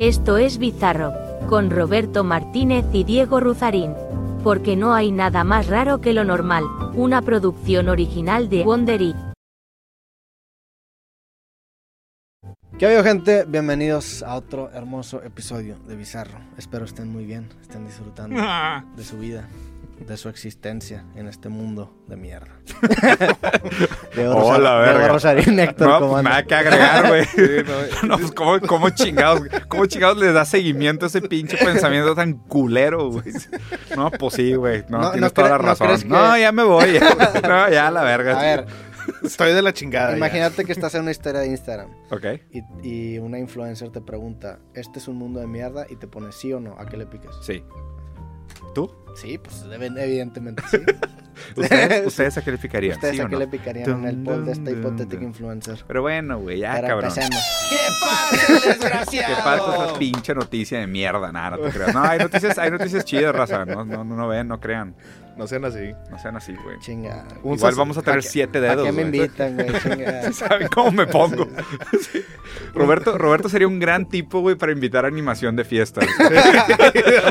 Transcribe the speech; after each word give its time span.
Esto 0.00 0.38
es 0.38 0.56
Bizarro, 0.56 1.12
con 1.46 1.68
Roberto 1.68 2.24
Martínez 2.24 2.86
y 2.90 3.04
Diego 3.04 3.38
Ruzarín. 3.38 3.92
Porque 4.42 4.74
no 4.74 4.94
hay 4.94 5.12
nada 5.12 5.44
más 5.44 5.66
raro 5.66 6.00
que 6.00 6.14
lo 6.14 6.24
normal, 6.24 6.64
una 6.94 7.20
producción 7.20 7.90
original 7.90 8.48
de 8.48 8.62
Wondery. 8.62 9.14
¿Qué 12.78 12.86
ha 12.86 13.04
gente? 13.04 13.44
Bienvenidos 13.46 14.22
a 14.22 14.36
otro 14.36 14.70
hermoso 14.70 15.22
episodio 15.22 15.78
de 15.86 15.96
Bizarro. 15.96 16.38
Espero 16.56 16.86
estén 16.86 17.12
muy 17.12 17.26
bien, 17.26 17.50
estén 17.60 17.84
disfrutando 17.84 18.40
de 18.96 19.04
su 19.04 19.18
vida, 19.18 19.46
de 20.06 20.16
su 20.16 20.28
existencia 20.28 21.04
en 21.14 21.28
este 21.28 21.48
mundo 21.48 21.94
de 22.08 22.16
mierda. 22.16 22.48
Diego 24.14 24.34
Hola, 24.36 24.58
Rosa- 24.58 24.78
verga. 24.80 24.98
Diego 24.98 25.12
Rosarín, 25.14 25.60
Héctor, 25.60 25.88
No, 25.88 25.98
¿cómo 26.00 26.12
pues 26.12 26.24
nada 26.24 26.42
que 26.44 26.54
agregar, 26.54 27.08
güey. 27.08 27.26
no, 28.08 28.18
pues 28.18 28.32
¿cómo, 28.32 28.60
cómo 28.60 28.90
chingados, 28.90 29.42
cómo 29.68 29.86
chingados 29.86 30.18
le 30.18 30.32
da 30.32 30.44
seguimiento 30.44 31.06
a 31.06 31.08
ese 31.08 31.22
pinche 31.22 31.56
pensamiento 31.56 32.14
tan 32.14 32.34
culero, 32.34 33.10
güey. 33.10 33.32
No, 33.96 34.10
pues 34.10 34.34
sí, 34.34 34.54
güey. 34.54 34.84
No, 34.88 34.98
No, 34.98 35.10
tienes 35.12 35.30
no 35.30 35.34
toda 35.34 35.48
la 35.50 35.58
razón. 35.58 35.98
que- 36.00 36.08
No, 36.08 36.36
ya 36.36 36.52
me 36.52 36.62
voy. 36.64 36.94
ya. 36.94 37.40
No, 37.48 37.70
ya 37.70 37.90
la 37.90 38.02
verga. 38.02 38.38
A 38.38 38.42
ver, 38.42 38.66
Estoy 39.22 39.52
de 39.52 39.62
la 39.62 39.72
chingada. 39.72 40.10
ya. 40.12 40.16
imagínate 40.16 40.64
que 40.64 40.72
estás 40.72 40.94
en 40.94 41.02
una 41.02 41.10
historia 41.10 41.40
de 41.40 41.48
Instagram 41.48 41.90
Ok. 42.10 42.24
y, 42.52 42.62
y 43.14 43.18
una 43.18 43.38
influencer 43.38 43.90
te 43.90 44.00
pregunta, 44.00 44.60
¿este 44.74 44.98
es 44.98 45.08
un 45.08 45.16
mundo 45.16 45.40
de 45.40 45.46
mierda? 45.46 45.86
Y 45.88 45.96
te 45.96 46.06
pone 46.06 46.32
sí 46.32 46.52
o 46.52 46.60
no, 46.60 46.76
¿a 46.78 46.86
qué 46.86 46.96
le 46.96 47.06
picas? 47.06 47.34
Sí. 47.42 47.62
¿Tú? 48.74 48.94
Sí, 49.16 49.38
pues 49.38 49.64
deben- 49.66 49.98
evidentemente 49.98 50.62
sí. 50.70 50.78
¿Ustedes, 51.56 52.06
ustedes 52.06 52.34
sacrificarían? 52.34 52.94
¿Ustedes 52.94 53.16
¿sí 53.16 53.20
a 53.22 53.24
o 53.24 53.28
qué 53.28 53.32
no? 53.34 53.38
le 53.40 53.48
picarían 53.48 53.90
en 53.90 54.04
el 54.06 54.22
poll 54.22 54.44
de 54.46 54.52
esta 54.52 54.70
hipotética 54.70 55.24
influencer? 55.24 55.82
Pero 55.86 56.02
bueno, 56.02 56.38
güey, 56.38 56.58
ya, 56.60 56.74
Pero 56.76 56.88
cabrón. 56.88 57.10
empecemos. 57.10 57.40
¿Qué 57.70 57.76
pasa, 58.00 58.52
desgraciado? 58.68 59.34
¿Qué 59.36 59.42
pasa 59.42 59.84
esa 59.86 59.98
pinche 59.98 60.34
noticia 60.34 60.78
de 60.80 60.86
mierda? 60.86 61.32
Nada, 61.32 61.56
no 61.56 61.58
te 61.58 61.70
creas. 61.70 61.94
No, 61.94 62.02
hay 62.02 62.18
noticias, 62.18 62.58
hay 62.58 62.70
noticias 62.70 63.04
chidas, 63.04 63.34
raza. 63.34 63.64
No, 63.64 63.84
no, 63.84 64.04
no, 64.04 64.16
no 64.16 64.28
ven, 64.28 64.46
no 64.48 64.60
crean. 64.60 64.94
No 65.40 65.46
sean 65.46 65.64
así. 65.64 65.94
No 66.10 66.18
sean 66.18 66.36
así, 66.36 66.54
güey. 66.62 66.78
Chinga. 66.80 67.24
Un 67.42 67.56
Igual 67.56 67.74
vamos 67.74 67.96
a 67.96 68.02
tener 68.02 68.18
¿pa' 68.18 68.22
qué- 68.22 68.28
siete 68.28 68.60
¿Para 68.60 68.72
dedos, 68.76 68.84
qué 68.84 68.92
me 68.92 69.04
güey. 69.04 69.16
invitan, 69.22 69.54
güey? 69.54 69.72
Chinga. 69.82 70.32
¿Saben 70.34 70.68
cómo 70.68 70.92
me 70.92 71.06
pongo? 71.06 71.48
Sí. 72.12 72.22
Roberto, 72.74 73.16
Roberto 73.16 73.48
sería 73.48 73.66
un 73.66 73.78
gran 73.80 74.06
tipo, 74.08 74.40
güey, 74.40 74.54
para 74.56 74.72
invitar 74.72 75.04
a 75.04 75.08
animación 75.08 75.56
de 75.56 75.64
fiestas. 75.64 76.04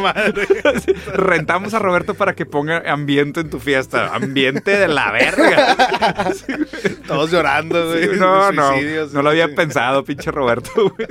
Rentamos 1.13 1.73
a 1.73 1.79
Roberto 1.79 2.13
para 2.15 2.33
que 2.33 2.45
ponga 2.45 2.83
ambiente 2.91 3.41
en 3.41 3.49
tu 3.49 3.59
fiesta. 3.59 4.13
Ambiente 4.15 4.77
de 4.77 4.87
la 4.87 5.11
verga. 5.11 5.75
Todos 7.07 7.31
llorando, 7.31 7.87
güey. 7.89 8.17
no, 8.17 8.51
no. 8.51 8.71
No 9.13 9.21
lo 9.21 9.29
había 9.29 9.47
sí. 9.47 9.53
pensado, 9.55 10.03
pinche 10.03 10.31
Roberto, 10.31 10.69
güey. 10.75 11.07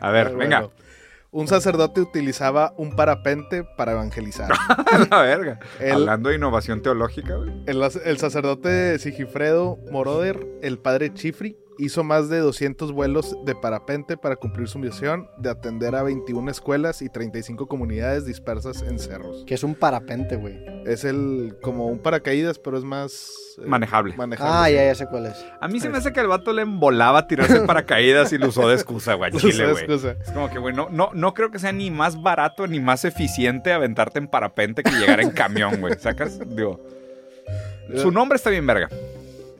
A 0.00 0.10
ver, 0.10 0.26
Pero 0.28 0.38
venga. 0.38 0.60
bueno. 0.60 0.72
Un 1.32 1.46
sacerdote 1.46 2.00
utilizaba 2.00 2.74
un 2.76 2.96
parapente 2.96 3.62
para 3.76 3.92
evangelizar. 3.92 4.50
La 5.10 5.20
verga. 5.22 5.60
El- 5.78 5.92
Hablando 5.92 6.28
de 6.30 6.36
innovación 6.36 6.82
teológica, 6.82 7.36
güey. 7.36 7.50
El, 7.66 7.82
el 8.04 8.18
sacerdote 8.18 8.98
Sigifredo 8.98 9.78
Moroder, 9.92 10.44
el 10.62 10.78
padre 10.78 11.14
Chifri, 11.14 11.56
hizo 11.80 12.04
más 12.04 12.28
de 12.28 12.38
200 12.38 12.92
vuelos 12.92 13.36
de 13.44 13.54
parapente 13.54 14.16
para 14.16 14.36
cumplir 14.36 14.68
su 14.68 14.78
misión 14.78 15.28
de 15.38 15.50
atender 15.50 15.94
a 15.94 16.02
21 16.02 16.50
escuelas 16.50 17.02
y 17.02 17.08
35 17.08 17.66
comunidades 17.66 18.24
dispersas 18.26 18.82
en 18.82 18.98
cerros. 18.98 19.44
Que 19.46 19.54
es 19.54 19.64
un 19.64 19.74
parapente, 19.74 20.36
güey. 20.36 20.64
Es 20.86 21.04
el 21.04 21.56
como 21.62 21.86
un 21.86 21.98
paracaídas, 21.98 22.58
pero 22.58 22.78
es 22.78 22.84
más 22.84 23.30
eh, 23.58 23.66
Manejable. 23.66 24.16
manejable. 24.16 24.52
Ah, 24.54 24.70
ya, 24.70 24.84
ya 24.84 24.94
sé 24.94 25.06
cuál 25.06 25.26
es. 25.26 25.44
A 25.60 25.68
mí 25.68 25.80
se 25.80 25.88
me 25.88 25.98
hace 25.98 26.12
que 26.12 26.20
el 26.20 26.28
vato 26.28 26.52
le 26.52 26.62
embolaba 26.62 27.26
tirarse 27.26 27.56
en 27.56 27.66
paracaídas 27.66 28.32
y 28.32 28.38
lo 28.38 28.48
usó 28.48 28.68
de 28.68 28.74
excusa, 28.74 29.14
güey. 29.14 29.32
Chile, 29.32 29.72
güey. 29.72 29.84
Es 29.88 30.30
como 30.32 30.50
que, 30.50 30.58
güey, 30.58 30.74
no, 30.74 30.88
no, 30.90 31.10
no 31.14 31.34
creo 31.34 31.50
que 31.50 31.58
sea 31.58 31.72
ni 31.72 31.90
más 31.90 32.20
barato 32.20 32.66
ni 32.66 32.80
más 32.80 33.04
eficiente 33.04 33.72
aventarte 33.72 34.18
en 34.18 34.28
parapente 34.28 34.82
que 34.82 34.90
llegar 34.92 35.20
en 35.20 35.30
camión, 35.30 35.80
güey. 35.80 35.94
¿Sacas? 35.98 36.38
Digo. 36.54 36.80
Su 37.96 38.10
nombre 38.12 38.36
está 38.36 38.50
bien 38.50 38.66
verga. 38.66 38.88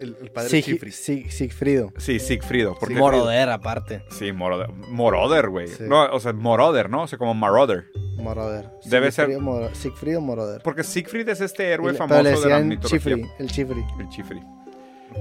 El, 0.01 0.17
el 0.21 0.31
padre 0.31 0.49
Sig- 0.51 0.65
Chifri. 0.65 0.91
Sig- 0.91 1.29
Sigfrido. 1.31 1.93
Sí, 1.99 2.19
Sigfrido. 2.19 2.77
Porque 2.81 2.95
Moroder, 2.95 3.51
aparte. 3.51 4.03
Sí, 4.11 4.33
Moroder. 4.33 4.71
Moroder, 4.71 5.49
güey. 5.49 5.69
Sí. 5.69 5.85
No, 5.87 6.07
o 6.07 6.19
sea, 6.21 6.33
Moroder, 6.33 6.89
¿no? 6.89 7.03
O 7.03 7.07
sea, 7.07 7.19
como 7.19 7.35
Marauder. 7.35 7.85
Moroder. 8.17 8.71
Debe 8.85 9.13
ser- 9.13 9.27
Sigfrido 9.27 9.41
Moro- 9.41 9.75
Sigfrido 9.75 10.21
Moroder. 10.21 10.63
Porque 10.63 10.83
Siegfried 10.85 11.29
es 11.29 11.41
este 11.41 11.71
héroe 11.71 11.95
famoso 11.95 12.09
pero 12.09 12.23
le 12.23 12.31
de 12.31 12.35
la 12.37 12.41
decían 12.57 12.69
mitología. 12.69 12.99
Chifri, 12.99 13.31
el 13.39 13.51
Chifri. 13.51 13.85
El 13.99 14.09
Chifri. 14.09 14.41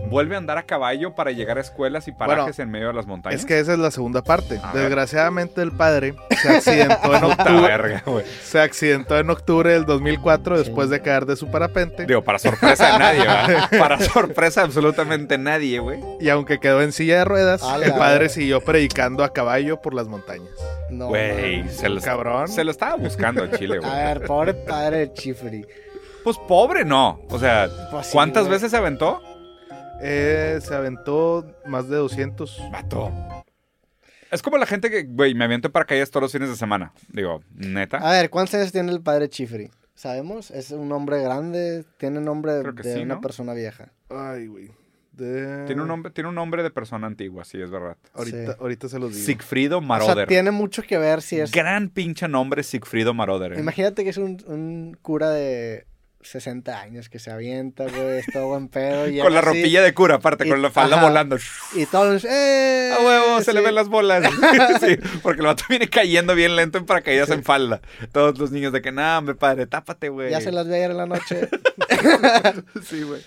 Vuelve 0.09 0.35
a 0.35 0.37
andar 0.37 0.57
a 0.57 0.63
caballo 0.63 1.13
para 1.15 1.31
llegar 1.31 1.57
a 1.57 1.61
escuelas 1.61 2.07
y 2.07 2.11
parajes 2.11 2.57
Bueno, 2.57 2.63
en 2.63 2.71
medio 2.71 2.87
de 2.87 2.93
las 2.93 3.05
montañas. 3.07 3.39
Es 3.39 3.45
que 3.45 3.59
esa 3.59 3.73
es 3.73 3.79
la 3.79 3.91
segunda 3.91 4.21
parte. 4.23 4.59
A 4.63 4.71
ver. 4.73 4.83
Desgraciadamente 4.83 5.61
el 5.61 5.71
padre 5.71 6.15
se 6.41 6.49
accidentó 6.49 7.13
en 7.15 7.21
Puta 7.21 7.43
octubre. 7.43 7.67
verga, 7.67 8.03
güey. 8.05 8.25
se 8.43 8.59
accidentó 8.59 9.17
en 9.17 9.29
octubre 9.29 9.71
del 9.71 9.85
2004 9.85 10.57
después 10.57 10.89
de 10.89 11.01
caer 11.01 11.25
de 11.25 11.35
su 11.35 11.49
parapente. 11.51 12.05
Digo, 12.05 12.23
para 12.23 12.39
sorpresa 12.39 12.93
de 12.93 12.99
nadie, 12.99 13.19
¿verdad? 13.21 13.69
Para 13.79 13.99
sorpresa 13.99 14.61
de 14.61 14.65
absolutamente 14.67 15.37
nadie, 15.37 15.79
güey. 15.79 15.99
Y 16.19 16.29
aunque 16.29 16.59
quedó 16.59 16.81
en 16.81 16.91
silla 16.91 17.19
de 17.19 17.25
ruedas, 17.25 17.61
el 17.83 17.93
padre 17.93 18.29
siguió 18.29 18.61
predicando 18.61 19.23
a 19.23 19.33
caballo 19.33 19.81
por 19.81 19.93
las 19.93 20.07
montañas. 20.07 20.49
No. 20.89 21.07
Güey, 21.07 21.67
se 21.69 21.87
lo, 21.89 22.01
Cabrón. 22.01 22.47
se 22.47 22.63
lo 22.63 22.71
estaba 22.71 22.95
buscando 22.95 23.43
el 23.43 23.51
Chile, 23.57 23.77
güey. 23.79 23.91
A 23.91 23.95
ver, 24.13 24.25
pobre 24.25 24.53
padre 24.53 24.97
de 24.97 25.13
Chifri. 25.13 25.65
Pues 26.23 26.37
pobre 26.47 26.83
no. 26.83 27.21
O 27.29 27.39
sea, 27.39 27.69
Pues 27.91 28.07
sí, 28.07 28.13
¿cuántas 28.13 28.47
veces 28.49 28.71
se 28.71 28.77
aventó? 28.77 29.21
Eh, 30.01 30.59
se 30.61 30.73
aventó 30.73 31.45
más 31.65 31.89
de 31.89 31.97
200. 31.97 32.59
Vato. 32.71 33.11
Es 34.31 34.41
como 34.41 34.57
la 34.57 34.65
gente 34.65 34.89
que, 34.91 35.03
güey, 35.03 35.33
me 35.33 35.45
aviento 35.45 35.69
para 35.71 35.85
paracaídas 35.85 36.11
todos 36.11 36.23
los 36.23 36.31
fines 36.31 36.49
de 36.49 36.55
semana. 36.55 36.93
Digo, 37.09 37.41
neta. 37.55 37.97
A 37.97 38.11
ver, 38.11 38.29
¿cuántos 38.29 38.55
años 38.55 38.71
tiene 38.71 38.91
el 38.91 39.01
padre 39.01 39.27
Chifri? 39.29 39.71
¿Sabemos? 39.95 40.51
¿Es 40.51 40.71
un 40.71 40.91
hombre 40.91 41.21
grande? 41.21 41.83
¿Tiene 41.97 42.21
nombre 42.21 42.53
de 42.53 42.83
sí, 42.83 43.01
una 43.01 43.15
¿no? 43.15 43.21
persona 43.21 43.53
vieja? 43.53 43.91
Ay, 44.09 44.47
güey. 44.47 44.71
De- 45.11 45.65
Tiene 45.65 45.81
un 45.81 45.87
nombre, 45.89 46.11
tiene 46.11 46.29
un 46.29 46.35
nombre 46.35 46.63
de 46.63 46.69
persona 46.71 47.05
antigua, 47.07 47.43
sí, 47.43 47.61
es 47.61 47.69
verdad. 47.69 47.97
Ahorita, 48.13 48.53
Sí. 48.53 48.57
ahorita 48.61 48.87
se 48.87 48.99
los 48.99 49.11
digo. 49.13 49.25
Sigfrido 49.25 49.79
O 49.79 49.81
Maroder. 49.81 50.15
sea, 50.15 50.25
tiene 50.27 50.51
mucho 50.51 50.81
que 50.83 50.97
ver 50.97 51.21
si 51.21 51.39
es... 51.41 51.51
Gran 51.51 51.89
pinche 51.89 52.29
nombre 52.29 52.63
Sigfrido 52.63 53.13
Maroder. 53.13 53.53
¿eh? 53.53 53.59
Imagínate 53.59 54.05
que 54.05 54.11
es 54.11 54.17
un, 54.17 54.41
un 54.47 54.97
cura 55.01 55.31
de 55.31 55.85
60 56.21 56.79
años 56.81 57.07
que 57.09 57.17
se 57.19 57.31
avienta, 57.31 57.85
güey, 57.85 58.19
es 58.19 58.25
todo 58.33 58.47
buen 58.47 58.67
pedo. 58.67 59.07
y 59.07 59.19
Con 59.21 59.33
la 59.33 59.39
así, 59.39 59.47
ropilla 59.47 59.81
de 59.81 59.93
cura, 59.93 60.15
aparte, 60.15 60.45
y- 60.45 60.49
con 60.49 60.61
la 60.61 60.69
falda 60.69 60.97
ajá. 60.97 61.05
volando. 61.07 61.37
Y 61.73 61.85
todos, 61.85 62.25
¡eh! 62.25 62.93
A 62.93 63.03
huevo, 63.03 63.41
se 63.41 63.53
le 63.53 63.61
ven 63.61 63.73
las 63.75 63.87
bolas. 63.87 64.23
sí, 64.81 64.97
porque 65.23 65.39
el 65.41 65.47
vato 65.47 65.63
viene 65.69 65.89
cayendo 65.89 66.35
bien 66.35 66.55
lento 66.55 66.77
en 66.77 66.85
paracaídas 66.85 67.27
Sí. 67.29 67.33
en 67.35 67.43
falda. 67.43 67.81
Todos 68.11 68.37
los 68.37 68.51
niños 68.51 68.73
de 68.73 68.81
que, 68.81 68.91
nah, 68.91 69.17
hombre, 69.17 69.35
padre, 69.35 69.65
tápate, 69.67 70.09
güey. 70.09 70.29
Ya 70.31 70.41
se 70.41 70.51
las 70.51 70.67
vi 70.67 70.73
ayer 70.75 70.91
en 70.91 70.97
la 70.97 71.05
noche. 71.05 71.47
Sí, 72.83 73.03
güey. 73.03 73.21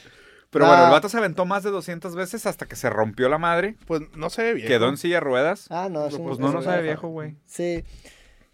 Pero 0.50 0.66
Ah. 0.66 0.68
bueno, 0.68 0.84
el 0.84 0.90
vato 0.90 1.08
se 1.08 1.16
aventó 1.16 1.46
más 1.46 1.62
de 1.62 1.70
200 1.70 2.14
veces 2.14 2.44
hasta 2.44 2.66
que 2.66 2.76
se 2.76 2.90
rompió 2.90 3.28
la 3.30 3.38
madre. 3.38 3.74
Pues 3.86 4.02
no 4.14 4.28
se 4.28 4.42
ve 4.42 4.54
bien. 4.54 4.68
Quedó 4.68 4.88
en 4.90 4.98
silla 4.98 5.14
de 5.16 5.20
ruedas. 5.20 5.66
Ah, 5.70 5.88
no, 5.90 6.06
es 6.06 6.12
un... 6.14 6.24
Pues 6.26 6.38
no, 6.38 6.48
es 6.48 6.52
no 6.52 6.58
un 6.58 6.64
sabe 6.64 6.82
viejo. 6.82 7.00
viejo, 7.00 7.08
güey. 7.08 7.36
Sí. 7.46 7.84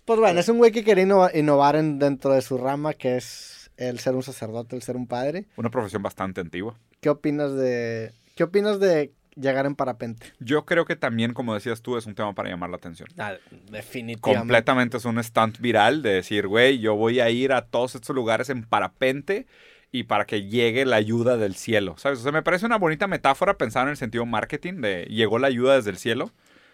Pues 0.04 0.20
bueno, 0.20 0.38
es 0.38 0.48
un 0.48 0.58
güey 0.58 0.70
que 0.70 0.84
quería 0.84 1.02
innova- 1.04 1.30
innovar 1.34 1.74
en- 1.74 1.98
dentro 1.98 2.30
de 2.32 2.40
su 2.42 2.56
rama, 2.56 2.94
que 2.94 3.16
es 3.16 3.57
el 3.78 3.98
ser 4.00 4.14
un 4.14 4.22
sacerdote, 4.22 4.76
el 4.76 4.82
ser 4.82 4.96
un 4.96 5.06
padre. 5.06 5.46
Una 5.56 5.70
profesión 5.70 6.02
bastante 6.02 6.40
antigua. 6.40 6.76
¿Qué 7.00 7.08
opinas 7.08 7.54
de... 7.54 8.12
¿Qué 8.34 8.44
opinas 8.44 8.78
de 8.80 9.12
llegar 9.34 9.66
en 9.66 9.74
parapente? 9.74 10.26
Yo 10.40 10.64
creo 10.66 10.84
que 10.84 10.96
también, 10.96 11.32
como 11.32 11.54
decías 11.54 11.80
tú, 11.80 11.96
es 11.96 12.06
un 12.06 12.14
tema 12.14 12.34
para 12.34 12.50
llamar 12.50 12.70
la 12.70 12.76
atención. 12.76 13.08
Ah, 13.18 13.34
definitivamente. 13.70 14.20
Completamente 14.20 14.96
es 14.96 15.04
un 15.04 15.22
stunt 15.22 15.58
viral 15.60 16.02
de 16.02 16.10
decir, 16.10 16.46
güey, 16.46 16.78
yo 16.78 16.94
voy 16.96 17.20
a 17.20 17.30
ir 17.30 17.52
a 17.52 17.66
todos 17.66 17.94
estos 17.94 18.14
lugares 18.14 18.50
en 18.50 18.64
parapente 18.64 19.46
y 19.90 20.04
para 20.04 20.26
que 20.26 20.44
llegue 20.44 20.84
la 20.84 20.96
ayuda 20.96 21.36
del 21.36 21.54
cielo, 21.54 21.94
¿sabes? 21.96 22.18
O 22.18 22.22
sea, 22.22 22.32
me 22.32 22.42
parece 22.42 22.66
una 22.66 22.76
bonita 22.76 23.06
metáfora 23.06 23.56
pensar 23.56 23.84
en 23.84 23.90
el 23.90 23.96
sentido 23.96 24.26
marketing 24.26 24.80
de 24.80 25.04
llegó 25.04 25.38
la 25.38 25.46
ayuda 25.46 25.76
desde 25.76 25.90
el 25.90 25.98
cielo. 25.98 26.30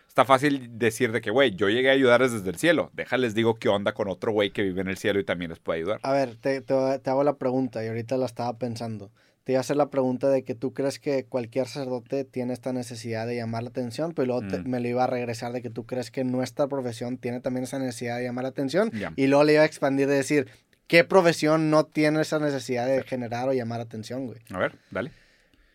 Está 0.08 0.24
fácil 0.24 0.78
decir 0.78 1.10
de 1.12 1.20
que, 1.20 1.30
güey, 1.30 1.56
yo 1.56 1.68
llegué 1.68 1.90
a 1.90 1.92
ayudarles 1.92 2.32
desde 2.32 2.50
el 2.50 2.56
cielo. 2.56 2.90
Déjales 2.94 3.34
digo 3.34 3.56
qué 3.56 3.68
onda 3.68 3.92
con 3.94 4.08
otro 4.08 4.30
güey 4.32 4.50
que 4.50 4.62
vive 4.62 4.80
en 4.80 4.88
el 4.88 4.96
cielo 4.96 5.18
y 5.18 5.24
también 5.24 5.50
les 5.50 5.58
puede 5.58 5.80
ayudar. 5.80 5.98
A 6.02 6.12
ver, 6.12 6.36
te, 6.36 6.60
te- 6.60 6.98
te 7.00 7.10
hago 7.10 7.24
la 7.24 7.34
pregunta 7.36 7.84
y 7.84 7.88
ahorita 7.88 8.16
la 8.16 8.26
estaba 8.26 8.56
pensando. 8.58 9.10
Te 9.42 9.52
iba 9.52 9.58
a 9.58 9.60
hacer 9.60 9.76
la 9.76 9.90
pregunta 9.90 10.28
de 10.30 10.42
que 10.44 10.54
tú 10.54 10.72
crees 10.72 10.98
que 11.00 11.24
cualquier 11.26 11.66
sacerdote 11.66 12.24
tiene 12.24 12.52
esta 12.54 12.72
necesidad 12.72 13.26
de 13.26 13.36
llamar 13.36 13.64
la 13.64 13.68
atención, 13.70 14.12
pero 14.14 14.26
luego 14.26 14.46
te- 14.46 14.58
Mm. 14.60 14.70
me 14.70 14.80
lo 14.80 14.88
iba 14.88 15.04
a 15.04 15.06
regresar 15.08 15.52
de 15.52 15.60
que 15.60 15.68
tú 15.68 15.84
crees 15.84 16.10
que 16.10 16.22
nuestra 16.24 16.66
profesión 16.68 17.18
tiene 17.18 17.40
también 17.40 17.64
esa 17.64 17.78
necesidad 17.78 18.16
de 18.18 18.24
llamar 18.24 18.44
la 18.44 18.50
atención 18.50 18.90
y 19.16 19.26
luego 19.26 19.44
le 19.44 19.54
iba 19.54 19.62
a 19.62 19.66
expandir 19.66 20.06
de 20.06 20.14
decir, 20.14 20.48
¿qué 20.86 21.02
profesión 21.04 21.68
no 21.70 21.84
tiene 21.84 22.20
esa 22.22 22.38
necesidad 22.38 22.86
de 22.86 23.02
generar 23.02 23.48
o 23.48 23.52
llamar 23.52 23.80
atención, 23.80 24.26
güey? 24.26 24.38
A 24.50 24.58
ver, 24.58 24.76
dale. 24.90 25.10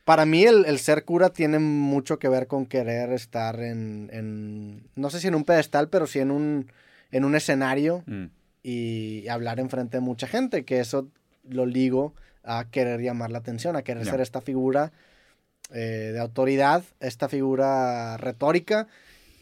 Para 0.09 0.25
mí 0.25 0.43
el, 0.43 0.65
el 0.65 0.79
ser 0.79 1.05
cura 1.05 1.29
tiene 1.29 1.59
mucho 1.59 2.17
que 2.17 2.27
ver 2.29 2.47
con 2.47 2.65
querer 2.65 3.11
estar 3.11 3.59
en, 3.59 4.09
en- 4.11 4.87
no 4.95 5.11
sé 5.11 5.19
si 5.19 5.27
en 5.27 5.35
un 5.35 5.43
pedestal, 5.43 5.87
pero 5.89 6.07
sí 6.07 6.17
en 6.17 6.31
un, 6.31 6.71
en 7.11 7.25
un 7.25 7.35
escenario 7.35 8.03
Mm. 8.07 8.25
y 8.63 9.27
hablar 9.27 9.59
enfrente 9.59 9.97
de 9.97 10.01
mucha 10.01 10.25
gente, 10.25 10.65
que 10.65 10.79
eso 10.79 11.07
lo 11.47 11.67
ligo 11.67 12.15
a 12.43 12.65
querer 12.71 13.01
llamar 13.01 13.29
la 13.29 13.37
atención, 13.37 13.75
a 13.75 13.83
querer 13.83 14.03
ser 14.05 14.19
esta 14.21 14.41
figura 14.41 14.91
eh, 15.71 16.09
de 16.13 16.19
autoridad, 16.19 16.83
esta 16.99 17.29
figura 17.29 18.17
retórica, 18.17 18.87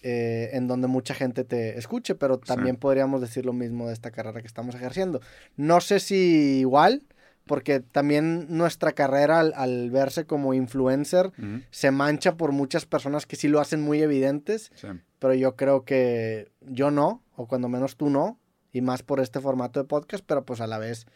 eh, 0.04 0.50
en 0.52 0.68
donde 0.68 0.88
mucha 0.88 1.14
gente 1.14 1.46
te 1.46 1.78
escuche, 1.80 2.14
pero 2.16 2.40
también 2.40 2.76
podríamos 2.76 3.22
decir 3.22 3.46
lo 3.46 3.54
mismo 3.54 3.88
de 3.88 3.94
esta 3.94 4.12
carrera 4.12 4.42
que 4.42 4.48
estamos 4.48 4.76
ejerciendo. 4.76 5.22
No 5.56 5.80
sé 5.80 6.02
si 6.02 6.60
igual, 6.60 7.04
porque 7.48 7.80
también 7.80 8.46
nuestra 8.50 8.92
carrera 8.92 9.40
al, 9.40 9.90
verse 9.90 10.26
como 10.26 10.54
influencer 10.54 11.32
se 11.72 11.92
mancha 11.92 12.36
por 12.36 12.52
muchas 12.52 12.86
personas 12.86 13.26
que 13.26 13.36
sí 13.36 13.48
lo 13.48 13.60
hacen 13.60 13.82
muy 13.82 14.02
evidentes, 14.02 14.72
pero 15.20 15.34
yo 15.34 15.56
creo 15.56 15.84
que 15.86 16.52
yo 16.62 16.92
no, 16.92 17.24
o 17.36 17.48
cuando 17.48 17.70
menos 17.70 17.96
tú 17.96 18.10
no, 18.10 18.40
y 18.72 18.82
más 18.82 19.02
por 19.02 19.20
este 19.20 19.40
formato 19.40 19.82
de 19.82 19.88
podcast, 19.88 20.24
pero 20.28 20.46
pues 20.46 20.62
a 20.62 20.68
la 20.68 20.78
vez 20.78 21.08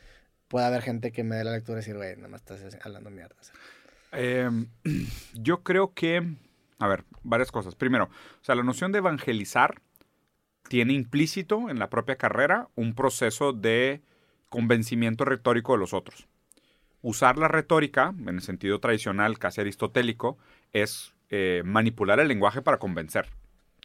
puede 0.48 0.66
haber 0.66 0.82
gente 0.82 1.12
que 1.12 1.24
me 1.24 1.36
dé 1.36 1.44
la 1.44 1.52
lectura 1.52 1.78
y 1.78 1.82
decir, 1.82 1.96
güey, 1.96 2.16
nada 2.16 2.28
más 2.28 2.42
estás 2.42 2.78
hablando 2.84 3.10
mierda. 3.10 3.36
Em, 4.12 4.68
yo 5.34 5.64
creo 5.64 5.94
que, 5.94 6.36
a 6.80 6.88
ver, 6.88 7.06
varias 7.24 7.52
cosas. 7.52 7.76
Primero, 7.76 8.06
o 8.06 8.44
sea, 8.44 8.56
la 8.56 8.64
noción 8.64 8.92
de 8.92 8.98
evangelizar 8.98 9.82
tiene 10.68 10.94
implícito 10.94 11.70
en 11.70 11.80
la 11.80 11.90
propia 11.90 12.16
carrera 12.16 12.70
un 12.76 12.96
proceso 12.96 13.54
de 13.54 14.02
convencimiento 14.52 15.24
retórico 15.24 15.72
de 15.72 15.80
los 15.80 15.94
otros. 15.94 16.28
Usar 17.02 17.38
la 17.38 17.48
retórica, 17.48 18.14
en 18.20 18.36
el 18.36 18.42
sentido 18.42 18.80
tradicional, 18.80 19.40
casi 19.40 19.62
aristotélico, 19.62 20.38
es 20.74 21.14
eh, 21.30 21.64
manipular 21.66 22.20
el 22.20 22.28
lenguaje 22.28 22.62
para 22.62 22.78
convencer. 22.78 23.30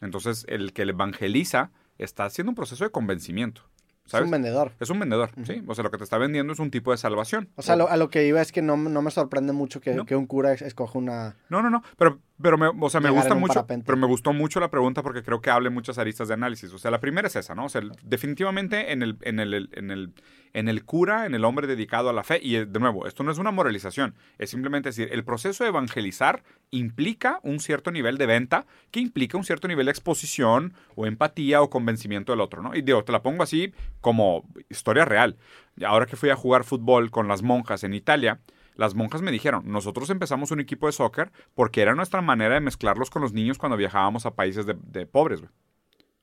Entonces, 0.02 0.44
el 0.48 0.72
que 0.72 0.84
le 0.84 0.92
evangeliza 0.92 1.70
está 1.98 2.24
haciendo 2.24 2.50
un 2.50 2.56
proceso 2.56 2.84
de 2.84 2.90
convencimiento. 2.90 3.62
Es 4.06 4.20
un 4.20 4.30
vendedor. 4.30 4.72
Es 4.78 4.90
un 4.90 5.00
vendedor, 5.00 5.30
sí. 5.44 5.62
O 5.66 5.74
sea, 5.74 5.82
lo 5.82 5.90
que 5.90 5.98
te 5.98 6.04
está 6.04 6.16
vendiendo 6.16 6.52
es 6.52 6.60
un 6.60 6.70
tipo 6.70 6.92
de 6.92 6.96
salvación. 6.96 7.48
O 7.56 7.62
sea, 7.62 7.74
a 7.74 7.96
lo 7.96 8.08
que 8.08 8.26
iba 8.26 8.40
es 8.40 8.52
que 8.52 8.62
no, 8.62 8.76
me 8.76 9.10
sorprende 9.10 9.52
mucho 9.52 9.80
que, 9.80 9.96
que, 10.06 10.14
un 10.14 10.26
cura 10.26 10.52
escoja 10.52 10.98
una... 10.98 11.36
No, 11.48 11.60
no, 11.60 11.70
no. 11.70 11.82
Pero, 11.98 12.20
pero 12.40 12.56
me, 12.56 12.68
o 12.68 12.90
sea, 12.90 13.00
me 13.00 13.10
gusta 13.10 13.34
mucho. 13.34 13.66
Pero 13.66 13.96
me 13.96 14.06
gustó 14.06 14.32
mucho 14.32 14.60
la 14.60 14.70
pregunta 14.70 15.02
porque 15.02 15.22
creo 15.22 15.40
que 15.40 15.50
hable 15.50 15.70
muchas 15.70 15.98
aristas 15.98 16.28
de 16.28 16.34
análisis. 16.34 16.72
O 16.72 16.78
sea, 16.78 16.90
la 16.90 17.00
primera 17.00 17.26
es 17.26 17.34
esa, 17.34 17.54
¿no? 17.54 17.64
O 17.64 17.68
sea, 17.68 17.82
definitivamente 18.04 18.92
en 18.92 19.02
el, 19.02 19.18
en 19.22 19.40
el, 19.40 19.70
en 19.72 19.90
el 19.90 20.12
en 20.56 20.68
el 20.68 20.86
cura, 20.86 21.26
en 21.26 21.34
el 21.34 21.44
hombre 21.44 21.66
dedicado 21.66 22.08
a 22.08 22.14
la 22.14 22.24
fe. 22.24 22.40
Y 22.42 22.56
eh, 22.56 22.64
de 22.64 22.80
nuevo, 22.80 23.06
esto 23.06 23.22
no 23.22 23.30
es 23.30 23.36
una 23.36 23.50
moralización, 23.50 24.14
es 24.38 24.48
simplemente 24.48 24.88
decir, 24.88 25.10
el 25.12 25.22
proceso 25.22 25.64
de 25.64 25.68
evangelizar 25.68 26.42
implica 26.70 27.40
un 27.42 27.60
cierto 27.60 27.90
nivel 27.90 28.16
de 28.16 28.24
venta 28.24 28.66
que 28.90 29.00
implica 29.00 29.36
un 29.36 29.44
cierto 29.44 29.68
nivel 29.68 29.84
de 29.84 29.92
exposición 29.92 30.72
o 30.94 31.06
empatía 31.06 31.60
o 31.60 31.68
convencimiento 31.68 32.32
del 32.32 32.40
otro, 32.40 32.62
¿no? 32.62 32.74
Y 32.74 32.80
digo, 32.80 33.04
te 33.04 33.12
la 33.12 33.22
pongo 33.22 33.42
así 33.42 33.74
como 34.00 34.48
historia 34.70 35.04
real. 35.04 35.36
Ahora 35.84 36.06
que 36.06 36.16
fui 36.16 36.30
a 36.30 36.36
jugar 36.36 36.64
fútbol 36.64 37.10
con 37.10 37.28
las 37.28 37.42
monjas 37.42 37.84
en 37.84 37.92
Italia, 37.92 38.40
las 38.76 38.94
monjas 38.94 39.20
me 39.20 39.32
dijeron, 39.32 39.62
nosotros 39.66 40.08
empezamos 40.08 40.52
un 40.52 40.60
equipo 40.60 40.86
de 40.86 40.92
soccer 40.92 41.32
porque 41.54 41.82
era 41.82 41.94
nuestra 41.94 42.22
manera 42.22 42.54
de 42.54 42.60
mezclarlos 42.60 43.10
con 43.10 43.20
los 43.20 43.34
niños 43.34 43.58
cuando 43.58 43.76
viajábamos 43.76 44.24
a 44.24 44.34
países 44.34 44.64
de, 44.64 44.74
de 44.82 45.04
pobres, 45.04 45.42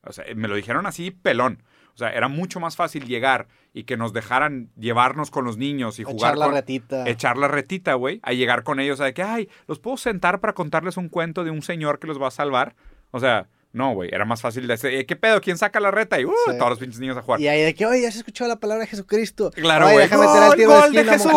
O 0.02 0.12
sea, 0.12 0.26
me 0.36 0.48
lo 0.48 0.56
dijeron 0.56 0.88
así 0.88 1.12
pelón. 1.12 1.62
O 1.94 1.98
sea, 1.98 2.10
era 2.10 2.28
mucho 2.28 2.60
más 2.60 2.76
fácil 2.76 3.06
llegar 3.06 3.48
y 3.74 3.84
que 3.84 3.98
nos 3.98 4.14
dejaran 4.14 4.70
llevarnos 4.78 5.30
con 5.30 5.46
los 5.46 5.58
niños 5.58 6.00
y 6.00 6.04
jugar. 6.04 6.34
Echar 6.34 6.38
la 6.38 6.48
retita. 6.48 7.10
Echar 7.10 7.38
la 7.38 7.48
retita, 7.48 7.94
güey. 7.94 8.20
A 8.24 8.34
llegar 8.34 8.64
con 8.64 8.80
ellos, 8.80 9.00
a 9.00 9.06
de 9.06 9.14
que, 9.14 9.24
ay, 9.24 9.50
los 9.68 9.80
puedo 9.80 9.98
sentar 9.98 10.40
para 10.40 10.54
contarles 10.54 10.98
un 10.98 11.10
cuento 11.10 11.44
de 11.44 11.52
un 11.52 11.62
señor 11.62 12.00
que 12.00 12.08
los 12.08 12.22
va 12.22 12.28
a 12.28 12.32
salvar. 12.32 12.76
O 13.12 13.20
sea, 13.20 13.48
no, 13.74 13.96
güey, 13.96 14.10
era 14.14 14.24
más 14.24 14.40
fácil 14.40 14.68
de 14.68 14.74
decir, 14.76 15.04
¿qué 15.08 15.16
pedo? 15.16 15.42
¿Quién 15.42 15.58
saca 15.58 15.80
la 15.80 15.90
reta? 15.90 16.20
Y 16.20 16.26
uh, 16.26 16.32
todos 16.60 16.70
los 16.70 16.80
pinches 16.80 17.00
niños 17.00 17.18
a 17.18 17.24
jugar. 17.24 17.42
Y 17.42 17.48
ahí 17.48 17.64
de 17.64 17.74
que, 17.74 17.88
oye, 17.88 18.04
ya 18.04 18.12
se 18.12 18.20
escuchó 18.20 18.48
la 18.48 18.60
palabra 18.60 18.82
de 18.84 18.88
Jesucristo. 18.88 19.50
Claro, 19.50 19.90
güey. 19.90 20.08
Tiro 20.08 20.70
gol 20.70 20.94
de, 20.94 21.04
Jesús. 21.10 21.32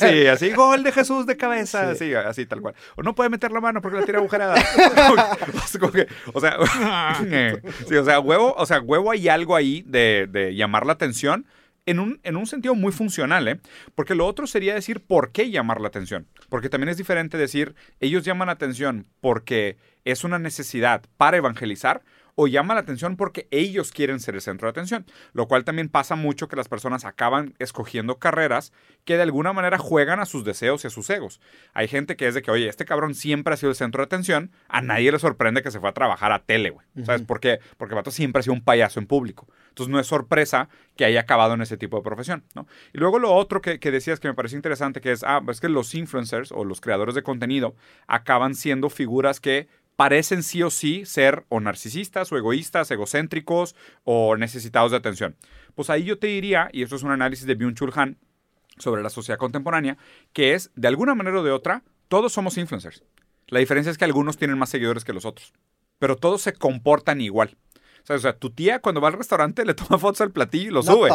sí, 0.00 0.26
así, 0.26 0.50
gol 0.52 0.82
de 0.82 0.92
Jesús 0.92 1.26
de 1.26 1.36
cabeza. 1.36 1.90
Así, 1.90 2.14
así, 2.14 2.46
tal 2.46 2.62
cual. 2.62 2.74
O 2.96 3.02
no 3.02 3.14
puede 3.14 3.28
meter 3.28 3.52
la 3.52 3.60
mano 3.60 3.82
porque 3.82 3.98
la 3.98 4.06
tira 4.06 4.18
agujerada. 4.18 4.54
o 6.32 6.40
sea, 6.40 6.56
sí, 7.86 7.94
o 7.94 8.04
sea, 8.04 8.18
huevo, 8.18 8.54
o 8.56 8.64
sea, 8.64 8.80
huevo 8.80 9.10
hay 9.10 9.28
algo 9.28 9.54
ahí 9.54 9.84
de, 9.86 10.26
de 10.30 10.54
llamar 10.54 10.86
la 10.86 10.94
atención 10.94 11.44
en 11.86 11.98
un, 11.98 12.20
en 12.22 12.36
un 12.36 12.46
sentido 12.46 12.74
muy 12.74 12.92
funcional, 12.92 13.46
¿eh? 13.48 13.60
Porque 13.94 14.14
lo 14.14 14.26
otro 14.26 14.46
sería 14.46 14.74
decir 14.74 15.00
por 15.00 15.32
qué 15.32 15.50
llamar 15.50 15.80
la 15.80 15.88
atención. 15.88 16.26
Porque 16.48 16.68
también 16.68 16.88
es 16.88 16.96
diferente 16.96 17.36
decir, 17.36 17.74
ellos 18.00 18.24
llaman 18.24 18.46
la 18.46 18.52
atención 18.52 19.06
porque 19.20 19.76
es 20.04 20.24
una 20.24 20.38
necesidad 20.38 21.02
para 21.16 21.36
evangelizar 21.36 22.02
o 22.34 22.46
llama 22.46 22.74
la 22.74 22.80
atención 22.80 23.16
porque 23.16 23.46
ellos 23.50 23.92
quieren 23.92 24.20
ser 24.20 24.34
el 24.34 24.40
centro 24.40 24.66
de 24.66 24.70
atención, 24.70 25.06
lo 25.32 25.46
cual 25.46 25.64
también 25.64 25.88
pasa 25.88 26.16
mucho 26.16 26.48
que 26.48 26.56
las 26.56 26.68
personas 26.68 27.04
acaban 27.04 27.54
escogiendo 27.58 28.18
carreras 28.18 28.72
que 29.04 29.16
de 29.16 29.22
alguna 29.22 29.52
manera 29.52 29.78
juegan 29.78 30.20
a 30.20 30.26
sus 30.26 30.44
deseos 30.44 30.84
y 30.84 30.86
a 30.86 30.90
sus 30.90 31.08
egos. 31.10 31.40
Hay 31.72 31.88
gente 31.88 32.16
que 32.16 32.26
es 32.26 32.34
de 32.34 32.42
que, 32.42 32.50
oye, 32.50 32.68
este 32.68 32.84
cabrón 32.84 33.14
siempre 33.14 33.54
ha 33.54 33.56
sido 33.56 33.70
el 33.70 33.76
centro 33.76 34.02
de 34.02 34.06
atención, 34.06 34.50
a 34.68 34.80
nadie 34.80 35.12
le 35.12 35.18
sorprende 35.18 35.62
que 35.62 35.70
se 35.70 35.80
fue 35.80 35.88
a 35.88 35.92
trabajar 35.92 36.32
a 36.32 36.40
tele, 36.40 36.70
güey. 36.70 36.86
¿Sabes 37.04 37.22
por 37.22 37.40
qué? 37.40 37.60
Porque 37.76 37.94
vato 37.94 38.10
siempre 38.10 38.40
ha 38.40 38.42
sido 38.42 38.54
un 38.54 38.62
payaso 38.62 39.00
en 39.00 39.06
público. 39.06 39.46
Entonces 39.68 39.92
no 39.92 39.98
es 39.98 40.06
sorpresa 40.06 40.68
que 40.96 41.04
haya 41.04 41.20
acabado 41.20 41.54
en 41.54 41.62
ese 41.62 41.76
tipo 41.76 41.96
de 41.96 42.02
profesión, 42.02 42.44
¿no? 42.54 42.66
Y 42.92 42.98
luego 42.98 43.18
lo 43.18 43.32
otro 43.32 43.60
que, 43.60 43.80
que 43.80 43.90
decías 43.90 44.20
que 44.20 44.28
me 44.28 44.34
pareció 44.34 44.56
interesante, 44.56 45.00
que 45.00 45.12
es, 45.12 45.24
ah, 45.24 45.42
es 45.48 45.60
que 45.60 45.68
los 45.68 45.94
influencers 45.94 46.52
o 46.52 46.64
los 46.64 46.80
creadores 46.80 47.14
de 47.14 47.22
contenido 47.22 47.74
acaban 48.06 48.54
siendo 48.54 48.88
figuras 48.90 49.40
que 49.40 49.68
parecen 49.96 50.42
sí 50.42 50.62
o 50.62 50.70
sí 50.70 51.04
ser 51.04 51.44
o 51.48 51.60
narcisistas 51.60 52.30
o 52.32 52.36
egoístas, 52.36 52.90
egocéntricos 52.90 53.76
o 54.04 54.36
necesitados 54.36 54.90
de 54.90 54.96
atención. 54.96 55.36
Pues 55.74 55.90
ahí 55.90 56.04
yo 56.04 56.18
te 56.18 56.28
diría, 56.28 56.68
y 56.72 56.82
esto 56.82 56.96
es 56.96 57.02
un 57.02 57.10
análisis 57.10 57.46
de 57.46 57.56
Byung-Chul 57.56 57.92
Han 57.96 58.18
sobre 58.78 59.02
la 59.02 59.10
sociedad 59.10 59.38
contemporánea, 59.38 59.96
que 60.32 60.54
es, 60.54 60.70
de 60.74 60.88
alguna 60.88 61.14
manera 61.14 61.40
o 61.40 61.44
de 61.44 61.52
otra, 61.52 61.84
todos 62.08 62.32
somos 62.32 62.58
influencers. 62.58 63.04
La 63.46 63.60
diferencia 63.60 63.90
es 63.90 63.98
que 63.98 64.04
algunos 64.04 64.36
tienen 64.36 64.58
más 64.58 64.70
seguidores 64.70 65.04
que 65.04 65.12
los 65.12 65.24
otros, 65.24 65.52
pero 65.98 66.16
todos 66.16 66.42
se 66.42 66.52
comportan 66.54 67.20
igual. 67.20 67.56
O 68.08 68.18
sea, 68.18 68.36
tu 68.36 68.50
tía 68.50 68.80
cuando 68.80 69.00
va 69.00 69.08
al 69.08 69.14
restaurante 69.14 69.64
le 69.64 69.74
toma 69.74 69.98
fotos 69.98 70.20
al 70.20 70.30
platillo 70.30 70.68
y 70.68 70.74
lo 70.74 70.82
sube. 70.82 71.08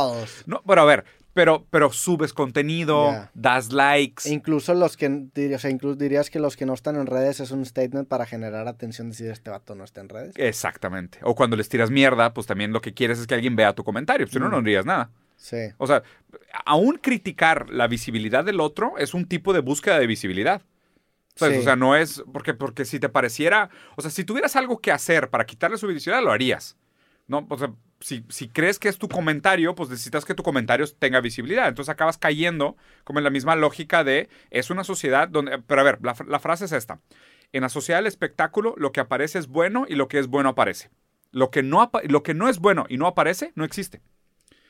No, 0.47 0.63
pero 0.65 0.81
a 0.81 0.85
ver, 0.85 1.05
pero, 1.39 1.65
pero 1.69 1.89
subes 1.93 2.33
contenido, 2.33 3.29
das 3.33 3.71
likes. 3.71 4.27
E 4.27 4.33
incluso 4.33 4.73
los 4.73 4.97
que, 4.97 5.07
o 5.07 5.57
sea, 5.57 5.69
incluso 5.69 5.95
dirías 5.95 6.29
que 6.29 6.37
los 6.37 6.57
que 6.57 6.65
no 6.65 6.73
están 6.73 6.97
en 6.97 7.05
redes 7.05 7.39
es 7.39 7.51
un 7.51 7.65
statement 7.65 8.09
para 8.09 8.25
generar 8.25 8.67
atención, 8.67 9.11
decir 9.11 9.31
este 9.31 9.49
vato 9.49 9.73
no 9.73 9.85
está 9.85 10.01
en 10.01 10.09
redes. 10.09 10.33
Exactamente. 10.35 11.19
O 11.21 11.35
cuando 11.35 11.55
les 11.55 11.69
tiras 11.69 11.91
mierda, 11.91 12.33
pues 12.33 12.45
también 12.45 12.73
lo 12.73 12.81
que 12.81 12.93
quieres 12.93 13.19
es 13.19 13.25
que 13.25 13.35
alguien 13.35 13.55
vea 13.55 13.71
tu 13.71 13.85
comentario, 13.85 14.27
si 14.27 14.37
no, 14.37 14.49
no 14.49 14.61
dirías 14.61 14.85
nada. 14.85 15.11
Sí. 15.37 15.69
O 15.77 15.87
sea, 15.87 16.03
aún 16.65 16.99
criticar 17.01 17.69
la 17.69 17.87
visibilidad 17.87 18.43
del 18.43 18.59
otro 18.59 18.97
es 18.97 19.13
un 19.13 19.25
tipo 19.25 19.53
de 19.53 19.61
búsqueda 19.61 19.97
de 19.97 20.07
visibilidad. 20.07 20.61
O 21.39 21.61
sea, 21.61 21.77
no 21.77 21.95
es 21.95 22.21
porque, 22.33 22.53
porque 22.53 22.83
si 22.83 22.99
te 22.99 23.07
pareciera, 23.07 23.69
o 23.95 24.01
sea, 24.01 24.11
si 24.11 24.25
tuvieras 24.25 24.57
algo 24.57 24.79
que 24.79 24.91
hacer 24.91 25.29
para 25.29 25.45
quitarle 25.45 25.77
su 25.77 25.87
visibilidad, 25.87 26.21
lo 26.21 26.33
harías. 26.33 26.75
¿no? 27.29 27.45
O 27.47 27.57
sea, 27.57 27.71
si, 27.99 28.25
si, 28.29 28.47
crees 28.47 28.79
que 28.79 28.87
es 28.87 28.97
tu 28.97 29.09
comentario, 29.09 29.75
pues 29.75 29.89
necesitas 29.89 30.25
que 30.25 30.33
tu 30.33 30.43
comentario 30.43 30.85
tenga 30.97 31.19
visibilidad. 31.21 31.67
Entonces 31.67 31.89
acabas 31.89 32.17
cayendo 32.17 32.77
como 33.03 33.19
en 33.19 33.23
la 33.23 33.29
misma 33.29 33.55
lógica 33.55 34.03
de 34.03 34.29
es 34.49 34.69
una 34.69 34.83
sociedad 34.83 35.27
donde... 35.27 35.59
Pero 35.59 35.81
a 35.81 35.83
ver, 35.83 35.99
la, 36.01 36.39
frase 36.39 36.65
es 36.65 36.71
esta. 36.71 36.99
En 37.51 37.61
la 37.61 37.69
sociedad 37.69 37.99
del 37.99 38.07
espectáculo, 38.07 38.73
lo 38.77 38.91
que 38.91 39.01
aparece 39.01 39.39
es 39.39 39.47
bueno 39.47 39.85
y 39.87 39.95
lo 39.95 40.07
que 40.07 40.19
es 40.19 40.27
bueno 40.27 40.49
aparece. 40.49 40.89
Lo 41.31 41.51
que 41.51 41.61
no, 41.61 41.91
lo 42.03 42.23
que 42.23 42.33
no 42.33 42.47
es 42.47 42.59
bueno 42.59 42.85
y 42.89 42.97
no 42.97 43.07
aparece, 43.07 43.51
no 43.55 43.65
existe. 43.65 44.01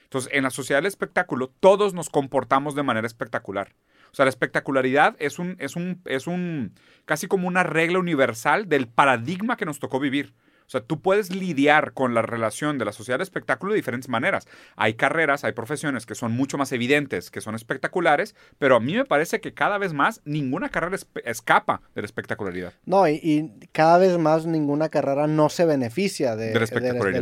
Entonces, 0.03 0.31
en 0.33 0.43
la 0.43 0.49
sociedad 0.49 0.79
del 0.79 0.87
espectáculo, 0.87 1.53
todos 1.59 1.93
nos 1.93 2.09
comportamos 2.09 2.73
de 2.73 2.83
manera 2.83 3.05
espectacular. 3.05 3.75
O 4.11 4.15
sea, 4.15 4.25
la 4.25 4.29
espectacularidad 4.29 5.15
es 5.19 5.37
un, 5.37 5.55
es 5.59 5.75
un, 5.75 6.01
es 6.05 6.25
un, 6.25 6.73
casi 7.05 7.27
como 7.27 7.47
una 7.47 7.61
regla 7.61 7.99
universal 7.99 8.67
del 8.67 8.87
paradigma 8.87 9.55
que 9.55 9.65
nos 9.65 9.77
tocó 9.77 9.99
vivir. 9.99 10.33
O 10.69 10.71
sea, 10.71 10.81
tú 10.81 11.01
puedes 11.01 11.33
lidiar 11.33 11.93
con 11.93 12.13
la 12.13 12.21
relación 12.21 12.77
de 12.77 12.85
la 12.85 12.91
sociedad 12.91 13.17
de 13.17 13.23
espectáculo 13.23 13.73
de 13.73 13.77
diferentes 13.77 14.07
maneras. 14.07 14.47
Hay 14.75 14.93
carreras, 14.93 15.43
hay 15.43 15.53
profesiones 15.53 16.05
que 16.05 16.13
son 16.13 16.31
mucho 16.31 16.59
más 16.59 16.71
evidentes, 16.71 17.31
que 17.31 17.41
son 17.41 17.55
espectaculares, 17.55 18.35
pero 18.59 18.75
a 18.75 18.79
mí 18.79 18.93
me 18.93 19.03
parece 19.03 19.41
que 19.41 19.55
cada 19.55 19.79
vez 19.79 19.93
más 19.93 20.21
ninguna 20.25 20.69
carrera 20.69 20.95
escapa 21.25 21.81
de 21.95 22.03
la 22.03 22.05
espectacularidad. 22.05 22.73
No, 22.85 23.07
y, 23.09 23.51
cada 23.71 23.97
vez 23.97 24.19
más 24.19 24.45
ninguna 24.45 24.89
carrera 24.89 25.25
no 25.25 25.49
se 25.49 25.65
beneficia 25.65 26.35
de, 26.35 26.53
la, 26.53 26.63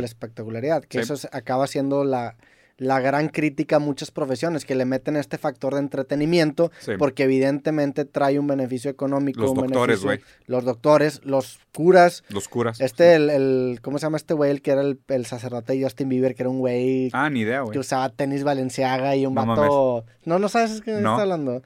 espectacularidad. 0.04 0.84
que 0.84 1.00
eso 1.00 1.14
acaba 1.32 1.66
siendo 1.68 2.04
la 2.04 2.36
la 2.78 3.00
gran 3.00 3.28
crítica 3.28 3.76
a 3.76 3.78
muchas 3.80 4.10
profesiones 4.10 4.64
que 4.64 4.74
le 4.74 4.84
meten 4.84 5.16
este 5.16 5.36
factor 5.36 5.74
de 5.74 5.80
entretenimiento 5.80 6.70
porque 6.98 7.24
evidentemente 7.24 8.04
trae 8.04 8.38
un 8.38 8.46
beneficio 8.46 8.90
económico. 8.90 9.40
Los 9.40 9.54
doctores, 9.54 10.02
güey. 10.02 10.20
Los 10.46 10.64
doctores, 10.64 11.20
los 11.24 11.58
curas. 11.74 12.24
Los 12.28 12.48
curas. 12.48 12.80
Este, 12.80 13.16
el, 13.16 13.30
el, 13.30 13.80
¿cómo 13.82 13.98
se 13.98 14.06
llama 14.06 14.16
este 14.16 14.34
güey? 14.34 14.52
El 14.52 14.62
que 14.62 14.70
era 14.70 14.80
el, 14.80 15.00
el, 15.08 15.26
sacerdote 15.26 15.74
de 15.74 15.82
Justin 15.82 16.08
Bieber, 16.08 16.34
que 16.34 16.44
era 16.44 16.50
un 16.50 16.60
güey. 16.60 17.10
Ah, 17.12 17.28
ni 17.28 17.40
idea, 17.40 17.62
güey. 17.62 17.72
Que 17.72 17.80
usaba 17.80 18.08
tenis 18.10 18.44
valenciaga 18.44 19.16
y 19.16 19.26
un 19.26 19.34
vato. 19.34 20.04
No, 20.24 20.38
no 20.38 20.48
sabes 20.48 20.80
qué 20.80 20.92
no. 20.92 21.10
está 21.10 21.22
hablando. 21.22 21.62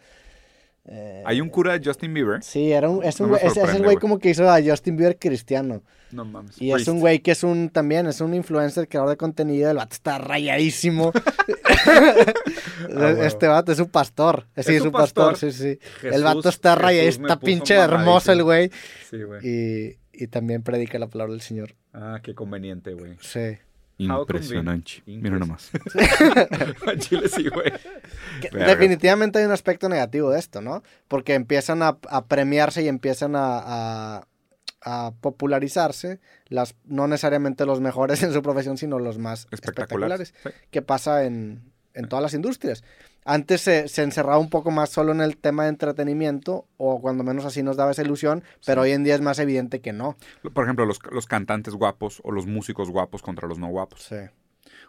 Eh, 0.84 1.22
Hay 1.24 1.40
un 1.40 1.48
cura 1.48 1.78
de 1.78 1.84
Justin 1.84 2.12
Bieber. 2.12 2.42
Sí, 2.42 2.72
era 2.72 2.88
un, 2.88 3.04
es, 3.04 3.20
un 3.20 3.30
No 3.30 3.36
güey- 3.36 3.44
es- 3.46 3.56
es 3.56 3.74
el 3.74 3.82
güey 3.84 3.96
como 3.96 4.18
que 4.18 4.30
hizo 4.30 4.50
a 4.50 4.60
Justin 4.62 4.96
Bieber 4.96 5.16
cristiano. 5.18 5.82
No 6.10 6.24
mames. 6.24 6.60
Y 6.60 6.72
es 6.72 6.86
un 6.88 7.00
güey 7.00 7.20
que 7.20 7.30
es 7.30 7.42
un 7.44 7.70
también, 7.70 8.06
es 8.06 8.20
un 8.20 8.34
influencer, 8.34 8.86
creador 8.88 9.10
de 9.10 9.16
contenido. 9.16 9.70
El 9.70 9.76
vato 9.78 9.94
está 9.94 10.18
rayadísimo. 10.18 11.12
bueno. 12.88 13.22
este 13.22 13.46
vato 13.46 13.72
es 13.72 13.78
un 13.78 13.88
pastor. 13.88 14.46
Sí, 14.56 14.74
¿Es 14.74 14.82
un 14.82 14.92
pastor, 14.92 15.32
pastor? 15.32 15.52
sí, 15.52 15.56
sí. 15.56 15.78
Jesús- 16.00 16.16
el 16.16 16.24
vato 16.24 16.48
está 16.48 16.76
me 16.76 17.06
está 17.06 17.38
pinche 17.40 17.74
hermoso 17.74 18.32
el 18.32 18.42
güey. 18.42 18.70
Sí, 19.10 19.22
güey. 19.22 19.40
Y, 19.46 19.98
y 20.12 20.26
también 20.28 20.62
predica 20.62 20.98
la 20.98 21.06
palabra 21.08 21.32
del 21.32 21.40
Señor. 21.42 21.74
Ah, 21.92 22.20
qué 22.22 22.34
conveniente, 22.34 22.92
güey. 22.94 23.16
Sí. 23.20 23.58
Impresionante. 24.04 25.02
Mira 25.06 25.38
nomás. 25.38 25.70
Chile 26.98 27.28
sí, 27.28 27.48
güey. 27.48 27.72
Definitivamente 28.52 29.38
hay 29.38 29.44
un 29.44 29.52
aspecto 29.52 29.88
negativo 29.88 30.30
de 30.30 30.38
esto, 30.38 30.60
¿no? 30.60 30.82
Porque 31.08 31.34
empiezan 31.34 31.82
a, 31.82 31.98
a 32.08 32.26
premiarse 32.26 32.82
y 32.82 32.88
empiezan 32.88 33.36
a, 33.36 33.58
a- 34.18 34.26
a 34.84 35.12
popularizarse 35.20 36.18
las 36.48 36.74
no 36.84 37.06
necesariamente 37.06 37.64
los 37.66 37.80
mejores 37.80 38.22
en 38.24 38.32
su 38.32 38.42
profesión, 38.42 38.76
sino 38.78 38.98
los 38.98 39.16
más 39.18 39.46
Espectacular. 39.52 40.10
espectaculares. 40.20 40.34
que 40.72 40.82
pasa 40.82 41.24
en, 41.24 41.72
en 41.94 42.08
todas 42.08 42.22
las 42.22 42.34
industrias. 42.34 42.82
Antes 43.24 43.60
se, 43.60 43.88
se 43.88 44.02
encerraba 44.02 44.38
un 44.38 44.50
poco 44.50 44.70
más 44.70 44.90
solo 44.90 45.12
en 45.12 45.20
el 45.20 45.36
tema 45.36 45.64
de 45.64 45.68
entretenimiento, 45.70 46.66
o 46.76 47.00
cuando 47.00 47.22
menos 47.24 47.44
así 47.44 47.62
nos 47.62 47.76
daba 47.76 47.92
esa 47.92 48.02
ilusión, 48.02 48.42
pero 48.66 48.82
Sí. 48.82 48.88
hoy 48.88 48.94
en 48.94 49.04
día 49.04 49.14
es 49.14 49.20
más 49.20 49.38
evidente 49.38 49.80
que 49.80 49.92
no. 49.92 50.16
Por 50.52 50.64
ejemplo, 50.64 50.86
los, 50.86 50.98
los 51.10 51.26
cantantes 51.26 51.74
guapos 51.74 52.20
o 52.24 52.32
los 52.32 52.46
músicos 52.46 52.90
guapos 52.90 53.22
contra 53.22 53.46
los 53.48 53.58
no 53.58 53.68
guapos. 53.68 54.02
Sí. 54.02 54.16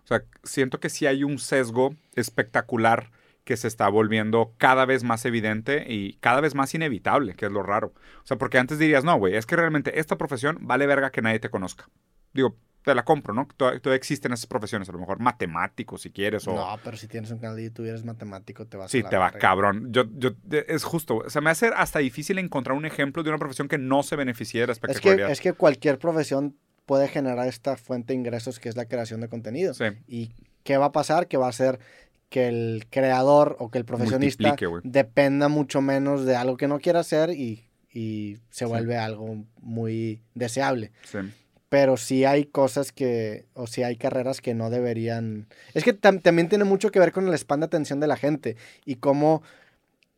O 0.03 0.07
sea, 0.07 0.23
siento 0.43 0.79
que 0.79 0.89
sí 0.89 1.05
hay 1.05 1.23
un 1.23 1.39
sesgo 1.39 1.95
espectacular 2.15 3.11
que 3.43 3.57
se 3.57 3.67
está 3.67 3.89
volviendo 3.89 4.53
cada 4.57 4.85
vez 4.85 5.03
más 5.03 5.25
evidente 5.25 5.85
y 5.87 6.13
cada 6.21 6.41
vez 6.41 6.55
más 6.55 6.73
inevitable, 6.73 7.35
que 7.35 7.45
es 7.45 7.51
lo 7.51 7.61
raro. 7.61 7.93
O 8.23 8.25
sea, 8.25 8.37
porque 8.37 8.57
antes 8.57 8.79
dirías, 8.79 9.03
no, 9.03 9.17
güey, 9.17 9.35
es 9.35 9.45
que 9.45 9.55
realmente 9.55 9.99
esta 9.99 10.17
profesión 10.17 10.57
vale 10.61 10.87
verga 10.87 11.11
que 11.11 11.21
nadie 11.21 11.39
te 11.39 11.49
conozca. 11.49 11.89
Digo, 12.33 12.55
te 12.83 12.93
la 12.93 13.03
compro, 13.03 13.33
¿no? 13.33 13.47
Todavía, 13.55 13.79
todavía 13.79 13.97
existen 13.97 14.33
esas 14.33 14.45
profesiones, 14.47 14.89
a 14.89 14.91
lo 14.91 14.99
mejor 14.99 15.19
matemáticos, 15.19 16.01
si 16.01 16.09
quieres, 16.11 16.47
o... 16.47 16.53
No, 16.53 16.79
pero 16.83 16.97
si 16.97 17.07
tienes 17.07 17.31
un 17.31 17.39
canal 17.39 17.55
de 17.55 17.63
YouTube 17.65 17.85
y 17.85 17.89
eres 17.89 18.03
matemático, 18.05 18.65
te 18.67 18.77
vas 18.77 18.91
Sí, 18.91 18.99
a 18.99 19.03
la 19.03 19.09
te 19.09 19.17
va 19.17 19.31
cabrón. 19.31 19.91
Yo, 19.91 20.03
yo, 20.15 20.31
es 20.67 20.83
justo. 20.83 21.17
O 21.17 21.29
sea, 21.29 21.41
me 21.41 21.49
hace 21.49 21.67
hasta 21.75 21.99
difícil 21.99 22.37
encontrar 22.39 22.75
un 22.77 22.85
ejemplo 22.85 23.23
de 23.23 23.29
una 23.29 23.39
profesión 23.39 23.67
que 23.67 23.77
no 23.77 24.03
se 24.03 24.15
beneficie 24.15 24.61
de 24.61 24.67
la 24.67 24.73
Es 24.73 24.79
que, 24.79 24.85
espectacularidad. 24.87 25.31
es 25.31 25.41
que 25.41 25.53
cualquier 25.53 25.97
profesión 25.99 26.57
puede 26.85 27.07
generar 27.07 27.47
esta 27.47 27.77
fuente 27.77 28.13
de 28.13 28.19
ingresos 28.19 28.59
que 28.59 28.67
es 28.69 28.75
la 28.75 28.85
creación 28.85 29.21
de 29.21 29.29
contenido. 29.29 29.73
Sí. 29.73 29.85
¿Y 30.07 30.33
qué 30.63 30.77
va 30.77 30.85
a 30.87 30.91
pasar? 30.91 31.27
Que 31.27 31.37
va 31.37 31.47
a 31.47 31.51
ser 31.53 31.79
que 32.29 32.47
el 32.49 32.87
creador 32.89 33.55
o 33.59 33.69
que 33.71 33.77
el 33.77 33.85
profesionista 33.85 34.55
dependa 34.83 35.47
mucho 35.47 35.81
menos 35.81 36.25
de 36.25 36.35
algo 36.35 36.57
que 36.57 36.67
no 36.67 36.79
quiera 36.79 36.99
hacer 36.99 37.29
y, 37.29 37.69
y 37.93 38.37
se 38.49 38.65
Sí. 38.65 38.69
vuelve 38.69 38.97
algo 38.97 39.45
muy 39.61 40.21
deseable. 40.33 40.91
Sí. 41.03 41.19
Pero 41.73 41.97
sí 41.97 42.23
hay 42.23 42.45
cosas 42.45 42.91
que, 42.91 43.47
o 43.55 43.65
sí 43.65 43.81
hay 43.81 43.95
carreras 43.95 44.41
que 44.41 44.53
no 44.53 44.69
deberían... 44.69 45.47
Es 45.73 45.83
que 45.83 45.99
tam- 45.99 46.21
también 46.21 46.47
tiene 46.47 46.65
mucho 46.65 46.91
que 46.91 46.99
ver 46.99 47.11
con 47.11 47.27
el 47.27 47.33
span 47.33 47.61
de 47.61 47.65
atención 47.65 47.99
de 47.99 48.05
la 48.05 48.15
gente 48.15 48.57
y 48.85 48.97
cómo 48.97 49.41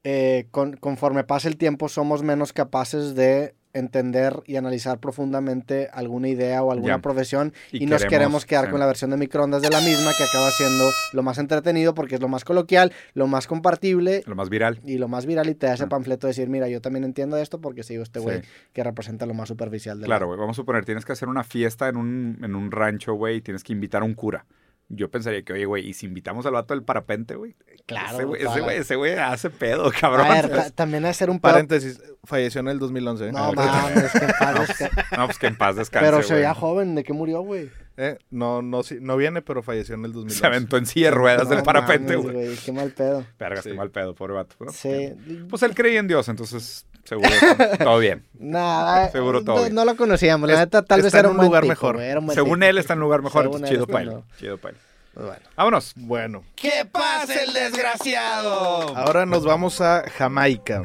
eh, 0.04 0.48
con- 0.52 0.76
conforme 0.76 1.24
pasa 1.24 1.48
el 1.48 1.56
tiempo 1.56 1.88
somos 1.88 2.24
menos 2.24 2.52
capaces 2.52 3.16
de 3.16 3.56
entender 3.76 4.42
y 4.48 4.56
analizar 4.56 5.00
profundamente 5.00 5.90
alguna 5.94 6.28
idea 6.30 6.64
o 6.64 6.72
alguna 6.72 6.96
Ya. 6.96 7.02
profesión 7.02 7.54
y, 7.72 7.84
Y 7.84 7.86
nos 7.86 8.04
queremos, 8.06 8.46
quedar 8.46 8.66
sí. 8.66 8.72
con 8.72 8.80
la 8.80 8.86
versión 8.88 9.12
de 9.12 9.18
microondas 9.18 9.62
de 9.62 9.70
la 9.70 9.82
misma 9.82 10.12
que 10.18 10.24
acaba 10.24 10.50
siendo 10.52 10.90
lo 11.14 11.24
más 11.24 11.38
entretenido 11.38 11.94
porque 11.94 12.16
es 12.16 12.22
lo 12.22 12.28
más 12.28 12.44
coloquial, 12.46 12.92
lo 13.14 13.28
más 13.28 13.48
compartible 13.48 14.24
Lo 14.26 14.36
más 14.36 14.50
viral. 14.50 14.80
y 14.86 14.98
lo 14.98 15.08
más 15.08 15.26
viral 15.26 15.50
y 15.50 15.56
te 15.56 15.68
da 15.68 15.74
ese 15.76 15.88
panfleto 15.88 16.28
de 16.28 16.32
decir, 16.32 16.50
mira, 16.50 16.68
yo 16.70 16.82
también 16.82 17.04
entiendo 17.04 17.38
esto 17.38 17.60
porque 17.62 17.84
sigo 17.84 18.02
este 18.04 18.20
güey 18.20 18.42
Sí. 18.42 18.48
que 18.74 18.84
representa 18.84 19.26
lo 19.26 19.34
más 19.34 19.50
superficial 19.50 20.00
de 20.00 20.06
Claro, 20.06 20.28
güey. 20.28 20.40
Vamos 20.40 20.56
a 20.58 20.62
suponer, 20.62 20.86
tienes 20.86 21.06
que 21.06 21.12
hacer 21.12 21.28
una 21.28 21.44
fiesta 21.44 21.88
en 21.90 21.98
un, 21.98 22.40
en 22.42 22.56
un 22.56 22.72
rancho, 22.72 23.14
güey, 23.14 23.38
y 23.38 23.42
tienes 23.42 23.64
que 23.64 23.74
invitar 23.74 24.02
a 24.02 24.06
un 24.06 24.14
cura. 24.14 24.46
Yo 24.88 25.10
pensaría 25.10 25.42
que, 25.44 25.52
oye, 25.52 25.66
güey, 25.66 25.88
¿y 25.90 25.94
si 25.94 26.06
invitamos 26.06 26.46
al 26.46 26.52
vato 26.54 26.76
del 26.76 26.84
parapente, 26.84 27.36
güey? 27.36 27.56
Claro, 27.88 28.18
Ese 28.18 28.24
güey, 28.26 28.42
ese 28.44 28.60
güey, 28.62 28.78
ese 28.78 28.96
güey 28.96 29.14
hace 29.14 29.50
pedo, 29.50 29.92
cabrón. 30.00 30.28
A 30.28 30.30
ver, 30.42 30.50
ta- 30.50 30.70
también 30.70 31.06
hacer 31.06 31.32
un 31.32 31.40
pedo- 31.40 31.54
Paréntesis, 31.54 32.00
falleció 32.24 32.62
en 32.62 32.68
el 32.68 32.78
2011. 32.78 33.28
¿eh? 33.28 33.32
No 33.32 33.52
mames, 33.54 34.12
que 34.12 34.26
en 34.26 34.32
paz 34.40 34.68
descanse. 34.68 34.90
No, 35.18 35.26
pues 35.26 35.40
que 35.40 35.48
en 35.48 35.58
paz 35.58 35.76
descanse, 35.76 36.06
Pero 36.06 36.22
se 36.22 36.36
veía 36.36 36.54
joven, 36.54 36.94
¿de 36.94 37.04
qué 37.04 37.14
murió, 37.14 37.42
güey? 37.42 37.72
Eh, 37.98 38.20
no, 38.30 38.62
no, 38.62 38.84
sí- 38.84 38.98
no 39.02 39.18
viene, 39.18 39.42
pero 39.42 39.64
falleció 39.64 39.96
en 39.96 40.06
el 40.06 40.12
2011. 40.14 40.40
Se 40.40 40.46
aventó 40.46 40.78
en 40.78 40.86
silla 40.86 41.08
de 41.08 41.16
ruedas 41.16 41.50
del 41.50 41.64
parapente, 41.64 42.16
güey. 42.18 42.56
Qué 42.58 42.72
mal 42.72 42.92
pedo. 42.92 43.26
Verga, 43.40 43.62
Sí. 43.64 43.70
este 43.70 43.78
mal 43.78 43.90
pedo, 43.90 44.14
pobre 44.14 44.34
vato. 44.34 44.56
¿no? 44.60 44.72
Sí. 44.72 45.14
Pues 45.50 45.64
él 45.64 45.74
creía 45.74 46.00
en 46.00 46.08
Dios, 46.08 46.28
entonces 46.30 46.86
seguro 47.06 47.30
todo 47.80 48.00
bien. 48.00 48.26
Nada, 48.38 49.10
Seguro 49.12 49.44
todo 49.44 49.56
no, 49.56 49.62
bien. 49.64 49.76
no 49.76 49.86
lo 49.86 49.96
conocíamos. 49.96 50.48
La 50.50 50.56
Es- 50.56 50.60
neta, 50.62 50.82
tal 50.84 51.00
vez 51.02 51.08
está 51.08 51.20
en 51.20 51.26
era 51.26 51.30
un 51.32 51.40
un 51.40 51.46
lugar 51.46 51.64
tipo, 51.64 51.72
mejor. 51.72 51.96
un 52.20 52.34
Según 52.34 52.64
él 52.64 52.78
está 52.78 52.94
en 52.94 53.00
lugar 53.00 53.22
mejor, 53.22 53.50
chido 53.70 53.86
no. 54.12 54.24
Chido 54.38 54.58
él. 54.74 54.78
Pues 55.14 55.26
bueno. 55.28 55.42
Vámonos. 55.56 55.94
Bueno, 55.96 56.44
¿Qué 56.56 56.86
pasa 56.92 57.42
el 57.42 57.54
desgraciado? 57.54 58.96
ahora 58.98 59.26
nos 59.26 59.46
vamos 59.46 59.80
a 59.80 60.04
Jamaica. 60.18 60.84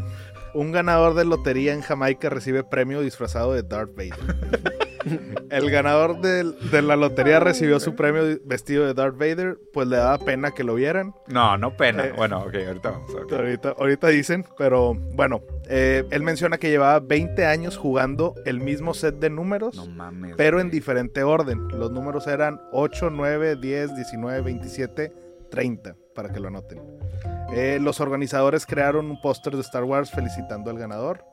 Un 0.55 0.73
ganador 0.73 1.15
de 1.15 1.25
lotería 1.25 1.73
en 1.73 1.81
Jamaica 1.81 2.29
recibe 2.29 2.63
premio 2.65 3.01
disfrazado 3.01 3.53
de 3.55 3.63
Darth 3.63 3.91
Vader. 3.97 4.15
El 5.51 5.71
ganador 5.71 6.21
de, 6.21 6.83
la 6.83 6.97
lotería 6.97 7.41
recibió 7.41 7.81
su 7.81 7.95
premio 7.95 8.23
vestido 8.45 8.87
de 8.87 8.95
Darth 8.95 9.17
Vader, 9.17 9.59
pues 9.73 9.89
le 9.89 9.97
daba 9.97 10.19
pena 10.19 10.51
que 10.53 10.65
lo 10.65 10.75
vieran. 10.75 11.15
No, 11.27 11.57
no 11.57 11.77
pena. 11.77 12.07
Eh. 12.07 12.13
Bueno, 12.17 12.41
ok, 12.41 12.55
ahorita 12.67 12.91
vamos. 12.91 13.11
Ahorita, 13.33 13.75
ahorita 13.79 14.09
dicen, 14.09 14.45
pero 14.59 14.95
bueno, 14.95 15.43
eh, 15.69 16.05
él 16.11 16.23
menciona 16.23 16.59
que 16.59 16.71
llevaba 16.71 17.01
20 17.01 17.47
años 17.47 17.77
jugando 17.77 18.35
el 18.45 18.61
mismo 18.61 18.95
set 18.95 19.17
de 19.17 19.31
números, 19.31 19.77
No 19.77 19.87
mames. 19.87 20.35
pero 20.37 20.61
en 20.61 20.71
diferente 20.71 21.23
orden. 21.23 21.69
Los 21.69 21.91
números 21.91 22.27
eran 22.27 22.61
8, 22.73 23.11
9, 23.11 23.57
10, 23.57 23.95
19, 23.97 24.41
27, 24.43 25.13
30, 25.51 25.97
para 26.15 26.31
que 26.31 26.41
lo 26.41 26.49
anoten. 26.49 26.81
Eh, 27.53 27.79
los 27.81 28.01
organizadores 28.01 28.65
crearon 28.67 29.11
un 29.11 29.21
póster 29.21 29.55
de 29.55 29.63
Star 29.63 29.85
Wars 29.85 30.11
felicitando 30.11 30.71
al 30.71 30.79
ganador. 30.79 31.25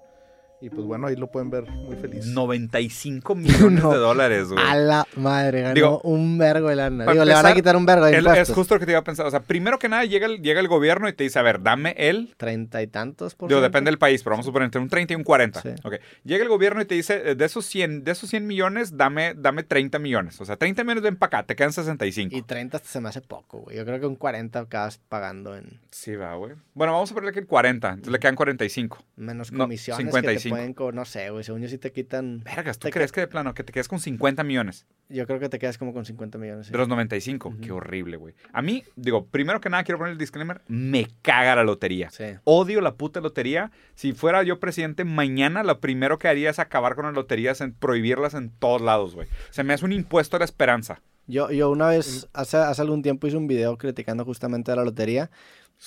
Y 0.60 0.72
pues 0.72 0.88
bueno, 0.88 1.06
ahí 1.06 1.16
lo 1.16 1.28
pueden 1.28 1.52
ver 1.52 1.70
muy 1.70 1.96
feliz. 1.98 2.26
95 2.26 3.36
millones 3.36 3.84
de 3.84 3.98
dólares, 3.98 4.48
güey. 4.48 4.64
A 4.66 4.76
la 4.76 5.08
madre, 5.16 5.62
ganó 5.62 5.74
Digo, 5.76 6.02
un 6.04 6.40
vergo 6.40 6.70
de 6.70 6.76
lana. 6.76 7.04
Digo, 7.04 7.12
empezar, 7.12 7.28
le 7.28 7.34
van 7.34 7.46
a 7.46 7.54
quitar 7.54 7.76
un 7.76 7.86
vergo 7.86 8.06
de 8.06 8.16
el, 8.16 8.26
Es 8.26 8.50
justo 8.50 8.74
lo 8.74 8.80
que 8.80 8.88
te 8.88 8.94
iba 8.94 9.00
a 9.00 9.04
pensar. 9.04 9.28
O 9.28 9.32
sea, 9.32 9.42
primero 9.42 9.78
que 9.78 9.88
nada, 9.88 10.04
llega 10.06 10.26
el, 10.26 10.42
llega 10.42 10.60
el 10.60 10.68
gobierno 10.68 11.08
y 11.08 11.14
te 11.14 11.24
dice, 11.24 11.38
a 11.38 11.44
ver, 11.44 11.62
dame 11.62 11.94
el... 11.98 12.34
Treinta 12.38 12.82
y 12.82 12.88
tantos 12.88 13.36
por 13.36 13.50
Digo, 13.50 13.62
depende 13.62 13.92
del 13.92 14.00
país, 14.00 14.24
pero 14.24 14.34
vamos 14.34 14.46
a 14.46 14.50
suponer 14.50 14.66
entre 14.66 14.82
un 14.82 14.90
30 14.90 15.14
y 15.14 15.16
un 15.16 15.24
40. 15.24 15.62
Sí. 15.62 15.70
Okay. 15.84 16.00
Llega 16.24 16.44
el 16.44 16.50
gobierno 16.50 16.82
y 16.82 16.86
te 16.86 16.96
dice, 16.96 17.36
de 17.36 17.46
esos 17.46 17.66
100, 17.66 18.04
de 18.04 18.12
esos 18.12 18.28
100 18.32 18.48
millones, 18.48 18.98
dame, 18.98 19.36
dame 19.36 19.62
30 19.62 20.00
millones. 20.00 20.42
O 20.42 20.46
sea, 20.46 20.58
30 20.58 20.84
millones 20.84 21.04
ven 21.04 21.18
para 21.18 21.40
acá, 21.40 21.48
te 21.48 21.56
quedan 21.56 21.72
65. 21.72 22.36
Y 22.36 22.42
30 22.42 22.80
se 22.80 23.00
me 23.00 23.10
hace 23.10 23.22
poco, 23.22 23.60
güey. 23.60 23.78
Yo 23.78 23.86
creo 23.86 24.00
que 24.00 24.08
un 24.08 24.16
40 24.16 24.60
acabas 24.60 24.98
pagando 24.98 25.56
en... 25.56 25.80
Sí, 25.92 26.16
va, 26.16 26.34
güey. 26.36 26.54
Bueno, 26.74 26.94
vamos 26.94 27.12
a 27.12 27.14
ponerle 27.14 27.34
que 27.34 27.40
el 27.40 27.48
40, 27.48 27.90
entonces 27.90 28.12
le 28.12 28.20
quedan 28.20 28.36
45. 28.36 29.04
Menos 29.18 29.52
comisiones 29.52 30.06
no, 30.06 30.12
55 30.12 30.47
pueden, 30.50 30.75
no 30.94 31.06
sé, 31.06 31.30
güey, 31.30 31.44
según 31.44 31.62
yo 31.62 31.70
sí 31.70 31.77
te 31.77 31.92
quitan. 31.92 32.42
Vergas, 32.44 32.80
¿tú 32.80 32.88
te 32.88 32.92
crees 32.92 33.12
que 33.12 33.22
de 33.22 33.27
plano 33.27 33.54
que 33.54 33.63
te 33.63 33.74
quedas 33.74 33.88
con 33.88 34.00
50 34.00 34.44
millones? 34.44 34.86
Yo 35.10 35.25
creo 35.25 35.39
que 35.39 35.48
te 35.50 35.58
quedas 35.60 35.77
como 35.77 35.94
con 35.94 36.06
50 36.06 36.38
millones. 36.38 36.72
De 36.72 36.77
los 36.77 36.88
95. 36.88 37.56
Qué 37.62 37.72
horrible, 37.72 38.18
güey. 38.18 38.36
A 38.51 38.62
mí, 38.62 38.84
digo, 38.96 39.25
primero 39.25 39.62
que 39.62 39.70
nada 39.70 39.84
quiero 39.84 39.98
poner 40.00 40.13
el 40.13 40.18
disclaimer, 40.18 40.62
me 40.68 41.08
caga 41.22 41.56
la 41.56 41.63
lotería. 41.63 42.10
Sí. 42.10 42.25
Odio 42.44 42.82
la 42.82 42.96
puta 42.96 43.22
lotería. 43.22 43.72
Si 43.96 44.13
fuera 44.13 44.44
yo 44.44 44.60
presidente, 44.60 45.06
mañana 45.06 45.63
lo 45.63 45.80
primero 45.80 46.20
que 46.20 46.27
haría 46.27 46.50
es 46.50 46.60
acabar 46.60 46.96
con 46.96 47.06
las 47.06 47.13
loterías, 47.13 47.62
en- 47.62 47.74
prohibirlas 47.74 48.34
en 48.34 48.50
todos 48.50 48.82
lados, 48.82 49.16
güey. 49.16 49.27
Se 49.50 49.63
me 49.63 49.74
hace 49.74 49.86
un 49.86 49.94
impuesto 49.94 50.36
a 50.36 50.39
la 50.39 50.46
esperanza. 50.46 51.01
Yo, 51.27 51.51
yo 51.51 51.70
una 51.70 51.88
vez, 51.88 52.24
mm. 52.25 52.39
hace, 52.39 52.58
hace 52.58 52.82
algún 52.82 53.01
tiempo 53.01 53.27
hice 53.27 53.38
un 53.38 53.48
video 53.48 53.77
criticando 53.77 54.24
justamente 54.25 54.72
a 54.72 54.75
la 54.75 54.84
lotería 54.86 55.30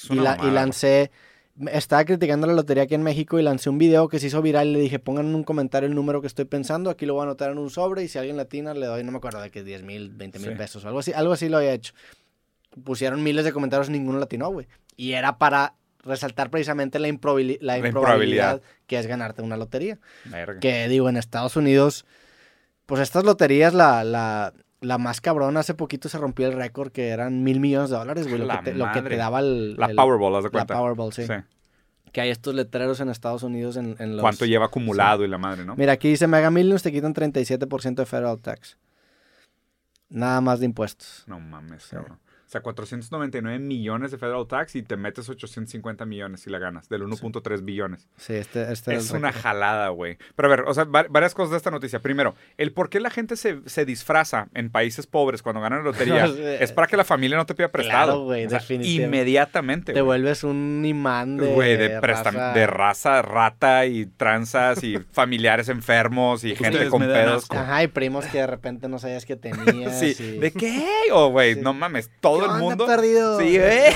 y, 0.09 0.15
la- 0.17 0.37
lancé 0.37 1.11
estaba 1.73 2.05
criticando 2.05 2.47
la 2.47 2.53
lotería 2.55 2.85
aquí 2.85 2.95
en 2.95 3.03
México 3.03 3.39
y 3.39 3.43
lancé 3.43 3.69
un 3.71 3.79
video 3.79 4.09
que 4.09 4.19
se 4.19 4.29
hizo 4.29 4.41
viral 4.43 4.69
y 4.69 4.73
le 4.73 4.81
dije, 4.81 4.99
pongan 4.99 5.27
en 5.27 5.35
un 5.35 5.45
comentario 5.45 5.89
el 5.89 5.95
número 5.95 6.21
que 6.21 6.27
estoy 6.27 6.45
pensando, 6.47 6.89
aquí 6.91 7.07
lo 7.07 7.15
voy 7.15 7.21
a 7.21 7.25
anotar 7.25 7.51
en 7.51 7.59
un 7.59 7.71
sobre 7.71 8.03
y 8.05 8.09
si 8.09 8.19
alguien 8.19 8.37
latina 8.37 8.73
le 8.75 8.87
doy, 8.87 9.05
no 9.05 9.13
me 9.13 9.19
acuerdo 9.19 9.41
de 9.41 9.51
que 9.51 9.63
10 9.63 9.83
mil, 9.83 10.11
20 10.11 10.39
mil 10.39 10.51
Sí. 10.51 10.55
pesos 10.57 10.85
o 10.85 10.89
algo 10.89 11.01
así, 11.01 11.13
algo 11.13 11.33
así 11.33 11.49
lo 11.49 11.59
había 11.59 11.73
hecho. 11.73 11.93
Pusieron 12.85 13.23
miles 13.23 13.45
de 13.45 13.53
comentarios, 13.53 13.91
ninguno 13.91 14.19
latinó, 14.19 14.49
güey. 14.51 14.67
Y 14.97 15.13
era 15.13 15.39
para 15.39 15.75
resaltar 16.03 16.51
precisamente 16.51 16.99
la, 16.99 17.09
improbili- 17.09 17.59
la 17.61 17.77
La 17.79 17.87
improbabilidad 17.87 18.53
improbabilidad. 18.55 18.63
que 18.87 18.99
es 18.99 19.07
ganarte 19.07 19.43
una 19.43 19.57
lotería. 19.57 19.99
Verga. 20.27 20.61
Que 20.61 20.89
digo, 20.89 21.09
en 21.09 21.17
Estados 21.17 21.57
Unidos, 21.57 22.07
pues 22.87 23.01
estas 23.03 23.25
loterías, 23.25 23.75
la, 23.75 24.03
la, 24.05 24.55
la 24.81 24.99
más 24.99 25.21
cabrona, 25.21 25.61
hace 25.61 25.75
poquito 25.75 26.09
se 26.09 26.17
rompió 26.19 26.47
el 26.47 26.55
récord 26.55 26.91
que 26.91 27.09
eran 27.09 27.43
mil 27.43 27.61
millones 27.61 27.91
de 27.91 27.97
dólares, 27.97 28.27
güey, 28.27 28.39
lo, 28.41 28.47
La 28.47 28.59
que 28.63 28.71
te, 28.73 28.75
lo 28.77 28.87
que 28.87 28.93
te 28.95 29.03
madre. 29.03 29.17
daba 29.17 29.41
el... 29.41 29.77
La 29.77 29.87
el- 29.87 29.97
Powerball, 29.97 30.37
haz 30.37 30.45
de 30.45 30.49
La 30.49 30.51
cuenta. 30.53 30.75
Powerball, 30.79 31.13
sí. 31.13 31.27
Sí. 31.27 31.35
Que 32.13 32.21
hay 32.23 32.31
estos 32.31 32.55
letreros 32.55 32.99
en 33.01 33.09
Estados 33.09 33.43
Unidos 33.43 33.77
en, 33.77 33.95
en 33.99 34.13
los... 34.17 34.23
¿Cuánto 34.23 34.45
lleva 34.47 34.67
acumulado 34.67 35.25
y 35.25 35.29
la 35.29 35.39
madre, 35.39 35.65
no? 35.65 35.77
Mira, 35.77 35.93
aquí 35.93 36.09
dice 36.09 36.27
Mega 36.27 36.51
Millions 36.51 36.83
te 36.83 36.91
quitan 36.91 37.15
37% 37.15 37.95
de 37.95 38.07
federal 38.07 38.41
tax. 38.41 38.79
Nada 40.09 40.41
más 40.41 40.59
de 40.61 40.67
impuestos. 40.67 41.25
No 41.27 41.39
mames, 41.39 41.85
Sí. 41.85 41.91
cabrón. 41.97 42.19
O 42.51 42.53
sea, 42.53 42.63
499 42.63 43.61
millones 43.61 44.11
de 44.11 44.19
federal 44.19 44.45
tax 44.49 44.75
y 44.75 44.83
te 44.83 44.97
metes 44.97 45.29
850 45.29 46.05
millones 46.05 46.41
si 46.41 46.51
la 46.51 46.59
ganas, 46.59 46.89
del 46.89 47.03
1.3 47.05 47.65
billones. 47.65 48.09
Sí, 48.17 48.35
este, 48.35 48.73
este 48.73 48.93
Es 48.97 49.13
una 49.13 49.31
jalada, 49.33 49.91
güey. 49.91 50.19
Pero 50.35 50.49
a 50.49 50.51
ver, 50.57 50.61
o 50.67 50.75
sea, 50.75 50.83
va- 50.83 51.07
varias 51.09 51.33
cosas 51.33 51.53
de 51.53 51.59
esta 51.59 51.71
noticia. 51.71 52.01
Primero, 52.01 52.35
el 52.57 52.73
por 52.73 52.91
qué 52.91 52.99
la 52.99 53.11
gente 53.11 53.37
se, 53.37 53.61
se 53.67 53.85
disfraza 53.85 54.49
en 54.53 54.69
países 54.69 55.07
pobres 55.07 55.43
cuando 55.43 55.61
ganan 55.61 55.79
la 55.79 55.85
lotería 55.93 56.25
es 56.61 56.73
para 56.73 56.89
que 56.89 56.97
la 56.97 57.05
familia 57.05 57.37
no 57.37 57.47
te 57.47 57.55
pida 57.55 57.69
prestado. 57.69 58.05
Claro, 58.07 58.25
güey, 58.25 58.47
O 58.47 58.51
sea, 58.51 58.59
definitivamente. 58.59 59.05
Inmediatamente. 59.19 59.93
Te 59.93 60.01
güey. 60.01 60.07
vuelves 60.21 60.43
un 60.43 60.83
imán 60.85 61.37
de, 61.37 61.55
Güey, 61.55 61.77
de, 61.77 62.01
raza. 62.01 62.53
de 62.53 62.67
raza, 62.67 63.23
rata 63.23 63.87
y 63.87 64.07
tranzas 64.07 64.83
y 64.83 64.99
familiares 65.13 65.69
enfermos 65.69 66.43
y 66.43 66.57
gente 66.57 66.89
con 66.89 67.03
pedos. 67.03 67.45
asco. 67.45 67.57
Ajá, 67.57 67.85
y 67.85 67.87
primos 67.87 68.27
que 68.27 68.39
de 68.39 68.49
repente 68.49 68.89
no 68.89 68.99
sabías 68.99 69.25
que 69.25 69.37
tenías. 69.37 70.01
Sí, 70.01 70.17
y- 70.19 70.39
¿de 70.39 70.51
qué? 70.51 70.85
O, 71.13 71.29
güey, 71.31 71.55
Sí. 71.55 71.61
no 71.61 71.75
mames, 71.75 72.11
todo 72.21 72.40
¿Qué 72.41 72.45
el 72.47 72.51
onda, 72.51 72.65
mundo. 72.65 72.87
perdido? 72.87 73.39
Sí, 73.41 73.57
¿eh? 73.57 73.95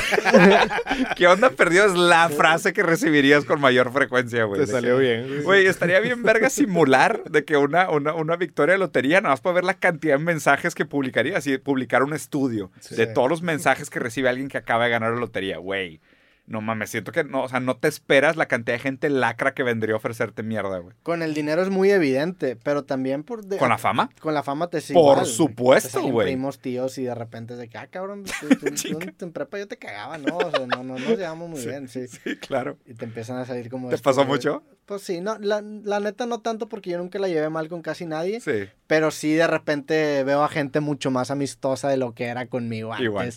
¿Qué 1.17 1.27
onda 1.27 1.51
perdido? 1.51 1.87
Es 1.87 1.95
la 1.95 2.29
frase 2.29 2.73
que 2.73 2.83
recibirías 2.83 3.45
con 3.45 3.61
mayor 3.61 3.93
frecuencia, 3.93 4.45
güey. 4.45 4.61
Te 4.61 4.67
salió 4.67 4.99
bien, 4.99 5.27
güey. 5.27 5.43
Güey, 5.43 5.67
estaría 5.67 6.01
bien 6.01 6.23
verga 6.23 6.51
simular 6.51 7.23
de 7.25 7.45
que 7.45 7.57
una, 7.57 7.91
una, 7.91 8.15
una 8.15 8.37
victoria 8.37 8.73
de 8.75 8.79
lotería, 8.79 9.21
nada 9.21 9.33
más 9.35 9.41
para 9.41 9.55
ver 9.55 9.65
la 9.65 9.75
cantidad 9.75 10.19
de 10.19 10.25
mensajes 10.25 10.75
que 10.75 10.85
publicaría. 10.85 11.39
Así, 11.39 11.59
publicar 11.59 12.03
un 12.03 12.13
estudio 12.13 12.71
de 12.91 13.07
todos 13.07 13.29
los 13.29 13.43
mensajes 13.43 13.91
que 13.91 13.99
recibe 13.99 14.29
alguien 14.29 14.49
que 14.49 14.59
acaba 14.59 14.85
de 14.85 14.91
ganar 14.91 15.13
la 15.13 15.21
lotería. 15.21 15.59
Güey, 15.59 16.01
no 16.47 16.61
mames, 16.61 16.91
siento 16.91 17.11
que 17.11 17.25
no, 17.25 17.45
o 17.45 17.49
sea, 17.49 17.59
no 17.61 17.77
te 17.79 17.89
esperas 17.89 18.37
la 18.37 18.47
cantidad 18.47 18.75
de 18.77 18.79
gente 18.81 19.09
lacra 19.09 19.55
que 19.55 19.63
vendría 19.63 19.95
a 19.95 19.97
ofrecerte 19.97 20.43
mierda, 20.43 20.79
güey. 20.79 20.95
Con 21.03 21.23
el 21.23 21.33
dinero 21.33 21.63
es 21.63 21.71
muy 21.71 21.91
evidente, 21.91 22.55
pero 22.57 22.85
también 22.85 23.23
por... 23.25 23.45
de- 23.47 23.57
¿Con 23.57 23.71
la 23.71 23.79
fama? 23.79 24.11
Con 24.21 24.35
la 24.35 24.43
fama 24.43 24.69
te 24.69 24.81
sigue 24.83 24.95
Por 25.01 25.13
igual, 25.17 25.27
supuesto, 25.27 26.03
güey. 26.03 26.27
primos, 26.27 26.59
tíos 26.59 26.99
y 26.99 27.05
de 27.05 27.15
repente 27.15 27.55
es 27.55 27.59
de 27.61 27.69
que, 27.69 27.79
ah, 27.79 27.87
cabrón, 27.87 28.25
tú, 28.41 28.49
tú- 28.57 29.25
en, 29.25 29.33
prepa 29.33 29.59
yo 29.59 29.67
te 29.67 29.79
cagaba, 29.79 30.19
¿no? 30.19 30.37
O 30.37 30.51
sea, 30.51 30.67
no, 30.67 30.83
no 30.85 30.99
nos 30.99 31.17
llevamos 31.19 31.49
muy 31.49 31.65
bien, 31.65 31.89
sí. 31.89 32.07
Sí, 32.09 32.37
claro. 32.37 32.77
Y 32.85 32.93
te 32.95 33.07
empiezan 33.07 33.39
a 33.39 33.47
salir 33.47 33.71
como... 33.71 33.89
¿Te 33.89 33.97
pasó 33.99 34.25
mucho? 34.27 34.63
Pues 34.85 35.01
sí, 35.01 35.23
no, 35.23 35.39
la, 35.39 35.63
la 35.63 35.99
neta 36.01 36.27
no 36.27 36.41
tanto 36.43 36.69
porque 36.69 36.91
yo 36.91 36.99
nunca 36.99 37.19
la 37.19 37.29
llevé 37.29 37.49
mal 37.49 37.69
con 37.69 37.81
casi 37.81 38.05
nadie, 38.05 38.41
Sí. 38.43 38.69
pero 38.87 39.11
sí 39.11 39.33
de 39.33 39.47
repente 39.47 40.23
veo 40.25 40.43
a 40.45 40.49
gente 40.49 40.81
mucho 40.81 41.11
más 41.11 41.31
amistosa 41.31 41.89
de 41.89 41.97
lo 41.97 42.13
que 42.13 42.25
era 42.27 42.47
conmigo 42.49 42.93
antes. 42.93 43.07
Igual. 43.07 43.33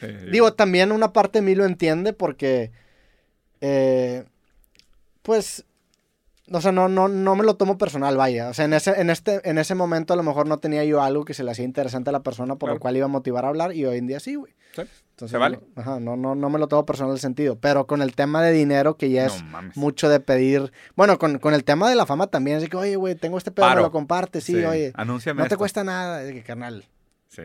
Sí 0.00 0.06
Digo, 0.30 0.52
también 0.54 0.92
una 0.92 1.12
parte 1.12 1.38
de 1.38 1.42
mí 1.42 1.54
lo 1.54 1.64
entiende 1.64 2.12
porque, 2.12 2.70
eh, 3.60 4.24
pues, 5.22 5.64
o 6.50 6.60
sea, 6.60 6.72
no, 6.72 6.88
no, 6.88 7.08
no 7.08 7.36
me 7.36 7.44
lo 7.44 7.56
tomo 7.56 7.76
personal, 7.76 8.16
vaya. 8.16 8.48
O 8.48 8.54
sea, 8.54 8.64
en 8.64 8.72
ese, 8.72 9.00
en, 9.00 9.10
este, 9.10 9.40
en 9.48 9.58
ese 9.58 9.74
momento 9.74 10.14
a 10.14 10.16
lo 10.16 10.22
mejor 10.22 10.46
no 10.46 10.58
tenía 10.58 10.84
yo 10.84 11.02
algo 11.02 11.24
que 11.24 11.34
se 11.34 11.44
le 11.44 11.50
hacía 11.50 11.64
interesante 11.64 12.10
a 12.10 12.12
la 12.12 12.22
persona 12.22 12.54
por 12.56 12.68
Claro. 12.68 12.74
lo 12.74 12.80
cual 12.80 12.96
iba 12.96 13.04
a 13.04 13.08
motivar 13.08 13.44
a 13.44 13.48
hablar 13.48 13.74
y 13.74 13.84
hoy 13.84 13.98
en 13.98 14.06
día 14.06 14.20
sí, 14.20 14.34
güey. 14.36 14.54
Sí. 14.74 14.82
Entonces, 15.10 15.32
¿Se 15.32 15.36
vale? 15.38 15.58
No, 15.74 15.82
ajá, 15.82 15.98
no, 16.00 16.16
no, 16.16 16.36
no 16.36 16.48
me 16.48 16.58
lo 16.60 16.68
tomo 16.68 16.86
personal 16.86 17.12
el 17.12 17.18
sentido. 17.18 17.56
Pero 17.58 17.88
con 17.88 18.00
el 18.02 18.14
tema 18.14 18.40
de 18.40 18.52
dinero, 18.52 18.96
que 18.96 19.10
ya 19.10 19.26
es 19.26 19.42
mames. 19.42 19.76
mucho 19.76 20.08
de 20.08 20.20
pedir. 20.20 20.72
Bueno, 20.94 21.18
con, 21.18 21.38
con 21.40 21.54
el 21.54 21.64
tema 21.64 21.90
de 21.90 21.96
la 21.96 22.06
fama 22.06 22.28
también. 22.28 22.58
Así 22.58 22.68
que, 22.68 22.76
oye, 22.76 22.94
güey, 22.94 23.16
tengo 23.16 23.36
este 23.36 23.50
pedo, 23.50 23.66
me 23.66 23.70
Paro. 23.72 23.82
lo 23.82 23.90
compartes. 23.90 24.44
Sí, 24.44 24.54
oye. 24.64 24.92
Anúnciame 24.94 25.38
No 25.38 25.44
te 25.44 25.54
esto. 25.54 25.58
cuesta 25.58 25.82
nada. 25.82 26.22
Es 26.22 26.32
que, 26.32 26.42
carnal. 26.44 26.84
Sí, 27.28 27.42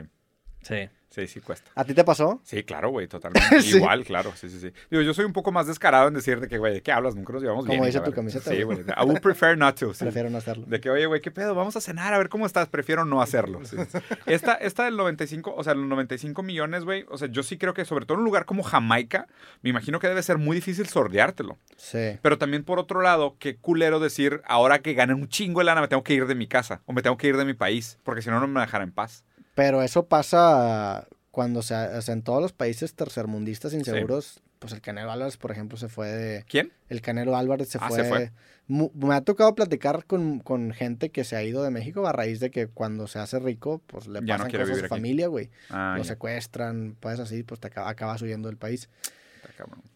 Sí. 0.61 0.87
Sí, 1.13 1.27
sí 1.27 1.39
cuesta. 1.41 1.69
¿A 1.75 1.83
ti 1.83 1.93
te 1.93 2.03
pasó? 2.03 2.41
Sí, 2.43 2.63
claro, 2.63 2.89
güey, 2.89 3.07
totalmente. 3.07 3.61
Sí. 3.61 3.77
Igual, 3.77 4.03
claro, 4.03 4.31
sí, 4.35 4.49
sí, 4.49 4.59
sí. 4.59 4.71
Digo, 4.89 5.01
yo 5.03 5.13
soy 5.13 5.25
un 5.25 5.33
poco 5.33 5.51
más 5.51 5.67
descarado 5.67 6.07
en 6.07 6.13
decirte 6.13 6.47
que, 6.47 6.57
güey, 6.57 6.73
¿de 6.73 6.81
qué 6.81 6.91
hablas? 6.91 7.15
Nunca 7.15 7.33
nos 7.33 7.41
llevamos 7.41 7.65
Como 7.65 7.73
bien. 7.73 7.83
y 7.83 7.87
dice 7.87 7.99
tu 8.01 8.11
camiseta, 8.11 8.49
Sí, 8.51 8.63
güey. 8.63 8.83
güey. 8.83 8.95
I 8.97 9.03
would 9.05 9.21
prefer 9.21 9.57
not 9.57 9.77
to. 9.79 9.93
sí. 9.93 10.03
Prefiero 10.03 10.29
no 10.29 10.37
hacerlo. 10.39 10.65
De 10.67 10.79
que, 10.81 10.89
oye, 10.89 11.05
güey, 11.05 11.21
¿qué 11.21 11.31
pedo? 11.31 11.55
Vamos 11.55 11.75
a 11.75 11.81
cenar, 11.81 12.13
a 12.13 12.17
ver 12.17 12.29
cómo 12.29 12.45
estás. 12.45 12.67
Prefiero 12.69 13.05
no 13.05 13.21
hacerlo. 13.21 13.59
sí. 13.65 13.77
Esta, 14.25 14.53
esta 14.55 14.85
del 14.85 14.97
95, 14.97 15.53
o 15.55 15.63
sea, 15.63 15.73
los 15.75 15.85
95 15.87 16.43
millones, 16.43 16.83
güey, 16.83 17.05
o 17.09 17.17
sea, 17.17 17.27
yo 17.29 17.43
sí 17.43 17.57
creo 17.57 17.73
que 17.73 17.85
sobre 17.85 18.05
todo 18.05 18.15
en 18.15 18.19
un 18.19 18.25
lugar 18.25 18.45
como 18.45 18.63
Jamaica, 18.63 19.27
me 19.61 19.69
imagino 19.69 19.99
que 19.99 20.07
debe 20.07 20.23
ser 20.23 20.37
muy 20.37 20.55
difícil 20.55 20.87
sordeártelo. 20.87 21.57
Sí. 21.77 22.17
Pero 22.21 22.37
también 22.37 22.63
por 22.63 22.79
otro 22.79 23.01
lado, 23.01 23.35
qué 23.39 23.55
culero 23.57 23.99
decir, 23.99 24.41
ahora 24.45 24.79
que 24.79 24.93
gané 24.93 25.13
un 25.13 25.27
chingo 25.27 25.59
de 25.59 25.65
lana, 25.65 25.81
me 25.81 25.87
tengo 25.87 26.03
que 26.03 26.13
ir 26.13 26.25
de 26.27 26.35
mi 26.35 26.47
casa 26.47 26.81
o 26.85 26.93
me 26.93 27.01
tengo 27.01 27.17
que 27.17 27.27
ir 27.27 27.37
de 27.37 27.45
mi 27.45 27.53
país, 27.53 27.99
porque 28.03 28.21
si 28.21 28.29
no, 28.29 28.39
no 28.39 28.47
me 28.47 28.61
dejará 28.61 28.83
en 28.83 28.91
paz. 28.91 29.25
Pero 29.55 29.81
eso 29.81 30.05
pasa 30.07 31.07
cuando 31.31 31.61
se, 31.61 31.75
o 31.75 32.01
sea, 32.01 32.13
en 32.13 32.21
todos 32.23 32.41
los 32.41 32.53
países 32.53 32.93
tercermundistas 32.95 33.73
inseguros, 33.73 34.41
pues 34.59 34.73
el 34.73 34.81
Canelo 34.81 35.11
Álvarez, 35.11 35.37
por 35.37 35.51
ejemplo, 35.51 35.77
se 35.77 35.89
fue 35.89 36.07
de... 36.07 36.43
¿Quién? 36.47 36.71
El 36.89 37.01
Canelo 37.01 37.35
Álvarez 37.35 37.69
se 37.69 37.77
Ah, 37.81 37.87
fue... 37.89 37.97
se 38.03 38.09
fue. 38.09 38.31
Mu- 38.67 38.91
Me 38.93 39.13
ha 39.13 39.21
tocado 39.21 39.53
platicar 39.55 40.05
con, 40.05 40.39
con 40.39 40.71
gente 40.71 41.09
que 41.09 41.25
se 41.25 41.35
ha 41.35 41.43
ido 41.43 41.63
de 41.63 41.69
México 41.69 42.07
a 42.07 42.13
raíz 42.13 42.39
de 42.39 42.49
que 42.49 42.67
cuando 42.67 43.07
se 43.07 43.19
hace 43.19 43.39
rico, 43.39 43.81
pues 43.87 44.07
le 44.07 44.21
Ya 44.23 44.37
pasan 44.37 44.51
cosas 44.51 44.69
a 44.69 44.73
su 44.75 44.79
aquí. 44.79 44.87
familia, 44.87 45.27
güey. 45.27 45.49
Ah, 45.69 45.95
Lo 45.97 46.03
ya, 46.03 46.07
secuestran, 46.09 46.95
pues 46.99 47.19
así, 47.19 47.43
pues 47.43 47.59
te 47.59 47.67
acaba- 47.67 47.89
acabas 47.89 48.21
huyendo 48.21 48.47
del 48.47 48.57
país. 48.57 48.87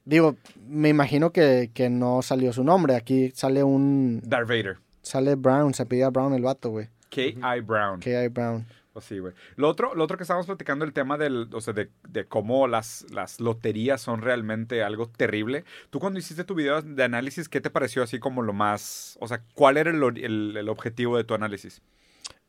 Digo, 0.06 0.36
me 0.68 0.90
imagino 0.90 1.32
que, 1.32 1.72
que 1.74 1.90
no 1.90 2.22
salió 2.22 2.52
su 2.54 2.64
nombre. 2.64 2.96
Aquí 2.96 3.32
sale 3.36 3.64
un... 3.64 4.22
Darth 4.24 4.48
Vader. 4.48 4.78
Sale 5.02 5.36
Brown, 5.36 5.74
se 5.74 5.86
pedía 5.86 6.10
Brown 6.10 6.34
el 6.34 6.42
vato, 6.44 6.70
güey. 6.70 6.88
K.I. 7.10 7.62
Brown. 7.62 8.00
K.I. 8.02 8.28
Brown. 8.28 8.66
Pues 8.98 9.06
sí, 9.06 9.20
güey. 9.20 9.36
Lo 9.58 9.70
otro, 9.70 9.94
lo 9.94 10.04
otro 10.04 10.18
que 10.18 10.24
estábamos 10.24 10.48
platicando, 10.48 10.84
el 10.84 10.92
tema 10.92 11.20
del, 11.20 11.50
o 11.54 11.62
sea, 11.62 11.72
de, 11.72 11.92
de 12.10 12.26
cómo 12.26 12.68
las, 12.68 13.06
las 13.12 13.40
loterías 13.40 14.02
son 14.02 14.24
realmente 14.24 14.82
algo 14.82 15.08
terrible. 15.08 15.66
Tú 15.92 16.00
cuando 16.00 16.18
hiciste 16.18 16.44
tu 16.44 16.56
video 16.56 16.82
de 16.82 17.04
análisis, 17.04 17.48
¿qué 17.48 17.62
te 17.62 17.70
pareció 17.70 18.02
así 18.02 18.18
como 18.18 18.42
lo 18.42 18.54
más, 18.54 19.16
o 19.22 19.28
sea, 19.28 19.44
cuál 19.54 19.78
era 19.78 19.92
el, 19.92 20.02
el- 20.18 20.58
el 20.58 20.68
objetivo 20.68 21.16
de 21.16 21.26
tu 21.26 21.36
análisis? 21.36 21.84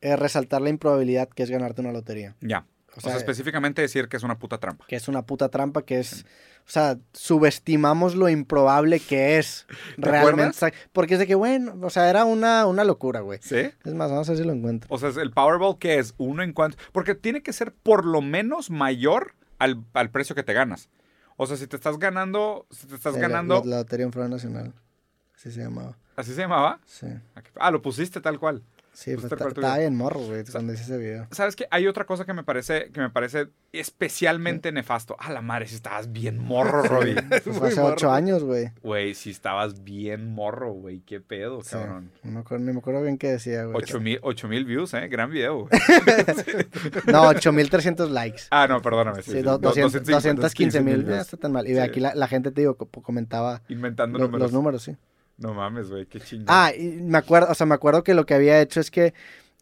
Es 0.01 0.19
resaltar 0.19 0.63
la 0.63 0.71
improbabilidad 0.71 1.29
que 1.29 1.43
es 1.43 1.51
ganarte 1.51 1.83
una 1.83 1.93
lotería. 1.93 2.35
Ya. 2.41 2.65
O, 2.95 2.99
O 2.99 3.01
sea, 3.01 3.17
específicamente 3.17 3.83
decir 3.83 4.09
que 4.09 4.17
es 4.17 4.23
una 4.23 4.39
puta 4.39 4.59
trampa. 4.59 4.85
que 4.89 4.97
es 4.97 5.09
una 5.09 5.23
puta 5.23 5.49
trampa, 5.51 5.83
que 5.83 5.99
es, 6.01 6.25
o 6.67 6.71
sea, 6.71 6.99
subestimamos 7.13 8.15
lo 8.17 8.29
improbable 8.29 8.99
que 8.99 9.39
es 9.39 9.67
realmente. 9.97 10.43
acuerdas? 10.59 10.73
Porque 10.93 11.15
es 11.15 11.21
de 11.21 11.27
que, 11.27 11.35
bueno, 11.35 11.77
o 11.83 11.91
sea, 11.91 12.11
era 12.11 12.25
una, 12.25 12.67
una 12.67 12.85
locura, 12.85 13.21
güey. 13.21 13.39
¿Sí? 13.43 13.71
Es 13.85 13.95
más, 13.95 14.11
vamos 14.11 14.29
a 14.29 14.33
ver 14.33 14.41
si 14.41 14.45
lo 14.47 14.53
encuentro. 14.53 14.89
O 14.93 14.99
sea, 14.99 15.11
el 15.23 15.31
Powerball, 15.31 15.79
¿qué 15.79 15.99
es? 15.99 16.15
Uno 16.19 16.43
en 16.43 16.53
cuanto... 16.53 16.77
Porque 16.93 17.15
tiene 17.15 17.43
que 17.43 17.53
ser 17.53 17.73
por 17.73 18.05
lo 18.05 18.21
menos 18.21 18.71
mayor 18.71 19.35
al, 19.59 19.85
al 19.93 20.11
precio 20.11 20.35
que 20.35 20.43
te 20.43 20.53
ganas. 20.53 20.89
O 21.37 21.47
sea, 21.47 21.57
si 21.57 21.67
te 21.69 21.77
estás 21.77 21.99
ganando... 21.99 22.67
Si 22.71 22.87
te 22.89 22.97
estás 22.97 23.15
la- 23.15 23.21
ganando... 23.21 23.63
La, 23.65 23.71
la 23.71 23.77
Lotería 23.79 24.07
en 24.13 24.31
Nacional. 24.31 24.75
Así 25.37 25.53
se 25.53 25.61
llamaba. 25.61 25.97
¿Así 26.17 26.35
se 26.35 26.41
llamaba? 26.41 26.81
Sí. 26.85 27.07
Ah, 27.61 27.71
lo 27.71 27.81
pusiste 27.81 28.21
tal 28.21 28.41
cual. 28.41 28.65
Sí, 28.99 29.15
Pues 29.15 29.29
pues, 29.29 29.41
estaba 29.55 29.75
ya. 29.77 29.79
bien 29.83 29.95
morro, 29.95 30.19
güey, 30.19 30.43
cuando 30.51 30.73
hice 30.73 30.83
ese 30.83 30.99
video. 30.99 31.29
¿Sabes 31.31 31.55
qué? 31.55 31.69
Hay 31.71 31.87
otra 31.87 32.05
cosa 32.05 32.25
que 32.25 32.33
me 32.33 32.43
parece, 32.43 32.91
que 32.91 33.01
me 33.01 33.11
parece 33.11 33.47
especialmente 33.73 34.73
nefasto. 34.73 35.15
A 35.21 35.31
la 35.33 35.41
madre, 35.41 35.69
si 35.69 35.77
estabas 35.77 36.11
bien 36.11 36.37
morro, 36.39 36.83
Robbie. 36.83 37.15
Pues 37.45 37.57
fue 37.57 37.69
hace 37.69 37.81
morro. 37.81 37.93
ocho 37.95 38.11
años, 38.11 38.43
güey. 38.43 38.73
Güey, 38.83 39.15
si 39.15 39.31
estabas 39.31 39.85
bien 39.85 40.33
morro, 40.35 40.73
güey. 40.73 40.99
¿Qué 41.07 41.21
pedo, 41.21 41.63
Sí. 41.63 41.71
cabrón? 41.77 42.11
No 42.25 42.33
me 42.33 42.41
acuerdo, 42.41 42.65
me 42.65 42.77
acuerdo 42.77 43.03
bien 43.03 43.19
qué 43.19 43.29
decía, 43.29 43.67
güey. 43.67 43.77
Ocho 43.77 44.01
mil, 44.01 44.19
ocho 44.23 44.49
mil 44.49 44.65
views, 44.65 44.93
¿eh? 44.95 45.07
Gran 45.07 45.31
video, 45.31 45.69
güey. 45.69 45.71
No, 47.07 47.29
8300 47.29 48.11
likes. 48.11 48.43
Ah, 48.51 48.67
no, 48.67 48.83
perdóname. 48.83 49.23
Sí, 49.23 49.31
Sí, 49.31 49.37
sí. 49.39 49.43
do- 49.43 49.59
Do- 49.59 49.69
200 49.69 50.05
215 50.07 50.81
mil. 50.81 51.07
No 51.07 51.15
está 51.15 51.37
tan 51.37 51.53
mal. 51.53 51.69
Y 51.69 51.79
aquí 51.79 52.01
la, 52.01 52.17
la 52.17 52.27
gente, 52.27 52.51
te 52.51 52.63
digo, 52.63 52.77
co- 52.77 52.89
comentaba 53.03 53.63
Inventando 53.69 54.19
lo- 54.19 54.25
números. 54.27 54.43
los 54.47 54.53
números, 54.53 54.83
sí. 54.83 54.97
No 55.39 55.55
mames, 55.55 55.89
güey. 55.89 56.07
Qué 56.07 56.21
chingón. 56.21 56.47
Ah, 56.49 56.73
y 56.77 56.85
me 56.85 57.19
acuerdo, 57.19 57.49
o 57.51 57.55
sea, 57.55 57.67
me 57.67 57.75
acuerdo 57.75 58.03
que 58.03 58.15
lo 58.15 58.27
que 58.27 58.35
había 58.35 58.61
hecho 58.61 58.81
es 58.81 58.91
que 58.91 59.15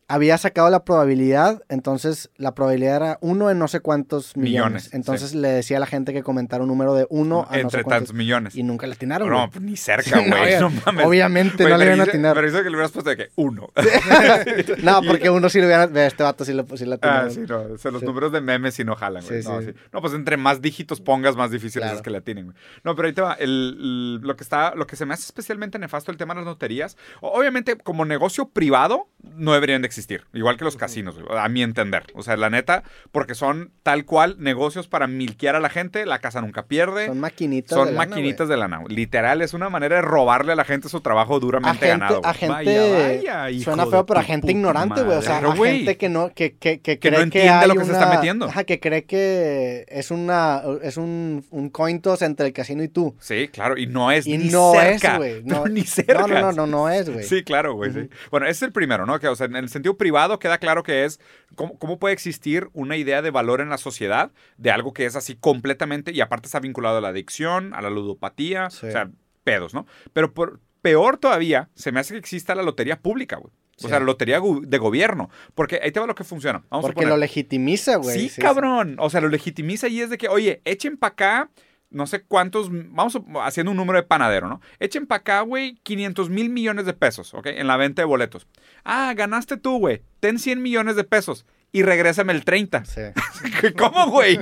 había 0.09 0.38
sacado 0.38 0.71
la 0.71 0.85
probabilidad, 0.85 1.62
entonces 1.69 2.31
la 2.37 2.55
probabilidad 2.55 2.97
era 2.97 3.19
uno 3.21 3.51
en 3.51 3.59
no 3.59 3.66
sé 3.69 3.81
cuántos 3.81 4.37
millones. 4.37 4.85
Millones, 4.85 4.95
entonces 4.95 5.35
le 5.35 5.49
decía 5.49 5.79
a 5.79 5.81
la 5.81 5.87
gente 5.87 6.12
que 6.12 6.23
comentara 6.23 6.62
un 6.62 6.69
número 6.69 6.95
de 6.95 7.07
uno 7.11 7.47
a 7.51 7.55
no 7.57 7.61
Entre 7.62 7.81
sé 7.81 7.85
cuántos. 7.85 8.09
tantos 8.09 8.14
millones. 8.14 8.55
Y 8.55 8.62
nunca 8.62 8.87
le 8.87 8.92
atinaron. 8.95 9.29
No, 9.29 9.37
güey. 9.38 9.51
pues 9.51 9.62
ni 9.64 9.77
cerca, 9.77 10.21
No, 10.27 10.37
güey. 10.37 10.61
No, 10.61 10.71
mames. 10.85 11.07
Obviamente 11.07 11.64
no 11.69 11.77
le 11.77 11.87
iban 11.87 12.01
a 12.01 12.05
atinar. 12.05 12.35
Pero 12.35 12.49
hizo 12.49 12.59
que 12.59 12.71
le 12.71 12.77
hubieras 12.77 12.92
puesto 12.92 13.11
de 13.11 13.16
que 13.16 13.29
uno. 13.37 13.69
No, 14.83 15.03
porque 15.03 15.31
uno 15.31 15.49
sí 15.49 15.59
le 15.61 15.66
hubiera. 15.66 15.87
Ve, 15.87 16.07
este 16.07 16.23
vato 16.23 16.45
sí 16.45 16.53
le, 16.53 16.64
sí 16.77 16.85
le 16.85 16.95
Ah, 16.95 16.97
atinaron. 17.27 17.31
sí, 17.33 17.40
no. 17.49 17.61
O 17.75 17.79
sea, 17.79 17.90
los 17.90 18.01
Sí. 18.01 18.07
números 18.07 18.33
de 18.33 18.40
memes 18.40 18.75
sí 18.75 18.85
no 18.85 18.95
jalan, 18.95 19.25
güey. 19.27 19.42
Sí, 19.42 19.49
no, 19.49 19.61
no, 19.92 20.01
pues 20.01 20.12
entre 20.14 20.37
más 20.37 20.61
dígitos 20.62 21.01
pongas, 21.01 21.37
más 21.37 21.51
difícil 21.51 21.83
Claro. 21.83 21.97
es 21.97 22.03
que 22.03 22.11
la 22.11 22.21
tienen, 22.21 22.47
güey. 22.47 22.57
No, 22.85 22.95
pero 22.95 23.09
ahí 23.09 23.14
te 23.14 23.23
va. 23.23 23.35
El, 23.35 23.77
el- 23.81 24.14
lo, 24.21 24.37
que 24.37 24.45
está, 24.45 24.75
lo 24.75 24.87
que 24.87 24.97
se 24.97 25.07
me 25.07 25.14
hace 25.14 25.25
especialmente 25.25 25.79
nefasto 25.79 26.11
el 26.11 26.16
tema 26.16 26.35
de 26.35 26.40
las 26.40 26.47
loterías. 26.47 26.97
o- 27.21 27.37
Obviamente, 27.37 27.77
como 27.77 28.05
negocio 28.05 28.49
privado, 28.49 29.09
no 29.23 29.53
deberían 29.53 29.83
de 29.83 29.88
existir. 29.97 30.25
Igual 30.35 30.57
que 30.59 30.65
los 30.65 30.77
casinos, 30.77 31.17
a 31.31 31.49
mi 31.49 31.63
entender. 31.63 32.05
O 32.15 32.23
sea, 32.23 32.37
la 32.37 32.51
neta, 32.51 32.83
porque 33.13 33.35
son 33.35 33.71
tal 33.83 34.05
cual 34.05 34.37
negocios 34.39 34.89
para 34.89 35.07
milquear 35.07 35.57
a 35.57 35.61
la 35.61 35.71
gente. 35.71 36.05
La 36.07 36.19
casa 36.19 36.41
nunca 36.43 36.67
pierde. 36.67 37.07
Son 37.07 37.19
maquinitas. 37.19 37.77
Son 37.77 37.87
de 37.89 37.95
lana, 37.95 38.07
maquinitas 38.09 38.49
de 38.49 38.57
lana. 38.57 38.83
Literal, 38.89 39.41
es 39.43 39.55
una 39.55 39.71
manera 39.71 39.97
de 39.97 40.03
robarle 40.03 40.53
a 40.53 40.57
la 40.57 40.65
gente 40.65 40.89
su 40.89 41.01
trabajo 41.01 41.37
A 41.37 41.41
duramente 41.41 41.87
gente, 41.87 41.89
ganado. 41.89 42.21
a 42.25 42.35
gente 42.35 42.53
Vaya, 42.55 43.37
vaya, 43.43 43.61
suena 43.65 43.87
feo, 43.87 44.05
pero 44.07 44.21
a 44.21 44.23
gente 44.23 44.51
ignorante, 44.51 45.03
güey. 45.03 45.17
O 45.19 45.23
sea, 45.23 45.39
a 45.39 45.55
güey. 45.55 45.79
gente 45.79 45.97
que 45.97 46.09
no, 46.09 46.33
que, 46.35 46.55
que, 46.57 46.81
que 46.81 46.99
Que 46.99 47.11
no 47.11 47.17
cree 47.17 47.31
que 47.31 47.39
entiende 47.39 47.51
hay 47.65 47.69
lo 47.69 47.75
que 47.75 47.85
se 47.85 47.93
está 47.93 48.07
una- 48.07 48.15
metiendo. 48.17 48.47
Ajá, 48.47 48.65
que 48.65 48.79
cree 48.81 49.05
que 49.05 49.87
es 49.89 50.11
una, 50.11 50.63
es 50.83 50.97
un, 50.97 51.45
un 51.51 51.71
coin 51.71 52.01
toss 52.01 52.23
entre 52.23 52.47
el 52.47 52.53
casino 52.53 52.83
y 52.83 52.89
tú. 52.89 53.17
Sí, 53.21 53.49
claro, 53.49 53.77
y 53.79 53.87
no 53.87 54.11
es 54.13 54.27
Y 54.27 54.37
ni 54.39 54.49
no 54.51 54.73
cerca. 54.73 55.13
es, 55.13 55.17
güey. 55.19 55.43
No, 55.47 55.67
ni 55.67 55.83
cerca. 55.83 56.15
no, 56.21 56.27
no, 56.29 56.41
no, 56.41 56.53
no, 56.53 56.67
no 56.67 56.91
es, 56.91 57.09
güey. 57.09 57.25
Sí, 57.25 57.43
claro, 57.43 57.75
güey, 57.75 57.93
sí. 57.93 58.09
Bueno, 58.31 58.47
ese 58.47 58.53
es 58.53 58.63
el 58.63 58.73
primero, 58.73 59.05
¿no? 59.05 59.07
¿no? 59.07 59.21
Que, 59.21 59.29
o 59.29 59.37
sea, 59.37 59.47
en 59.47 59.55
el 59.55 59.69
sentido 59.69 59.86
privado 59.94 60.38
queda 60.38 60.59
claro 60.59 60.83
que 60.83 61.05
es 61.05 61.20
cómo, 61.55 61.79
cómo 61.79 61.99
puede 61.99 62.14
existir 62.14 62.68
una 62.72 62.96
idea 62.96 63.22
de 63.22 63.31
valor 63.31 63.61
en 63.61 63.68
la 63.68 63.79
sociedad 63.79 64.33
de 64.59 64.70
algo 64.70 64.92
que 64.92 65.07
es 65.07 65.16
así 65.16 65.37
completamente 65.37 66.12
y 66.12 66.20
aparte 66.20 66.46
está 66.46 66.61
vinculado 66.61 66.99
a 66.99 67.01
la 67.01 67.09
adicción, 67.09 67.72
a 67.75 67.81
la 67.83 67.90
ludopatía, 67.90 68.70
Sí. 68.70 68.87
o 68.87 68.90
sea, 68.90 69.11
pedos, 69.44 69.75
¿no? 69.75 69.87
Pero 70.12 70.35
por, 70.35 70.61
peor 70.83 71.18
todavía, 71.18 71.68
se 71.75 71.92
me 71.92 72.01
hace 72.01 72.14
que 72.14 72.18
exista 72.18 72.55
la 72.55 72.62
lotería 72.62 73.01
pública, 73.01 73.37
güey. 73.37 73.53
O 73.85 73.88
sea, 73.88 73.99
la 73.99 74.07
lotería 74.07 74.40
de 74.62 74.79
gobierno. 74.79 75.29
Porque 75.55 75.79
ahí 75.83 75.92
te 75.92 76.01
va 76.01 76.07
lo 76.07 76.14
que 76.14 76.25
funciona. 76.25 76.64
Vamos 76.70 76.85
a 76.85 76.88
Porque 76.88 76.94
poner. 76.94 77.11
lo 77.11 77.16
legitimiza, 77.18 77.96
güey. 77.96 78.31
Sí, 78.31 78.40
cabrón. 78.40 78.96
O 78.99 79.11
sea, 79.11 79.20
lo 79.20 79.29
legitimiza 79.29 79.87
y 79.88 80.01
es 80.01 80.09
de 80.09 80.16
que, 80.16 80.29
oye, 80.29 80.62
echen 80.64 80.96
para 80.96 81.12
acá, 81.12 81.51
no 81.90 82.07
sé 82.07 82.22
cuántos, 82.22 82.68
vamos 82.70 83.18
haciendo 83.42 83.70
un 83.70 83.77
número 83.77 83.99
de 83.99 84.07
panadero, 84.07 84.49
¿no? 84.49 84.61
Echen 84.81 85.07
para 85.07 85.20
acá, 85.20 85.40
güey, 85.40 85.77
500 85.83 86.31
mil 86.31 86.51
millones 86.51 86.87
de 86.87 86.92
pesos, 86.92 87.35
¿ok? 87.35 87.46
En 87.46 87.66
la 87.66 87.77
venta 87.77 88.03
de 88.03 88.07
boletos. 88.07 88.46
Ah, 88.85 89.12
ganaste 89.16 89.57
tú, 89.57 89.79
güey. 89.79 90.03
Ten 90.20 90.38
100 90.38 90.62
millones 90.62 90.96
de 90.96 91.05
pesos 91.05 91.46
y 91.77 91.83
regrésame 91.83 92.33
el 92.33 92.45
30. 92.45 92.85
Sí. 92.85 93.01
¿Cómo, 93.79 94.11
güey? 94.11 94.39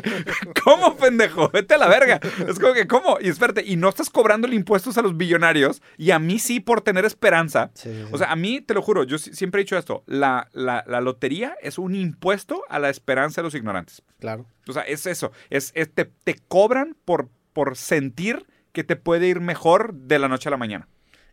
¿Cómo, 0.64 0.96
pendejo? 0.96 1.48
Vete 1.50 1.74
a 1.74 1.78
la 1.78 1.88
verga. 1.88 2.20
Es 2.48 2.58
como 2.58 2.72
que, 2.74 2.86
¿cómo? 2.86 3.18
Y 3.20 3.28
espérate, 3.28 3.62
y 3.66 3.76
no 3.76 3.88
estás 3.88 4.10
cobrando 4.10 4.46
impuestos 4.48 4.96
a 4.98 5.02
los 5.02 5.16
billonarios 5.16 5.82
y 5.98 6.10
a 6.12 6.18
mí 6.18 6.38
sí 6.38 6.60
por 6.60 6.80
tener 6.82 7.04
esperanza. 7.04 7.70
Sí, 7.74 7.90
sí. 7.90 8.04
O 8.12 8.18
sea, 8.18 8.30
a 8.30 8.36
mí, 8.36 8.60
te 8.60 8.74
lo 8.74 8.82
juro, 8.82 9.04
yo 9.04 9.18
si- 9.18 9.34
siempre 9.34 9.60
he 9.60 9.64
dicho 9.64 9.76
esto, 9.76 10.04
la, 10.06 10.48
la, 10.52 10.84
la 10.86 11.00
lotería 11.00 11.56
es 11.60 11.78
un 11.78 11.94
impuesto 11.94 12.62
a 12.68 12.78
la 12.78 12.88
esperanza 12.90 13.40
de 13.40 13.44
los 13.46 13.54
ignorantes. 13.54 14.02
claro. 14.20 14.46
O 14.66 14.72
sea, 14.72 14.82
es 14.82 15.04
eso, 15.06 15.30
es, 15.50 15.72
es- 15.74 15.92
te, 15.92 16.04
te 16.06 16.36
cobran 16.48 16.96
por, 17.04 17.28
por 17.52 17.76
sentir 17.76 18.46
que 18.72 18.82
te 18.84 18.96
puede 18.96 19.26
ir 19.26 19.40
mejor 19.40 19.92
de 19.94 20.18
la 20.18 20.28
noche 20.28 20.48
a 20.48 20.50
la 20.50 20.56
mañana. 20.56 20.88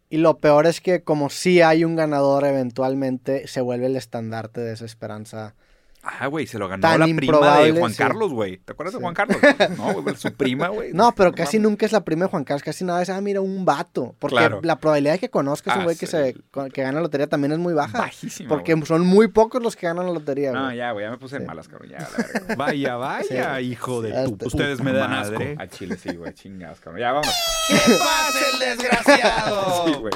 Y 0.09 0.17
lo 0.17 0.37
peor 0.39 0.65
es 0.65 0.81
que 0.81 1.03
como 1.03 1.29
sí 1.29 1.61
hay 1.61 1.85
un 1.85 1.95
ganador, 1.95 2.43
eventualmente 2.45 3.47
se 3.47 3.61
vuelve 3.61 3.85
el 3.85 3.95
estandarte 3.95 4.59
de 4.59 4.73
esa 4.73 4.83
esperanza. 4.83 5.55
Ah, 6.03 6.25
güey, 6.27 6.47
se 6.47 6.57
lo 6.57 6.67
ganó 6.67 6.81
Tan 6.81 6.99
la 6.99 7.05
prima 7.15 7.57
de 7.59 7.71
Juan 7.73 7.91
sí. 7.91 7.97
Carlos, 7.99 8.31
güey. 8.33 8.57
¿Te 8.57 8.71
acuerdas 8.73 8.93
Sí. 8.93 8.97
de 8.97 9.03
Juan 9.03 9.13
Carlos? 9.13 9.37
No, 9.77 10.01
güey, 10.01 10.15
su 10.15 10.33
prima, 10.33 10.67
güey. 10.69 10.93
No, 10.93 11.13
pero 11.13 11.31
casi 11.31 11.59
nunca 11.59 11.85
es 11.85 11.91
la 11.91 12.03
prima 12.03 12.25
de 12.25 12.31
Juan 12.31 12.43
Carlos, 12.43 12.63
casi 12.63 12.83
nada 12.83 13.03
es, 13.03 13.09
ah, 13.09 13.21
mira, 13.21 13.39
un 13.41 13.65
vato. 13.65 14.15
Porque 14.17 14.35
Claro. 14.37 14.61
la 14.63 14.79
probabilidad 14.79 15.13
de 15.13 15.19
que 15.19 15.29
conozcas 15.29 15.73
a 15.73 15.77
un 15.77 15.81
Ah, 15.81 15.85
güey 15.85 15.95
que, 15.97 16.07
se, 16.07 16.35
que 16.73 16.81
gana 16.81 16.93
la 16.93 17.01
lotería 17.01 17.27
también 17.27 17.51
es 17.51 17.59
muy 17.59 17.73
baja. 17.75 17.99
Bajísima, 17.99 18.49
Porque 18.49 18.75
son 18.85 19.05
muy 19.05 19.27
pocos 19.27 19.61
los 19.61 19.75
que 19.75 19.85
ganan 19.87 20.07
la 20.07 20.11
lotería, 20.13 20.51
No, 20.53 20.65
güey. 20.65 20.77
ya, 20.77 20.91
güey, 20.91 21.05
ya 21.05 21.11
me 21.11 21.17
puse 21.17 21.37
Sí. 21.37 21.43
malas, 21.45 21.67
cabrón. 21.67 21.89
Ya, 21.91 21.99
la 21.99 22.09
verga. 22.17 22.55
Vaya, 22.57 22.95
vaya, 22.95 23.61
hijo 23.61 24.01
de 24.01 24.11
tu 24.11 24.17
hasta- 24.17 24.47
Ustedes 24.47 24.79
Puta 24.79 24.83
me 24.91 24.97
dan 24.97 25.11
madre. 25.11 25.49
asco. 25.51 25.61
Al 25.61 25.69
chile, 25.69 25.97
sí, 25.97 26.15
güey, 26.15 26.33
chingados, 26.33 26.79
cabrón. 26.79 26.99
Ya, 27.01 27.11
vamos. 27.11 27.27
¿Qué 27.67 27.75
pasa 27.93 28.39
el 28.53 28.59
desgraciado? 28.59 29.85
Sí, 29.85 29.93
güey. 29.99 30.11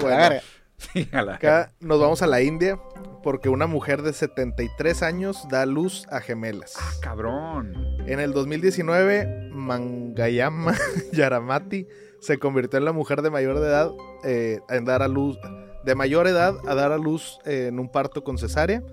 A 0.75 0.93
ver, 0.93 1.05
Sí, 1.05 1.09
a 1.11 1.21
la 1.21 1.35
Acá 1.35 1.73
nos 1.79 1.99
vamos 1.99 2.21
a 2.21 2.27
la 2.27 2.41
India 2.41 2.79
porque 3.23 3.49
una 3.49 3.67
mujer 3.67 4.01
de 4.01 4.13
73 4.13 5.01
años 5.03 5.47
da 5.49 5.65
luz 5.65 6.05
a 6.11 6.19
gemelas. 6.21 6.75
Ah, 6.77 6.91
cabrón. 7.01 7.73
En 8.05 8.19
el 8.19 8.33
2019, 8.33 9.49
Mangayama 9.51 10.75
Yaramati 11.13 11.88
se 12.19 12.38
convirtió 12.38 12.77
en 12.77 12.85
la 12.85 12.91
mujer 12.91 13.21
de 13.21 13.29
mayor 13.29 13.59
de 13.59 13.67
edad 13.67 13.91
eh, 14.23 14.59
en 14.69 14.85
dar 14.85 15.01
a 15.01 15.07
luz, 15.07 15.38
de 15.83 15.95
mayor 15.95 16.27
edad 16.27 16.55
a 16.67 16.75
dar 16.75 16.91
a 16.91 16.97
luz 16.97 17.39
eh, 17.45 17.67
en 17.67 17.79
un 17.79 17.91
parto 17.91 18.23
con 18.23 18.38
cesárea. 18.38 18.83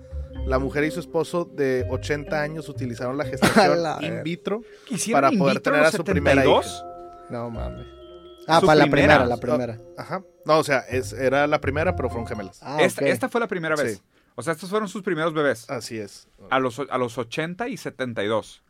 La 0.47 0.59
mujer 0.59 0.83
y 0.83 0.91
su 0.91 0.99
esposo 0.99 1.45
de 1.45 1.85
80 1.89 2.41
años 2.41 2.67
utilizaron 2.69 3.17
la 3.17 3.25
gestación 3.29 3.83
la 3.83 3.99
in 4.01 4.23
vitro. 4.23 4.61
¿Hicieron 4.89 5.21
Para 5.21 5.37
poder 5.37 5.57
vitro 5.57 5.73
tener 5.73 5.85
a 5.85 5.91
su 5.91 6.03
primera 6.03 6.41
72? 6.41 6.85
no 7.29 7.49
mames. 7.49 8.02
Ah, 8.47 8.61
para 8.61 8.75
la 8.75 8.83
primera. 8.85 9.19
primera, 9.19 9.25
la 9.25 9.37
primera. 9.37 9.77
Ajá. 9.97 10.21
No, 10.45 10.57
o 10.57 10.63
sea, 10.63 10.79
es, 10.79 11.13
era 11.13 11.47
la 11.47 11.61
primera, 11.61 11.95
pero 11.95 12.09
fueron 12.09 12.27
gemelas. 12.27 12.59
Ah, 12.61 12.79
esta, 12.81 13.29
fue 13.29 13.39
la 13.41 13.47
primera 13.47 13.75
vez. 13.75 13.97
Sí. 13.97 14.01
O 14.35 14.41
sea, 14.41 14.53
estos 14.53 14.69
fueron 14.69 14.89
sus 14.89 15.03
primeros 15.03 15.33
bebés. 15.33 15.69
Así 15.69 15.97
es. 15.97 16.27
A 16.49 16.59
los, 16.59 16.79
a 16.79 16.97
los 16.97 17.17
80 17.17 17.67
y 17.69 17.77
72. 17.77 18.63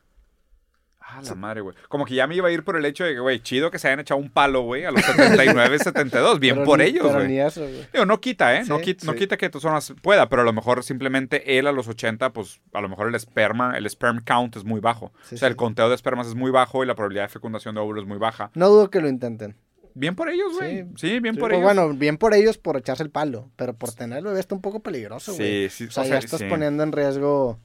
Ah, 1.06 1.22
la 1.22 1.36
madre, 1.36 1.62
güey. 1.62 1.76
Como 1.90 2.06
que 2.06 2.16
ya 2.16 2.28
me 2.28 2.36
iba 2.36 2.48
a 2.48 2.52
ir 2.52 2.64
por 2.64 2.78
el 2.78 2.86
hecho 2.86 3.04
de 3.04 3.14
que, 3.14 3.20
güey, 3.20 3.40
chido 3.42 3.70
que 3.70 3.78
se 3.78 3.88
hayan 3.88 4.00
echado 4.00 4.20
un 4.20 4.30
palo, 4.30 4.62
güey, 4.62 4.86
a 4.86 4.92
los 4.92 5.04
79, 5.04 5.78
72. 5.80 6.40
Bien 6.40 6.56
Pero 6.56 6.66
por 6.66 6.80
ni- 6.80 6.86
ellos, 6.86 7.12
güey. 7.12 7.28
Digo, 7.28 8.06
no 8.06 8.22
quita, 8.22 8.56
¿eh? 8.56 8.64
no, 8.66 8.78
Sí, 8.78 8.84
quita, 8.84 9.06
no 9.06 9.14
quita 9.14 9.38
que 9.38 9.50
tú 9.50 9.60
zonas 9.60 9.94
pueda, 10.02 10.30
pero 10.30 10.44
a 10.44 10.46
lo 10.46 10.54
mejor 10.54 10.82
simplemente 10.84 11.60
él 11.60 11.68
a 11.68 11.72
los 11.74 11.88
80, 11.90 12.32
pues 12.32 12.62
a 12.74 12.80
lo 12.82 12.88
mejor 12.90 13.10
el 13.10 13.16
esperma, 13.16 13.78
el 13.78 13.86
sperm 13.86 14.24
count 14.26 14.56
es 14.56 14.64
muy 14.64 14.80
bajo. 14.80 15.12
Sí, 15.24 15.36
o 15.36 15.38
sea, 15.38 15.50
sí. 15.50 15.52
el 15.52 15.56
conteo 15.58 15.90
de 15.90 15.96
espermas 15.96 16.28
es 16.28 16.36
muy 16.36 16.52
bajo 16.52 16.84
y 16.84 16.88
la 16.88 16.96
probabilidad 16.96 17.26
de 17.26 17.30
fecundación 17.30 17.76
de 17.76 17.82
óvulos 17.82 18.04
es 18.04 18.08
muy 18.08 18.18
baja. 18.18 18.50
No 18.56 18.70
dudo 18.70 18.90
que 18.90 19.02
lo 19.02 19.10
intenten. 19.10 19.56
Bien 19.96 20.16
por 20.16 20.30
ellos, 20.30 20.54
güey. 20.58 20.84
Sí. 20.84 20.90
Sí, 20.96 21.20
bien 21.20 21.36
por 21.36 21.50
Pues 21.50 21.60
ellos. 21.60 21.64
bueno, 21.64 21.94
bien 21.94 22.18
por 22.18 22.34
ellos 22.34 22.58
por 22.58 22.78
echarse 22.78 23.04
el 23.04 23.10
palo, 23.10 23.50
pero 23.56 23.74
por 23.74 23.92
tener 23.94 24.20
el 24.20 24.24
bebé 24.26 24.40
está 24.40 24.56
un 24.56 24.62
poco 24.62 24.82
peligroso, 24.82 25.34
güey. 25.36 25.70
sí, 25.70 25.86
sí. 25.86 25.86
O 25.86 25.92
sea, 25.92 26.06
ya 26.06 26.18
estás 26.18 26.40
sí, 26.40 26.46
poniendo 26.50 26.84
en 26.84 26.92
riesgo 26.92 27.60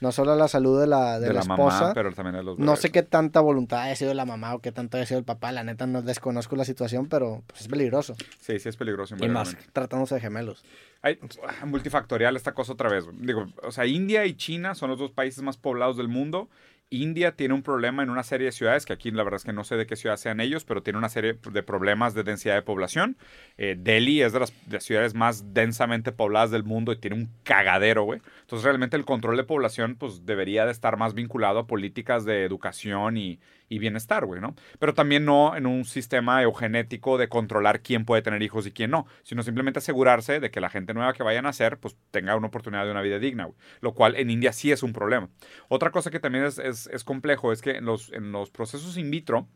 no 0.00 0.12
solo 0.12 0.36
la 0.36 0.46
salud 0.46 0.80
de 0.80 0.86
la, 0.86 1.18
de 1.18 1.26
de 1.26 1.26
la, 1.28 1.34
la, 1.34 1.40
esposa, 1.40 1.80
mamá, 1.80 1.94
pero 1.94 2.12
también 2.12 2.36
de 2.36 2.42
los 2.44 2.58
no 2.58 2.66
bebés. 2.66 2.80
sé 2.80 2.90
qué 2.90 3.02
tanta 3.02 3.40
voluntad 3.40 3.82
haya 3.82 3.96
sido 3.96 4.14
la 4.14 4.24
mamá 4.24 4.54
o 4.54 4.60
qué 4.60 4.70
tanto 4.70 4.96
haya 4.96 5.06
sido 5.06 5.18
el 5.18 5.24
papá, 5.24 5.50
la 5.50 5.64
neta 5.64 5.86
no 5.86 6.02
desconozco 6.02 6.54
la 6.56 6.64
situación, 6.64 7.08
pero 7.08 7.42
pues, 7.48 7.62
es 7.62 7.68
peligroso. 7.68 8.14
Sí, 8.40 8.58
sí 8.60 8.68
es 8.68 8.76
peligroso. 8.76 9.16
Y 9.20 9.28
más 9.28 9.56
tratándose 9.72 10.14
de 10.14 10.20
gemelos. 10.20 10.64
Hay 11.02 11.18
ah, 11.46 11.66
multifactorial 11.66 12.36
esta 12.36 12.52
cosa 12.52 12.72
otra 12.72 12.88
vez. 12.88 13.04
Digo, 13.14 13.46
o 13.62 13.72
sea, 13.72 13.86
India 13.86 14.24
y 14.26 14.34
China 14.34 14.74
son 14.74 14.90
los 14.90 14.98
dos 14.98 15.10
países 15.10 15.42
más 15.42 15.56
poblados 15.56 15.96
del 15.96 16.08
mundo. 16.08 16.48
India 16.90 17.32
tiene 17.36 17.54
un 17.54 17.62
problema 17.62 18.02
en 18.02 18.10
una 18.10 18.22
serie 18.22 18.46
de 18.46 18.52
ciudades, 18.52 18.86
que 18.86 18.94
aquí 18.94 19.10
la 19.10 19.22
verdad 19.22 19.36
es 19.36 19.44
que 19.44 19.52
no 19.52 19.64
sé 19.64 19.76
de 19.76 19.86
qué 19.86 19.94
ciudad 19.94 20.16
sean 20.16 20.40
ellos, 20.40 20.64
pero 20.64 20.82
tiene 20.82 20.98
una 20.98 21.10
serie 21.10 21.38
de 21.52 21.62
problemas 21.62 22.14
de 22.14 22.22
densidad 22.22 22.54
de 22.54 22.62
población. 22.62 23.16
Eh, 23.58 23.76
Delhi 23.78 24.22
es 24.22 24.32
de 24.32 24.40
las, 24.40 24.52
de 24.66 24.74
las 24.74 24.84
ciudades 24.84 25.14
más 25.14 25.52
densamente 25.52 26.12
pobladas 26.12 26.50
del 26.50 26.64
mundo 26.64 26.92
y 26.92 26.96
tiene 26.96 27.16
un 27.16 27.30
cagadero, 27.42 28.04
güey. 28.04 28.20
Entonces 28.40 28.64
realmente 28.64 28.96
el 28.96 29.04
control 29.04 29.36
de 29.36 29.44
población 29.44 29.96
pues 29.96 30.24
debería 30.24 30.64
de 30.64 30.72
estar 30.72 30.96
más 30.96 31.14
vinculado 31.14 31.58
a 31.58 31.66
políticas 31.66 32.24
de 32.24 32.44
educación 32.44 33.18
y, 33.18 33.38
y 33.68 33.78
bienestar, 33.78 34.24
güey, 34.26 34.40
¿no? 34.40 34.54
Pero 34.78 34.94
también 34.94 35.24
no 35.24 35.56
en 35.56 35.66
un 35.66 35.84
sistema 35.84 36.42
eugenético 36.42 37.18
de 37.18 37.28
controlar 37.28 37.82
quién 37.82 38.04
puede 38.04 38.22
tener 38.22 38.42
hijos 38.42 38.66
y 38.66 38.72
quién 38.72 38.90
no, 38.90 39.06
sino 39.22 39.42
simplemente 39.42 39.78
asegurarse 39.78 40.40
de 40.40 40.50
que 40.50 40.60
la 40.60 40.70
gente 40.70 40.94
nueva 40.94 41.12
que 41.12 41.22
vayan 41.22 41.44
a 41.44 41.48
nacer 41.48 41.78
pues 41.78 41.96
tenga 42.10 42.36
una 42.36 42.48
oportunidad 42.48 42.84
de 42.84 42.90
una 42.92 43.02
vida 43.02 43.18
digna, 43.18 43.44
güey. 43.44 43.56
Lo 43.80 43.94
cual 43.94 44.16
en 44.16 44.30
India 44.30 44.52
sí 44.52 44.72
es 44.72 44.82
un 44.82 44.92
problema. 44.92 45.28
Otra 45.68 45.90
cosa 45.90 46.10
que 46.10 46.20
también 46.20 46.44
es, 46.44 46.58
es- 46.58 46.86
es 46.92 47.04
complejo 47.04 47.52
es 47.52 47.60
que 47.62 47.72
en 47.72 47.84
los, 47.84 48.12
en 48.12 48.32
los 48.32 48.50
procesos 48.50 48.96
in 48.96 49.10
vitro 49.10 49.48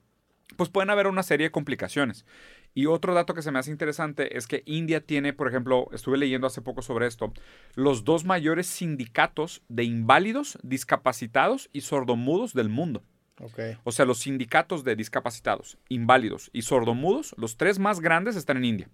pues 0.56 0.68
pueden 0.68 0.90
haber 0.90 1.06
una 1.06 1.22
serie 1.22 1.46
de 1.46 1.50
complicaciones. 1.50 2.26
Y 2.74 2.84
otro 2.86 3.14
dato 3.14 3.32
que 3.32 3.40
se 3.42 3.50
me 3.50 3.58
hace 3.58 3.70
interesante 3.70 4.36
es 4.36 4.46
que 4.46 4.62
India 4.66 5.00
tiene, 5.00 5.32
por 5.32 5.48
ejemplo, 5.48 5.88
estuve 5.92 6.18
leyendo 6.18 6.46
hace 6.46 6.60
poco 6.60 6.82
sobre 6.82 7.06
esto, 7.06 7.32
los 7.74 8.04
dos 8.04 8.24
mayores 8.24 8.66
sindicatos 8.66 9.62
de 9.68 9.84
inválidos, 9.84 10.58
discapacitados 10.62 11.70
y 11.72 11.82
sordomudos 11.82 12.52
del 12.52 12.68
mundo. 12.68 13.02
O 13.84 13.92
sea, 13.92 14.04
los 14.04 14.18
sindicatos 14.20 14.84
de 14.84 14.96
discapacitados, 14.96 15.78
inválidos 15.88 16.50
y 16.52 16.62
sordomudos, 16.62 17.34
los 17.36 17.56
tres 17.56 17.78
más 17.78 18.00
grandes 18.00 18.36
están 18.36 18.56
en 18.58 18.64
India. 18.64 18.90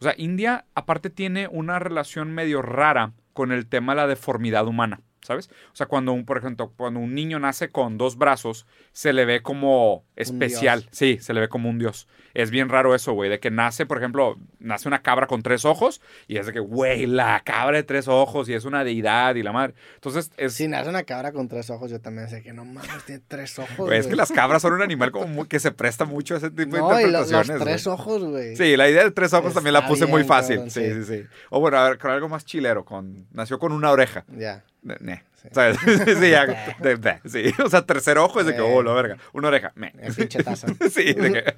O 0.00 0.04
sea, 0.04 0.14
India 0.16 0.66
aparte 0.74 1.10
tiene 1.10 1.48
una 1.48 1.78
relación 1.78 2.32
medio 2.32 2.62
rara 2.62 3.12
con 3.32 3.52
el 3.52 3.66
tema 3.66 3.94
de 3.94 4.02
la 4.02 4.06
deformidad 4.06 4.66
humana, 4.66 5.00
¿sabes? 5.22 5.48
O 5.72 5.76
sea, 5.76 5.86
cuando 5.86 6.12
un, 6.12 6.24
por 6.24 6.36
ejemplo, 6.38 6.72
cuando 6.76 7.00
un 7.00 7.14
niño 7.14 7.38
nace 7.38 7.70
con 7.70 7.96
dos 7.98 8.16
brazos, 8.18 8.66
se 8.92 9.12
le 9.12 9.24
ve 9.24 9.40
como 9.42 10.04
especial. 10.16 10.86
Sí, 10.90 11.18
se 11.20 11.32
le 11.32 11.40
ve 11.40 11.48
como 11.48 11.70
un 11.70 11.78
dios. 11.78 12.08
Es 12.34 12.50
bien 12.50 12.70
raro 12.70 12.94
eso, 12.94 13.12
güey, 13.12 13.28
de 13.28 13.40
que 13.40 13.50
nace, 13.50 13.84
por 13.84 13.98
ejemplo, 13.98 14.38
nace 14.58 14.88
una 14.88 15.02
cabra 15.02 15.26
con 15.26 15.42
tres 15.42 15.66
ojos 15.66 16.00
y 16.28 16.38
es 16.38 16.46
de 16.46 16.52
que, 16.54 16.60
güey, 16.60 17.04
la 17.06 17.42
cabra 17.44 17.76
de 17.76 17.82
tres 17.82 18.08
ojos 18.08 18.48
y 18.48 18.54
es 18.54 18.64
una 18.64 18.84
deidad 18.84 19.34
y 19.34 19.42
la 19.42 19.52
madre. 19.52 19.74
Entonces, 19.96 20.30
es... 20.38 20.54
Si 20.54 20.66
nace 20.66 20.88
una 20.88 21.02
cabra 21.02 21.32
con 21.32 21.46
tres 21.48 21.68
ojos, 21.68 21.90
yo 21.90 22.00
también 22.00 22.28
sé 22.30 22.42
que 22.42 22.54
no 22.54 22.64
mames, 22.64 23.04
tiene 23.04 23.22
tres 23.28 23.58
ojos. 23.58 23.92
Es 23.92 24.06
que 24.06 24.16
las 24.16 24.32
cabras 24.32 24.62
son 24.62 24.72
un 24.72 24.80
animal 24.82 25.12
como 25.12 25.26
muy- 25.28 25.46
que 25.46 25.60
se 25.60 25.72
presta 25.72 26.06
mucho 26.06 26.34
a 26.34 26.38
ese 26.38 26.50
tipo 26.50 26.76
No, 26.78 26.88
de 26.94 27.02
y 27.02 27.10
los, 27.10 27.26
interpretaciones. 27.30 27.48
los 27.48 27.64
tres 27.64 27.86
ojos, 27.86 28.24
güey. 28.24 28.56
Sí, 28.56 28.76
la 28.78 28.88
idea 28.88 29.04
de 29.04 29.10
tres 29.10 29.32
ojos 29.34 29.52
también 29.52 29.74
la 29.74 29.86
puse 29.86 30.06
muy 30.06 30.24
fácil. 30.24 30.56
cabrón, 30.56 30.70
sí, 30.70 30.90
sí. 30.94 31.04
sí. 31.04 31.24
O 31.50 31.60
bueno, 31.60 31.76
a 31.76 31.88
ver, 31.90 31.98
con 31.98 32.10
algo 32.10 32.30
más 32.30 32.46
chilero, 32.46 32.84
con 32.86 33.26
nació 33.32 33.58
con 33.58 33.72
una 33.72 33.90
oreja. 33.90 34.24
Ya. 34.36 34.64
Ne- 34.82 34.96
ne. 35.00 35.24
Sí. 35.40 35.48
¿Sabes? 35.52 35.76
sí, 35.84 36.30
ya, 36.30 36.46
de- 36.80 36.96
de- 36.96 37.20
sí, 37.24 37.52
o 37.64 37.68
sea, 37.68 37.84
tercer 37.84 38.18
ojo 38.18 38.40
es 38.40 38.46
de 38.46 38.54
que, 38.54 38.60
oh, 38.60 38.82
la 38.82 38.92
verga. 38.92 39.16
Una 39.32 39.48
oreja, 39.48 39.72
pinche 40.16 40.42
taza. 40.42 40.68
Sí, 40.90 41.12
de 41.14 41.32
que. 41.32 41.54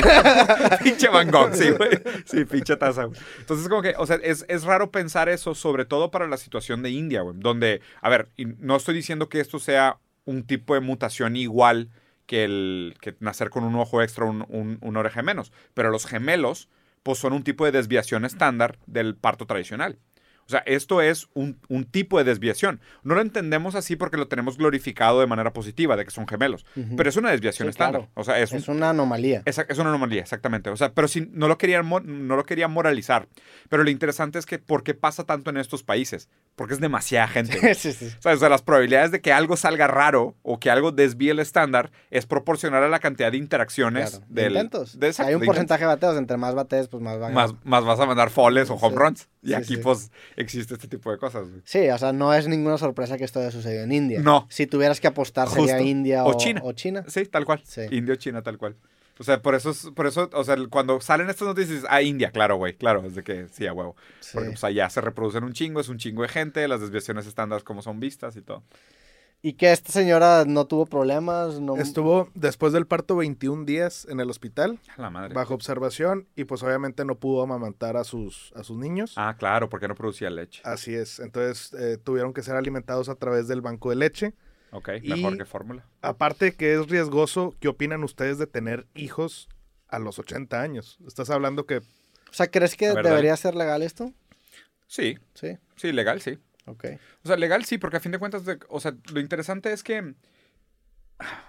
pinche 0.82 1.08
Van 1.08 1.30
Gogh, 1.30 1.54
sí, 1.54 1.70
güey. 1.70 1.90
Sí, 2.24 2.44
pinche 2.44 2.76
taza, 2.76 3.04
güey. 3.04 3.18
Entonces, 3.40 3.68
como 3.68 3.82
que, 3.82 3.94
o 3.98 4.06
sea, 4.06 4.16
es, 4.22 4.44
es 4.48 4.64
raro 4.64 4.90
pensar 4.90 5.28
eso, 5.28 5.54
sobre 5.54 5.84
todo 5.84 6.10
para 6.10 6.26
la 6.26 6.36
situación 6.36 6.82
de 6.82 6.90
India, 6.90 7.22
güey. 7.22 7.36
Donde, 7.38 7.80
a 8.00 8.08
ver, 8.08 8.28
no 8.58 8.76
estoy 8.76 8.94
diciendo 8.94 9.28
que 9.28 9.40
esto 9.40 9.58
sea 9.58 9.98
un 10.24 10.44
tipo 10.44 10.74
de 10.74 10.80
mutación 10.80 11.36
igual 11.36 11.90
que 12.26 12.44
el 12.44 12.94
que 13.00 13.16
nacer 13.20 13.48
con 13.50 13.64
un 13.64 13.74
ojo 13.76 14.02
extra 14.02 14.24
o 14.26 14.30
un, 14.30 14.44
un- 14.48 14.78
una 14.82 15.00
oreja 15.00 15.22
menos. 15.22 15.52
Pero 15.74 15.90
los 15.90 16.06
gemelos, 16.06 16.68
pues 17.02 17.18
son 17.18 17.32
un 17.32 17.42
tipo 17.42 17.64
de 17.64 17.72
desviación 17.72 18.24
estándar 18.24 18.78
del 18.86 19.16
parto 19.16 19.46
tradicional. 19.46 19.98
O 20.48 20.50
sea, 20.50 20.60
esto 20.64 21.02
es 21.02 21.28
un, 21.34 21.60
un 21.68 21.84
tipo 21.84 22.16
de 22.16 22.24
desviación. 22.24 22.80
No 23.02 23.14
lo 23.14 23.20
entendemos 23.20 23.74
así 23.74 23.96
porque 23.96 24.16
lo 24.16 24.28
tenemos 24.28 24.56
glorificado 24.56 25.20
de 25.20 25.26
manera 25.26 25.52
positiva, 25.52 25.94
de 25.94 26.06
que 26.06 26.10
son 26.10 26.26
gemelos. 26.26 26.64
Pero 26.96 27.10
es 27.10 27.16
una 27.18 27.30
desviación 27.30 27.66
Sí, 27.66 27.70
estándar. 27.70 28.00
claro. 28.02 28.12
O 28.14 28.24
sea, 28.24 28.40
es, 28.40 28.50
un- 28.52 28.56
Es 28.58 28.68
una 28.68 28.88
anomalía. 28.88 29.42
Esa- 29.44 29.66
es 29.68 29.78
una 29.78 29.90
anomalía, 29.90 30.22
exactamente. 30.22 30.70
O 30.70 30.76
sea, 30.78 30.94
pero 30.94 31.06
si 31.06 31.28
no 31.32 31.48
lo 31.48 31.58
querían 31.58 31.84
mo- 31.84 32.00
no 32.00 32.34
lo 32.36 32.44
moralizar. 32.66 33.28
Pero 33.68 33.84
lo 33.84 33.90
interesante 33.90 34.38
es 34.38 34.46
que 34.46 34.58
¿por 34.58 34.82
qué 34.84 34.94
pasa 34.94 35.24
tanto 35.24 35.50
en 35.50 35.58
estos 35.58 35.82
países? 35.82 36.30
Porque 36.58 36.74
es 36.74 36.80
demasiada 36.80 37.26
gente. 37.28 37.74
sí, 37.74 37.92
sí. 37.92 38.06
O 38.18 38.20
sea, 38.22 38.34
o 38.34 38.36
sea, 38.36 38.48
las 38.50 38.60
probabilidades 38.60 39.10
de 39.12 39.22
que 39.22 39.32
algo 39.32 39.56
salga 39.56 39.86
raro 39.86 40.36
o 40.42 40.60
que 40.60 40.70
algo 40.70 40.92
desvíe 40.92 41.30
el 41.30 41.38
estándar 41.38 41.90
es 42.10 42.26
proporcional 42.26 42.82
a 42.84 42.88
la 42.88 42.98
cantidad 42.98 43.32
de 43.32 43.38
interacciones 43.38 44.10
Claro. 44.10 44.24
De 44.28 44.42
del 44.42 44.52
intentos. 44.52 44.98
de- 44.98 45.06
exacto, 45.06 45.28
Hay 45.28 45.34
un 45.36 45.40
de 45.40 45.46
porcentaje 45.46 45.82
de 45.84 45.86
bateos. 45.86 46.16
Entre 46.18 46.36
más 46.36 46.54
batees, 46.54 46.88
pues 46.88 47.02
más 47.02 47.18
van 47.18 47.32
más, 47.32 47.54
más 47.64 47.84
vas 47.84 47.98
a 48.00 48.04
mandar 48.06 48.28
foles 48.28 48.68
o 48.68 48.74
home 48.74 48.96
runs. 48.96 49.28
Y 49.40 49.54
aquí, 49.54 49.76
pues, 49.78 50.10
existe 50.36 50.74
este 50.74 50.88
tipo 50.88 51.10
de 51.10 51.16
cosas. 51.16 51.48
güey. 51.48 51.62
Sí, 51.64 51.88
o 51.88 51.96
sea, 51.96 52.12
no 52.12 52.34
es 52.34 52.48
ninguna 52.48 52.76
sorpresa 52.76 53.16
que 53.16 53.24
esto 53.24 53.38
haya 53.40 53.52
sucedido 53.52 53.84
en 53.84 53.92
India. 53.92 54.20
No. 54.20 54.46
Si 54.50 54.66
tuvieras 54.66 55.00
que 55.00 55.06
apostar, 55.06 55.48
sería 55.48 55.74
Justo. 55.76 55.88
India 55.88 56.24
O 56.24 56.30
o, 56.32 56.36
China. 56.36 56.60
o 56.64 56.72
China. 56.72 57.04
Sí, 57.06 57.24
tal 57.26 57.44
cual. 57.44 57.62
Sí. 57.64 57.82
Indio, 57.92 58.16
China, 58.16 58.42
tal 58.42 58.58
cual. 58.58 58.76
O 59.20 59.24
sea, 59.24 59.42
por 59.42 59.54
eso, 59.54 59.70
es- 59.70 59.90
por 59.94 60.06
eso, 60.06 60.30
o 60.32 60.44
sea, 60.44 60.56
cuando 60.70 61.00
salen 61.00 61.28
estas 61.28 61.48
noticias, 61.48 61.70
dices, 61.70 61.86
ah, 61.90 62.02
India, 62.02 62.30
claro, 62.30 62.56
güey, 62.56 62.74
claro, 62.76 63.04
es 63.04 63.14
de 63.14 63.22
que 63.24 63.48
sí, 63.48 63.66
a 63.66 63.72
huevo. 63.72 63.96
Sí. 64.20 64.30
Porque 64.34 64.50
pues 64.50 64.64
allá 64.64 64.88
se 64.90 65.00
reproducen 65.00 65.44
un 65.44 65.52
chingo, 65.52 65.80
es 65.80 65.88
un 65.88 65.98
chingo 65.98 66.22
de 66.22 66.28
gente, 66.28 66.66
las 66.68 66.80
desviaciones 66.80 67.26
estándar 67.26 67.62
como 67.64 67.82
son 67.82 67.98
vistas 68.00 68.36
y 68.36 68.42
todo. 68.42 68.62
Y 69.40 69.52
que 69.52 69.70
esta 69.70 69.92
señora 69.92 70.44
no 70.48 70.66
tuvo 70.66 70.84
problemas, 70.84 71.60
no... 71.60 71.76
Estuvo 71.76 72.28
después 72.34 72.72
del 72.72 72.88
parto 72.88 73.14
21 73.14 73.66
días 73.66 74.04
en 74.10 74.18
el 74.18 74.28
hospital, 74.30 74.80
A 74.96 75.00
la 75.02 75.10
madre. 75.10 75.32
bajo 75.32 75.54
observación, 75.54 76.26
y 76.34 76.42
pues 76.42 76.64
obviamente 76.64 77.04
no 77.04 77.14
pudo 77.14 77.42
amamantar 77.42 77.96
a 77.96 78.02
sus, 78.02 78.52
a 78.56 78.64
sus 78.64 78.76
niños. 78.78 79.12
Ah, 79.16 79.36
claro, 79.38 79.68
porque 79.68 79.86
no 79.86 79.94
producía 79.94 80.28
leche. 80.28 80.60
Así 80.64 80.92
es, 80.92 81.20
entonces 81.20 81.72
eh, 81.74 81.98
tuvieron 82.02 82.32
que 82.32 82.42
ser 82.42 82.56
alimentados 82.56 83.08
a 83.08 83.14
través 83.14 83.46
del 83.46 83.60
banco 83.60 83.90
de 83.90 83.96
leche. 83.96 84.34
Ok, 84.70 84.90
y- 85.02 85.08
mejor 85.10 85.38
que 85.38 85.44
fórmula. 85.44 85.86
Aparte 86.02 86.54
que 86.54 86.74
es 86.74 86.88
riesgoso, 86.88 87.54
¿qué 87.60 87.68
opinan 87.68 88.04
ustedes 88.04 88.38
de 88.38 88.46
tener 88.46 88.86
hijos 88.94 89.48
a 89.88 89.98
los 89.98 90.18
80 90.18 90.60
años? 90.60 90.98
Estás 91.06 91.30
hablando 91.30 91.64
que 91.66 91.78
O 91.78 92.32
sea, 92.32 92.48
¿crees 92.50 92.76
que 92.76 92.88
debería 92.92 93.36
ser 93.36 93.54
legal 93.54 93.82
esto? 93.82 94.12
Sí, 94.86 95.18
Sí, 95.34 95.56
sí, 95.76 95.92
legal, 95.92 96.20
sí. 96.20 96.38
ok. 96.66 96.84
O 97.24 97.28
sea, 97.28 97.36
legal 97.36 97.64
sí, 97.64 97.78
porque 97.78 97.96
a 97.96 98.00
fin 98.00 98.12
de 98.12 98.18
cuentas, 98.18 98.44
de- 98.44 98.58
o 98.68 98.80
sea, 98.80 98.94
lo 99.12 99.20
interesante 99.20 99.72
es 99.72 99.82
que 99.82 100.14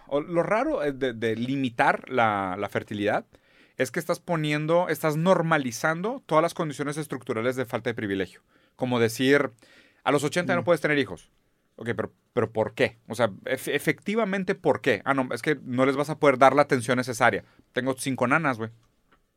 o 0.08 0.22
lo 0.22 0.42
raro 0.44 0.84
eh, 0.84 0.92
de, 0.94 1.14
de 1.14 1.36
limitar 1.36 2.10
la, 2.10 2.56
la 2.58 2.70
fertilidad 2.70 3.26
es 3.78 3.92
que 3.92 4.00
estás 4.00 4.20
poniendo, 4.20 4.90
estás 4.90 5.16
normalizando 5.16 6.22
todas 6.26 6.42
las 6.42 6.54
condiciones 6.54 6.98
estructurales 6.98 7.56
de 7.56 7.66
falta 7.66 7.90
de 7.90 7.94
privilegio. 7.94 8.42
Como 8.76 9.00
decir, 9.00 9.52
a 10.04 10.12
los 10.12 10.24
80 10.24 10.56
no 10.56 10.62
Mm. 10.62 10.66
puedes 10.66 10.82
tener 10.82 10.98
hijos. 10.98 11.30
Ok, 11.82 11.92
pero, 11.96 12.12
pero 12.34 12.52
¿por 12.52 12.74
qué? 12.74 12.98
O 13.08 13.16
sea, 13.16 13.30
ef- 13.46 13.74
efectivamente, 13.74 14.54
¿por 14.54 14.82
qué? 14.82 15.02
Ah, 15.06 15.14
no, 15.14 15.30
es 15.34 15.42
que 15.42 15.58
no 15.64 15.86
les 15.86 15.96
vas 15.96 16.10
a 16.10 16.20
poder 16.20 16.38
dar 16.38 16.54
la 16.54 16.62
atención 16.64 16.98
necesaria. 16.98 17.46
Tengo 17.72 17.96
cinco 17.98 18.28
nanas, 18.28 18.58
güey. 18.58 18.70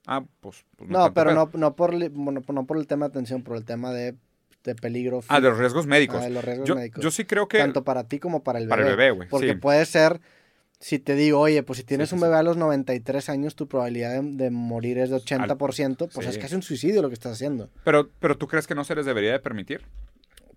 Ah, 0.06 0.24
pues... 0.40 0.64
pues 0.76 0.90
No, 0.90 1.04
tanto 1.04 1.14
pero 1.14 1.30
pedo. 1.30 1.50
no, 1.52 1.58
no, 1.58 1.76
por, 1.76 1.92
bueno, 2.10 2.42
no 2.48 2.66
por 2.66 2.78
el 2.78 2.88
tema 2.88 3.06
de 3.06 3.10
atención, 3.10 3.42
por 3.44 3.56
el 3.56 3.64
tema 3.64 3.92
de, 3.92 4.16
de 4.64 4.74
peligro 4.74 5.20
Ah, 5.28 5.40
de 5.40 5.50
los 5.50 5.58
riesgos 5.58 5.86
médicos. 5.86 6.20
ah, 6.20 6.24
de 6.24 6.30
los 6.30 6.44
riesgos 6.44 6.68
yo, 6.68 6.74
médicos. 6.74 7.04
yo 7.04 7.10
sí 7.12 7.24
creo 7.24 7.46
que... 7.46 7.58
Tanto 7.58 7.84
para 7.84 8.08
ti 8.08 8.18
como 8.18 8.42
para 8.42 8.58
el 8.58 8.64
bebé. 8.66 8.70
Para 8.76 8.90
el 8.90 8.96
bebé, 8.96 9.10
güey, 9.12 9.28
Porque 9.28 9.52
sí. 9.52 9.54
puede 9.54 9.86
ser, 9.86 10.20
si 10.80 10.98
te 10.98 11.14
digo, 11.14 11.38
oye, 11.38 11.62
pues 11.62 11.76
si 11.78 11.84
tienes 11.84 12.08
sí, 12.08 12.16
un 12.16 12.18
sí. 12.18 12.24
bebé 12.24 12.34
a 12.38 12.42
los 12.42 12.56
93 12.56 13.28
años, 13.28 13.54
tu 13.54 13.68
probabilidad 13.68 14.20
de, 14.20 14.28
de 14.32 14.50
morir 14.50 14.98
es 14.98 15.10
de 15.10 15.16
80%, 15.16 16.08
pues 16.12 16.26
sí. 16.26 16.32
es 16.32 16.38
casi 16.38 16.56
un 16.56 16.62
suicidio 16.62 17.02
lo 17.02 17.08
que 17.08 17.14
estás 17.14 17.34
haciendo. 17.34 17.70
Pero, 17.84 18.10
pero 18.18 18.36
¿tú 18.36 18.48
crees 18.48 18.66
que 18.66 18.74
no 18.74 18.82
se 18.82 18.96
les 18.96 19.06
debería 19.06 19.30
de 19.30 19.38
permitir? 19.38 19.86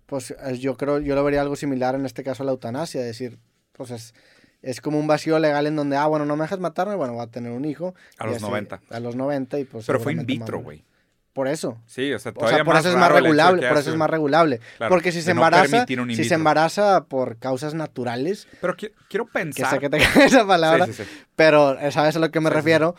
Pues 0.06 0.30
eh, 0.30 0.58
yo 0.58 0.76
creo, 0.76 0.98
yo 1.00 1.14
lo 1.14 1.24
vería 1.24 1.40
algo 1.40 1.56
similar 1.56 1.94
en 1.94 2.06
este 2.06 2.22
caso 2.22 2.42
a 2.42 2.46
la 2.46 2.52
eutanasia, 2.52 3.00
es 3.00 3.06
decir, 3.06 3.38
pues 3.72 3.90
es, 3.90 4.14
es 4.62 4.80
como 4.80 4.98
un 4.98 5.06
vacío 5.06 5.38
legal 5.38 5.66
en 5.66 5.76
donde, 5.76 5.96
ah, 5.96 6.06
bueno, 6.06 6.24
no 6.24 6.36
me 6.36 6.42
dejas 6.44 6.60
matarme, 6.60 6.94
bueno, 6.94 7.14
voy 7.14 7.22
a 7.22 7.26
tener 7.26 7.52
un 7.52 7.64
hijo. 7.64 7.94
A 8.18 8.26
los 8.26 8.36
así, 8.36 8.44
90. 8.44 8.80
A 8.90 9.00
los 9.00 9.16
90 9.16 9.58
y 9.58 9.64
pues... 9.64 9.86
Pero 9.86 10.00
fue 10.00 10.12
in 10.12 10.24
vitro, 10.26 10.58
más- 10.58 10.64
güey. 10.64 10.84
Por 11.32 11.48
eso. 11.48 11.78
Sí, 11.84 12.10
o 12.14 12.18
sea, 12.18 12.30
O 12.30 12.34
todavía 12.34 12.56
sea, 12.58 12.64
por 12.64 12.76
eso 12.76 12.88
es 12.88 12.96
más 12.96 13.12
regulable, 13.12 13.60
que 13.60 13.68
por 13.68 13.76
eso 13.76 13.90
es 13.90 13.96
más 13.96 14.08
regulable. 14.08 14.58
Claro, 14.78 14.88
Porque 14.90 15.12
si 15.12 15.20
se 15.20 15.34
no 15.34 15.42
embaraza, 15.42 15.84
in 15.86 16.16
si 16.16 16.24
se 16.24 16.32
embaraza 16.34 17.04
por 17.04 17.36
causas 17.38 17.74
naturales, 17.74 18.48
Pero 18.62 18.74
qui- 18.74 18.92
quiero 19.10 19.26
que 19.26 19.32
pensar... 19.32 19.68
sé 19.70 19.78
que 19.78 19.90
te 19.90 19.98
cae 20.14 20.24
esa 20.24 20.46
palabra, 20.46 20.86
Sí, 20.86 20.94
sí, 20.94 21.04
sí. 21.04 21.10
pero 21.36 21.78
eh, 21.78 21.92
sabes 21.92 22.16
a 22.16 22.20
lo 22.20 22.30
que 22.30 22.40
me 22.40 22.48
refiero. 22.48 22.94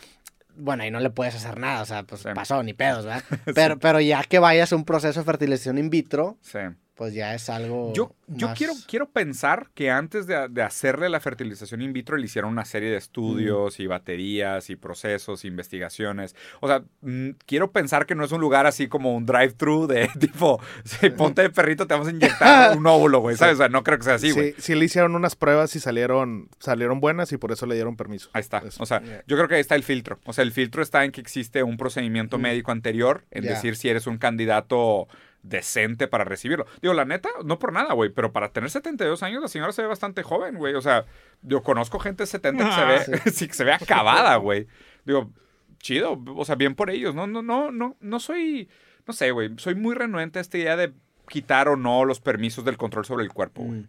Bueno, 0.54 0.84
ahí 0.84 0.90
no 0.92 1.00
le 1.00 1.10
puedes 1.10 1.34
hacer 1.34 1.58
nada, 1.58 1.82
o 1.82 1.84
sea, 1.84 2.04
pues 2.04 2.22
pasó, 2.34 2.62
ni 2.62 2.74
pedos, 2.74 3.04
¿verdad? 3.06 3.24
Pero, 3.56 3.78
pero 3.80 4.00
ya 4.00 4.22
que 4.24 4.38
vayas 4.38 4.72
a 4.72 4.76
un 4.76 4.84
proceso 4.84 5.18
de 5.20 5.24
fertilización 5.24 5.76
in 5.78 5.90
vitro, 5.90 6.36
Sí. 6.40 6.58
Pues 6.98 7.14
ya 7.14 7.32
es 7.32 7.48
algo. 7.48 7.92
Yo, 7.94 8.12
yo 8.26 8.52
quiero, 8.56 8.72
quiero 8.88 9.08
pensar 9.08 9.68
que 9.74 9.88
antes 9.88 10.26
de, 10.26 10.48
de 10.48 10.62
hacerle 10.62 11.08
la 11.08 11.20
fertilización 11.20 11.80
in 11.80 11.92
vitro 11.92 12.16
le 12.16 12.24
hicieron 12.24 12.50
una 12.50 12.64
serie 12.64 12.90
de 12.90 12.96
estudios 12.96 13.78
y 13.78 13.86
baterías 13.86 14.68
y 14.68 14.74
procesos, 14.74 15.44
investigaciones. 15.44 16.34
O 16.60 16.66
sea, 16.66 16.82
mm, 17.02 17.30
quiero 17.46 17.70
pensar 17.70 18.04
que 18.04 18.16
no 18.16 18.24
es 18.24 18.32
un 18.32 18.40
lugar 18.40 18.66
así 18.66 18.88
como 18.88 19.14
un 19.16 19.26
drive-thru 19.26 19.86
de 19.86 20.08
tipo, 20.20 20.60
sí, 20.82 21.10
ponte 21.10 21.42
de 21.42 21.50
perrito, 21.50 21.86
te 21.86 21.94
vamos 21.94 22.08
a 22.08 22.10
inyectar 22.10 22.76
un 22.76 22.84
óvulo, 22.88 23.20
güey, 23.20 23.36
¿sabes? 23.36 23.54
O 23.54 23.58
sea, 23.58 23.68
no 23.68 23.84
creo 23.84 23.98
que 23.98 24.04
sea 24.04 24.14
así, 24.14 24.30
sí, 24.30 24.34
güey. 24.34 24.54
sí 24.58 24.74
le 24.74 24.84
hicieron 24.84 25.14
unas 25.14 25.36
pruebas 25.36 25.76
y 25.76 25.80
salieron, 25.80 26.48
salieron 26.58 26.98
buenas 26.98 27.30
y 27.30 27.36
por 27.36 27.52
eso 27.52 27.64
le 27.66 27.76
dieron 27.76 27.96
permiso. 27.96 28.28
Ahí 28.32 28.40
está. 28.40 28.58
Eso. 28.58 28.82
O 28.82 28.86
sea, 28.86 29.00
yo 29.28 29.36
creo 29.36 29.46
que 29.46 29.54
ahí 29.54 29.60
está 29.60 29.76
el 29.76 29.84
filtro. 29.84 30.18
O 30.24 30.32
sea, 30.32 30.42
el 30.42 30.50
filtro 30.50 30.82
está 30.82 31.04
en 31.04 31.12
que 31.12 31.20
existe 31.20 31.62
un 31.62 31.76
procedimiento 31.76 32.38
Mm. 32.38 32.42
médico 32.42 32.72
anterior, 32.72 33.24
en 33.30 33.44
decir 33.44 33.76
si 33.76 33.88
eres 33.88 34.08
un 34.08 34.18
candidato 34.18 35.06
decente 35.42 36.08
para 36.08 36.24
recibirlo. 36.24 36.66
Digo, 36.82 36.94
la 36.94 37.04
neta, 37.04 37.30
no 37.44 37.58
por 37.58 37.72
nada, 37.72 37.94
güey, 37.94 38.10
pero 38.10 38.32
para 38.32 38.52
tener 38.52 38.70
72 38.70 39.22
años 39.22 39.42
la 39.42 39.48
señora 39.48 39.72
se 39.72 39.82
ve 39.82 39.88
bastante 39.88 40.22
joven, 40.22 40.56
güey. 40.56 40.74
O 40.74 40.80
sea, 40.80 41.06
yo 41.42 41.62
conozco 41.62 41.98
gente 41.98 42.24
de 42.24 42.26
70 42.26 42.64
que 42.64 42.72
se 42.72 42.84
ve, 42.84 43.18
sí, 43.32 43.48
que 43.48 43.54
se 43.54 43.64
ve 43.64 43.72
acabada, 43.72 44.36
güey. 44.36 44.66
Digo, 45.04 45.32
chido, 45.78 46.22
o 46.36 46.44
sea, 46.44 46.56
bien 46.56 46.74
por 46.74 46.90
ellos. 46.90 47.14
No, 47.14 47.26
no, 47.26 47.42
no, 47.42 47.70
no, 47.70 47.96
no 48.00 48.20
soy, 48.20 48.68
no 49.06 49.12
sé, 49.12 49.30
güey, 49.30 49.50
soy 49.58 49.74
muy 49.74 49.94
renuente 49.94 50.38
a 50.38 50.42
esta 50.42 50.58
idea 50.58 50.76
de 50.76 50.92
quitar 51.28 51.68
o 51.68 51.76
no 51.76 52.04
los 52.04 52.20
permisos 52.20 52.64
del 52.64 52.76
control 52.76 53.04
sobre 53.04 53.24
el 53.24 53.32
cuerpo, 53.32 53.62
güey. 53.62 53.80
Mm. 53.80 53.88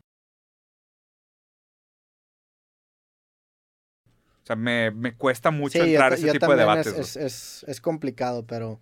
O 4.43 4.45
sea, 4.49 4.55
me, 4.55 4.89
me 4.89 5.15
cuesta 5.15 5.51
mucho 5.51 5.73
Sí, 5.73 5.79
yo, 5.79 5.85
entrar 5.85 6.11
a 6.11 6.15
ese 6.15 6.25
yo 6.27 6.33
tipo 6.33 6.51
de 6.51 6.57
debates. 6.57 6.87
es, 6.87 6.93
güey. 6.93 7.01
es, 7.01 7.15
es, 7.17 7.65
es 7.67 7.81
complicado, 7.81 8.47
pero 8.47 8.81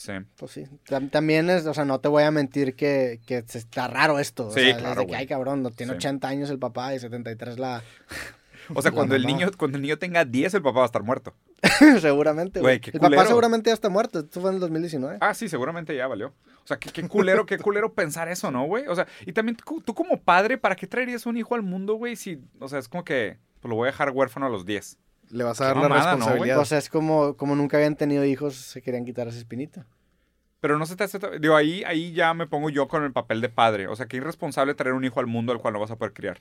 Sí. 0.00 0.12
pues 0.36 0.50
sí. 0.52 0.64
Tam- 0.88 1.10
También 1.10 1.50
es, 1.50 1.66
o 1.66 1.74
sea, 1.74 1.84
no 1.84 2.00
te 2.00 2.08
voy 2.08 2.22
a 2.22 2.30
mentir 2.30 2.74
que, 2.74 3.20
que 3.26 3.36
está 3.38 3.86
raro 3.86 4.18
esto. 4.18 4.46
o 4.48 4.50
Sí, 4.50 4.60
sea, 4.60 4.70
es 4.70 4.76
claro, 4.78 5.02
de 5.02 5.06
que, 5.06 5.14
ay, 5.16 5.26
cabrón, 5.26 5.62
no 5.62 5.70
tiene 5.70 5.92
Sí. 5.92 5.96
80 5.98 6.26
años 6.28 6.48
el 6.50 6.58
papá 6.58 6.94
y 6.94 6.98
73 6.98 7.58
la. 7.58 7.82
O 8.72 8.82
sea, 8.82 8.92
La 8.92 8.94
cuando 8.94 9.16
el, 9.16 9.26
niño, 9.26 9.50
cuando 9.58 9.78
el 9.78 9.82
niño 9.82 9.98
tenga 9.98 10.24
10, 10.24 10.54
el 10.54 10.62
papá 10.62 10.78
va 10.78 10.84
a 10.84 10.86
estar 10.86 11.02
muerto. 11.02 11.34
seguramente, 12.00 12.60
Güey, 12.60 12.80
El 12.92 13.00
papá 13.00 13.26
seguramente 13.26 13.68
ya 13.70 13.74
está 13.74 13.88
muerto. 13.88 14.20
Esto 14.20 14.40
fue 14.40 14.50
en 14.50 14.54
el 14.56 14.60
2019. 14.60 15.18
Ah, 15.20 15.34
sí, 15.34 15.48
seguramente 15.48 15.96
ya 15.96 16.06
valió. 16.06 16.28
O 16.62 16.66
sea, 16.66 16.76
qué, 16.78 16.90
qué 16.90 17.06
culero, 17.08 17.46
qué 17.46 17.58
culero 17.58 17.94
pensar 17.94 18.28
eso, 18.28 18.50
¿no, 18.52 18.64
güey? 18.66 18.86
O 18.86 18.94
sea, 18.94 19.08
y 19.26 19.32
también 19.32 19.56
tú, 19.56 19.80
tú 19.80 19.92
como 19.94 20.20
padre, 20.20 20.56
¿para 20.56 20.76
qué 20.76 20.86
traerías 20.86 21.26
un 21.26 21.36
hijo 21.36 21.54
al 21.56 21.62
mundo, 21.62 21.94
güey? 21.94 22.14
Si, 22.16 22.38
o 22.60 22.68
sea, 22.68 22.78
es 22.78 22.88
como 22.88 23.02
que 23.02 23.38
pues, 23.60 23.68
lo 23.70 23.74
voy 23.76 23.88
a 23.88 23.90
dejar 23.90 24.10
huérfano 24.10 24.46
a 24.46 24.50
los 24.50 24.64
10. 24.64 24.98
Le 25.30 25.44
vas 25.44 25.60
a 25.60 25.66
dar 25.66 25.76
la 25.76 25.82
mamada, 25.82 26.02
¿no, 26.02 26.08
güey? 26.08 26.18
responsabilidad. 26.18 26.56
Pues 26.56 26.72
es 26.72 26.88
como, 26.88 27.36
como 27.36 27.54
nunca 27.56 27.76
habían 27.76 27.96
tenido 27.96 28.24
hijos, 28.24 28.54
se 28.56 28.82
querían 28.82 29.04
quitar 29.04 29.28
esa 29.28 29.38
espinita. 29.38 29.86
Pero 30.60 30.78
no 30.78 30.84
se 30.86 30.96
te 30.96 31.04
hace... 31.04 31.18
Digo, 31.40 31.56
ahí, 31.56 31.82
ahí 31.84 32.12
ya 32.12 32.34
me 32.34 32.46
pongo 32.46 32.68
yo 32.68 32.86
con 32.88 33.04
el 33.04 33.12
papel 33.12 33.40
de 33.40 33.48
padre. 33.48 33.88
O 33.88 33.96
sea, 33.96 34.06
qué 34.06 34.18
irresponsable 34.18 34.74
traer 34.74 34.94
un 34.94 35.04
hijo 35.04 35.20
al 35.20 35.26
mundo 35.26 35.52
al 35.52 35.58
cual 35.58 35.74
no 35.74 35.80
vas 35.80 35.90
a 35.90 35.96
poder 35.96 36.12
criar. 36.12 36.40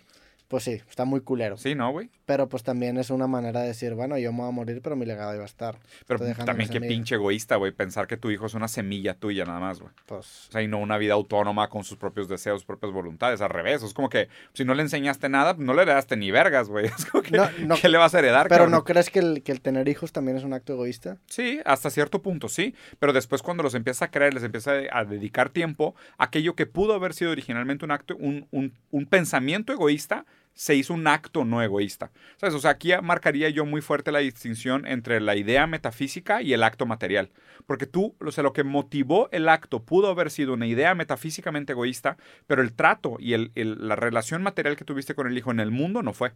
Pues 0.49 0.63
sí, 0.63 0.81
está 0.89 1.05
muy 1.05 1.21
culero. 1.21 1.57
Sí, 1.57 1.75
¿no, 1.75 1.91
güey? 1.91 2.09
Pero 2.25 2.49
pues 2.49 2.63
también 2.63 2.97
es 2.97 3.11
una 3.11 3.27
manera 3.27 3.61
de 3.61 3.67
decir, 3.67 3.93
bueno, 3.93 4.17
yo 4.17 4.31
me 4.33 4.39
voy 4.39 4.47
a 4.47 4.51
morir, 4.51 4.81
pero 4.81 4.95
mi 4.95 5.05
legado 5.05 5.31
iba 5.35 5.43
a 5.43 5.45
estar. 5.45 5.77
Pero 6.07 6.19
también 6.43 6.67
qué 6.69 6.81
pinche 6.81 7.15
egoísta, 7.15 7.55
güey, 7.57 7.71
pensar 7.71 8.07
que 8.07 8.17
tu 8.17 8.31
hijo 8.31 8.47
es 8.47 8.55
una 8.55 8.67
semilla 8.67 9.13
tuya 9.13 9.45
nada 9.45 9.59
más, 9.59 9.79
güey. 9.79 9.93
Pues 10.07 10.47
O 10.49 10.51
sea, 10.51 10.63
y 10.63 10.67
no 10.67 10.79
una 10.79 10.97
vida 10.97 11.13
autónoma 11.13 11.69
con 11.69 11.83
sus 11.83 11.97
propios 11.99 12.27
deseos, 12.27 12.61
sus 12.61 12.65
propias 12.65 12.91
voluntades. 12.91 13.41
Al 13.41 13.51
revés. 13.51 13.83
Es 13.83 13.93
como 13.93 14.09
que 14.09 14.27
si 14.53 14.65
no 14.65 14.73
le 14.73 14.81
enseñaste 14.81 15.29
nada, 15.29 15.55
no 15.55 15.75
le 15.75 15.83
heredaste 15.83 16.17
ni 16.17 16.31
vergas, 16.31 16.67
güey. 16.67 16.85
Es 16.97 17.05
como 17.05 17.21
que, 17.21 17.37
No, 17.37 17.47
no. 17.67 17.75
¿qué 17.79 17.87
le 17.87 17.99
vas 17.99 18.15
a 18.15 18.19
heredar, 18.19 18.47
Pero 18.47 18.63
cabrón? 18.63 18.71
¿no 18.71 18.83
crees 18.83 19.11
que 19.11 19.19
el, 19.19 19.43
que 19.43 19.51
el 19.51 19.61
tener 19.61 19.87
hijos 19.87 20.11
también 20.11 20.35
es 20.35 20.43
un 20.43 20.53
acto 20.53 20.73
egoísta? 20.73 21.17
Sí, 21.27 21.59
hasta 21.63 21.91
cierto 21.91 22.23
punto, 22.23 22.49
sí. 22.49 22.73
Pero 22.97 23.13
después 23.13 23.43
cuando 23.43 23.61
los 23.61 23.75
empieza 23.75 24.05
a 24.05 24.07
creer, 24.11 24.33
les 24.33 24.41
empieza 24.41 24.71
a 24.91 25.05
dedicar 25.05 25.49
tiempo, 25.51 25.93
aquello 26.17 26.55
que 26.55 26.65
pudo 26.65 26.95
haber 26.95 27.13
sido 27.13 27.29
originalmente 27.29 27.85
un 27.85 27.91
acto, 27.91 28.15
un, 28.17 28.47
un, 28.49 28.73
un 28.89 29.05
pensamiento 29.05 29.71
egoísta, 29.73 30.25
se 30.53 30.75
hizo 30.75 30.93
un 30.93 31.07
acto 31.07 31.45
no 31.45 31.61
egoísta. 31.61 32.11
¿Sabes? 32.37 32.55
O 32.55 32.59
sea, 32.59 32.71
aquí 32.71 32.91
marcaría 33.01 33.49
yo 33.49 33.65
muy 33.65 33.81
fuerte 33.81 34.11
la 34.11 34.19
distinción 34.19 34.85
entre 34.85 35.21
la 35.21 35.35
idea 35.35 35.67
metafísica 35.67 36.41
y 36.41 36.53
el 36.53 36.63
acto 36.63 36.85
material. 36.85 37.29
Porque 37.65 37.85
tú, 37.85 38.15
o 38.19 38.31
sea, 38.31 38.43
lo 38.43 38.53
que 38.53 38.63
motivó 38.63 39.29
el 39.31 39.47
acto 39.47 39.83
pudo 39.83 40.09
haber 40.09 40.31
sido 40.31 40.53
una 40.53 40.67
idea 40.67 40.95
metafísicamente 40.95 41.73
egoísta, 41.73 42.17
pero 42.47 42.61
el 42.61 42.73
trato 42.73 43.17
y 43.19 43.35
la 43.55 43.95
relación 43.95 44.43
material 44.43 44.75
que 44.75 44.85
tuviste 44.85 45.15
con 45.15 45.27
el 45.27 45.37
hijo 45.37 45.51
en 45.51 45.59
el 45.59 45.71
mundo 45.71 46.03
no 46.03 46.13
fue. 46.13 46.33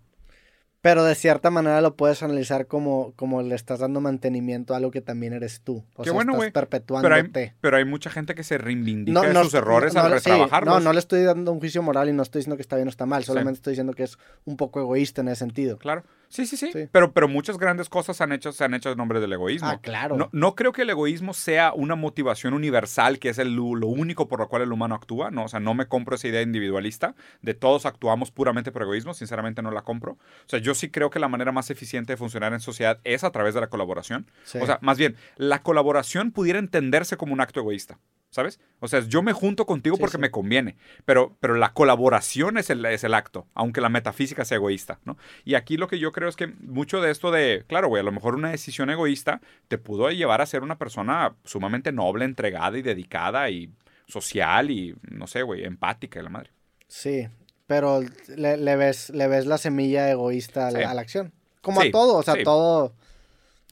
Pero 0.83 1.05
de 1.05 1.15
cierta 1.15 1.49
manera 1.49 1.79
lo 1.79 1.95
puedes 1.95 2.23
analizar 2.23 2.67
como, 2.67 3.13
como 3.15 3.41
le 3.41 3.55
estás 3.55 3.79
dando 3.79 4.01
mantenimiento 4.01 4.73
a 4.73 4.77
algo 4.77 4.91
que 4.91 4.99
también 4.99 5.31
eres 5.31 5.61
tú. 5.61 5.85
O 5.95 6.03
Qué 6.03 6.09
sea, 6.09 6.13
bueno, 6.13 6.33
estás 6.33 6.51
perpetuándote. 6.51 7.29
Pero 7.31 7.45
hay, 7.45 7.51
pero 7.61 7.77
hay 7.77 7.85
mucha 7.85 8.09
gente 8.09 8.35
que 8.35 8.43
se 8.43 8.57
reivindica 8.57 9.21
de 9.21 9.43
sus 9.43 9.53
errores 9.53 9.93
no, 9.93 10.01
al 10.01 10.11
no, 10.11 10.19
sí, 10.19 10.29
retrabajarlos. 10.29 10.73
no, 10.75 10.79
no 10.81 10.91
le 10.91 10.99
estoy 10.99 11.23
dando 11.23 11.53
un 11.53 11.59
juicio 11.59 11.81
moral 11.81 12.09
y 12.09 12.11
no 12.11 12.21
estoy 12.21 12.39
diciendo 12.39 12.57
que 12.57 12.63
está 12.63 12.75
bien 12.75 12.89
o 12.89 12.91
está 12.91 13.05
mal. 13.05 13.23
Solamente 13.23 13.59
estoy 13.59 13.71
diciendo 13.71 13.93
que 13.93 14.03
es 14.03 14.17
un 14.43 14.57
poco 14.57 14.81
egoísta 14.81 15.21
en 15.21 15.29
ese 15.29 15.37
sentido. 15.37 15.77
Claro. 15.77 16.03
Sí, 16.27 16.47
sí, 16.47 16.57
sí. 16.57 16.71
Sí. 16.73 16.89
Pero, 16.91 17.13
pero 17.13 17.27
muchas 17.27 17.59
grandes 17.59 17.89
cosas 17.89 18.19
han 18.19 18.31
hecho, 18.31 18.51
se 18.51 18.63
han 18.63 18.73
hecho 18.73 18.91
en 18.91 18.97
nombre 18.97 19.19
del 19.19 19.31
egoísmo. 19.31 19.69
Ah, 19.69 19.79
claro. 19.79 20.17
No, 20.17 20.29
no 20.31 20.55
creo 20.55 20.73
que 20.73 20.81
el 20.81 20.89
egoísmo 20.89 21.33
sea 21.35 21.73
una 21.73 21.95
motivación 21.95 22.55
universal, 22.55 23.19
que 23.19 23.29
es 23.29 23.37
el, 23.37 23.55
lo 23.55 23.75
lo 23.75 23.87
único 23.87 24.27
por 24.27 24.39
lo 24.39 24.49
cual 24.49 24.63
el 24.63 24.73
humano 24.73 24.95
actúa. 24.95 25.29
No, 25.29 25.45
o 25.45 25.47
sea, 25.47 25.59
no 25.59 25.75
me 25.75 25.85
compro 25.85 26.15
esa 26.15 26.27
idea 26.27 26.41
individualista 26.41 27.13
de 27.41 27.53
todos 27.53 27.85
actuamos 27.85 28.31
puramente 28.31 28.71
por 28.71 28.81
egoísmo. 28.81 29.13
Sinceramente 29.13 29.61
no 29.61 29.69
la 29.69 29.83
compro. 29.83 30.13
O 30.13 30.47
sea, 30.47 30.59
yo 30.59 30.72
sí 30.73 30.89
creo 30.89 31.09
que 31.09 31.19
la 31.19 31.27
manera 31.27 31.51
más 31.51 31.69
eficiente 31.69 32.13
de 32.13 32.17
funcionar 32.17 32.53
en 32.53 32.59
sociedad 32.59 32.99
es 33.03 33.23
a 33.23 33.31
través 33.31 33.53
de 33.53 33.61
la 33.61 33.67
colaboración. 33.67 34.29
Sí. 34.43 34.59
O 34.61 34.65
sea, 34.65 34.79
más 34.81 34.97
bien, 34.97 35.15
la 35.37 35.61
colaboración 35.63 36.31
pudiera 36.31 36.59
entenderse 36.59 37.17
como 37.17 37.33
un 37.33 37.41
acto 37.41 37.59
egoísta. 37.59 37.99
¿Sabes? 38.29 38.59
O 38.79 38.87
sea, 38.87 39.01
yo 39.01 39.21
me 39.21 39.31
junto 39.31 39.67
contigo 39.67 39.95
Sí, 39.95 39.99
porque 39.99 40.17
sí. 40.17 40.21
me 40.21 40.31
conviene, 40.31 40.75
pero, 41.05 41.37
pero 41.39 41.53
la 41.53 41.71
colaboración 41.73 42.57
es 42.57 42.71
el, 42.71 42.83
es 42.83 43.03
el 43.03 43.13
acto, 43.13 43.45
aunque 43.53 43.79
la 43.79 43.89
metafísica 43.89 44.43
sea 44.43 44.55
egoísta, 44.55 44.97
¿no? 45.05 45.19
Y 45.45 45.53
aquí 45.53 45.77
lo 45.77 45.87
que 45.87 45.99
yo 45.99 46.11
creo 46.11 46.29
es 46.29 46.35
que 46.35 46.47
mucho 46.47 46.99
de 46.99 47.11
esto 47.11 47.29
de, 47.29 47.63
claro, 47.67 47.89
güey, 47.89 48.01
a 48.01 48.03
lo 48.03 48.11
mejor 48.11 48.33
una 48.33 48.49
decisión 48.49 48.89
egoísta 48.89 49.39
te 49.67 49.77
pudo 49.77 50.09
llevar 50.09 50.41
a 50.41 50.47
ser 50.47 50.63
una 50.63 50.79
persona 50.79 51.35
sumamente 51.45 51.91
noble, 51.91 52.25
entregada 52.25 52.75
y 52.75 52.81
dedicada 52.81 53.51
y 53.51 53.69
social 54.07 54.71
y, 54.71 54.95
no 55.11 55.27
sé, 55.27 55.43
güey, 55.43 55.63
empática 55.63 56.19
y 56.19 56.23
la 56.23 56.29
madre. 56.29 56.49
Sí, 56.87 57.27
pero 57.67 58.01
le, 58.35 58.57
le 58.57 58.75
ves, 58.75 59.09
le 59.09 59.27
ves 59.27 59.45
la 59.45 59.57
semilla 59.57 60.09
egoísta 60.11 60.67
a 60.67 60.71
la, 60.71 60.79
Sí. 60.79 60.85
a 60.85 60.93
la 60.93 61.01
acción. 61.01 61.33
Como 61.61 61.81
Sí, 61.81 61.87
a 61.89 61.91
todo, 61.91 62.15
o 62.17 62.23
sea, 62.23 62.33
sí. 62.35 62.43
todo. 62.43 62.93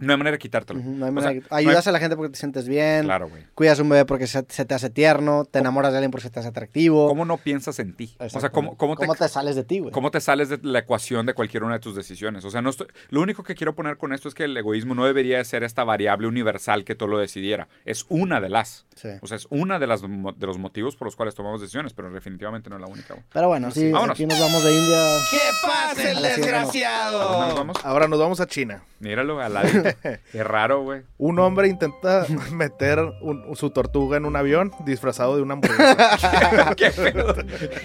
No 0.02 0.12
hay 0.14 0.18
manera 0.18 0.34
de 0.36 0.40
quitártelo. 0.40 0.80
ujú, 0.80 0.90
no 0.92 1.06
hay 1.06 1.10
O 1.10 1.14
manera 1.14 1.32
sea, 1.32 1.42
que- 1.42 1.48
no 1.50 1.56
hay- 1.56 1.66
ayudas 1.68 1.88
a 1.88 1.92
la 1.92 2.00
gente 2.00 2.16
porque 2.18 2.32
te 2.34 2.40
sientes 2.40 2.68
bien. 2.68 3.06
Claro, 3.06 3.30
güey. 3.30 3.44
Cuidas 3.56 3.80
a 3.80 3.84
un 3.84 3.90
bebé 3.90 4.06
porque 4.06 4.28
se, 4.28 4.46
se 4.50 4.66
te 4.66 4.74
hace 4.74 4.90
tierno. 4.90 5.46
Te 5.46 5.60
enamoras 5.60 5.92
de 5.94 6.00
alguien 6.00 6.12
porque 6.12 6.24
se 6.24 6.30
te 6.32 6.40
hace 6.40 6.50
atractivo. 6.50 7.08
¿Cómo 7.08 7.24
no 7.26 7.38
piensas 7.38 7.80
en 7.80 7.94
ti? 7.96 8.16
O 8.20 8.30
sea, 8.30 8.50
¿cómo, 8.52 8.76
cómo 8.78 8.96
te, 8.98 9.08
te 9.08 9.28
sales 9.30 9.56
de 9.56 9.64
ti, 9.64 9.80
güey? 9.80 9.92
¿Cómo 9.92 10.12
te 10.12 10.20
sales 10.20 10.50
de 10.50 10.60
la 10.64 10.80
ecuación 10.80 11.26
de 11.26 11.34
cualquier 11.34 11.64
una 11.64 11.76
de 11.76 11.80
tus 11.80 11.96
decisiones? 11.96 12.44
O 12.46 12.50
sea, 12.52 12.62
no 12.62 12.70
estoy- 12.72 12.88
lo 13.10 13.22
único 13.22 13.44
que 13.44 13.56
quiero 13.56 13.76
poner 13.76 13.98
con 13.98 14.12
esto 14.14 14.28
es 14.28 14.34
que 14.34 14.44
el 14.46 14.58
egoísmo 14.58 14.96
no 14.96 15.06
debería 15.06 15.38
de 15.38 15.46
ser 15.46 15.64
esta 15.64 15.84
variable 15.84 16.28
universal 16.28 16.84
que 16.84 16.96
todo 16.96 17.08
lo 17.10 17.20
decidiera. 17.20 17.68
Es 17.86 18.06
una 18.10 18.42
de 18.42 18.50
las. 18.50 18.86
Sí. 18.96 19.10
O 19.22 19.28
sea, 19.28 19.38
es 19.38 19.48
una 19.50 19.80
de, 19.80 19.88
las, 19.88 20.02
de 20.02 20.48
los 20.48 20.58
motivos 20.58 20.96
por 20.96 21.06
los 21.08 21.16
cuales 21.16 21.36
tomamos 21.36 21.62
decisiones, 21.62 21.94
pero 21.94 22.12
definitivamente 22.12 22.70
no 22.70 22.76
es 22.78 22.82
la 22.82 22.88
única. 22.88 23.14
güey. 23.14 23.26
Pero 23.32 23.48
bueno, 23.48 23.72
sí, 23.72 23.92
Vámonos. 23.92 24.16
aquí 24.16 24.26
nos 24.26 24.40
vamos 24.40 24.64
de 24.64 24.72
India. 24.76 25.18
¡Que 25.32 25.68
pase 25.68 26.12
el 26.12 26.18
A 26.18 26.20
la 26.22 26.30
siguiente, 26.30 26.56
¿A 26.56 26.62
dónde 26.62 26.62
nos 26.62 26.74
desgraciado! 26.74 27.56
vamos? 27.56 27.78
Ahora 27.84 28.08
nos 28.08 28.20
vamos 28.20 28.40
a 28.42 28.48
China. 28.48 28.84
Míralo, 29.00 29.40
al 29.42 29.54
ladito. 29.54 29.90
Qué 30.32 30.44
raro, 30.44 30.84
güey. 30.84 31.02
Un 31.18 31.40
hombre 31.40 31.68
intenta 31.68 32.26
meter 32.52 33.00
un- 33.22 33.56
su 33.56 33.70
tortuga 33.72 34.18
en 34.18 34.26
un 34.26 34.36
avión 34.36 34.72
disfrazado 34.86 35.36
de 35.36 35.42
una 35.42 35.54
hamburguesa. 35.56 36.74
Qué 36.78 36.92
pedo. 36.92 37.36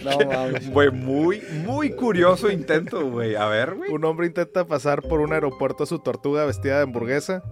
No, 0.04 0.18
mames. 0.26 0.70
Güey, 0.70 0.90
muy, 0.90 1.42
muy 1.64 1.90
curioso 1.90 2.50
intento, 2.50 3.08
güey. 3.10 3.34
A 3.36 3.46
ver, 3.46 3.74
güey. 3.74 3.90
un 3.92 4.04
hombre 4.04 4.26
intenta 4.26 4.66
pasar 4.66 5.02
por 5.02 5.20
un 5.20 5.32
aeropuerto 5.32 5.84
a 5.84 5.86
su 5.86 5.98
tortuga 5.98 6.44
vestida 6.44 6.76
de 6.76 6.82
hamburguesa. 6.82 7.42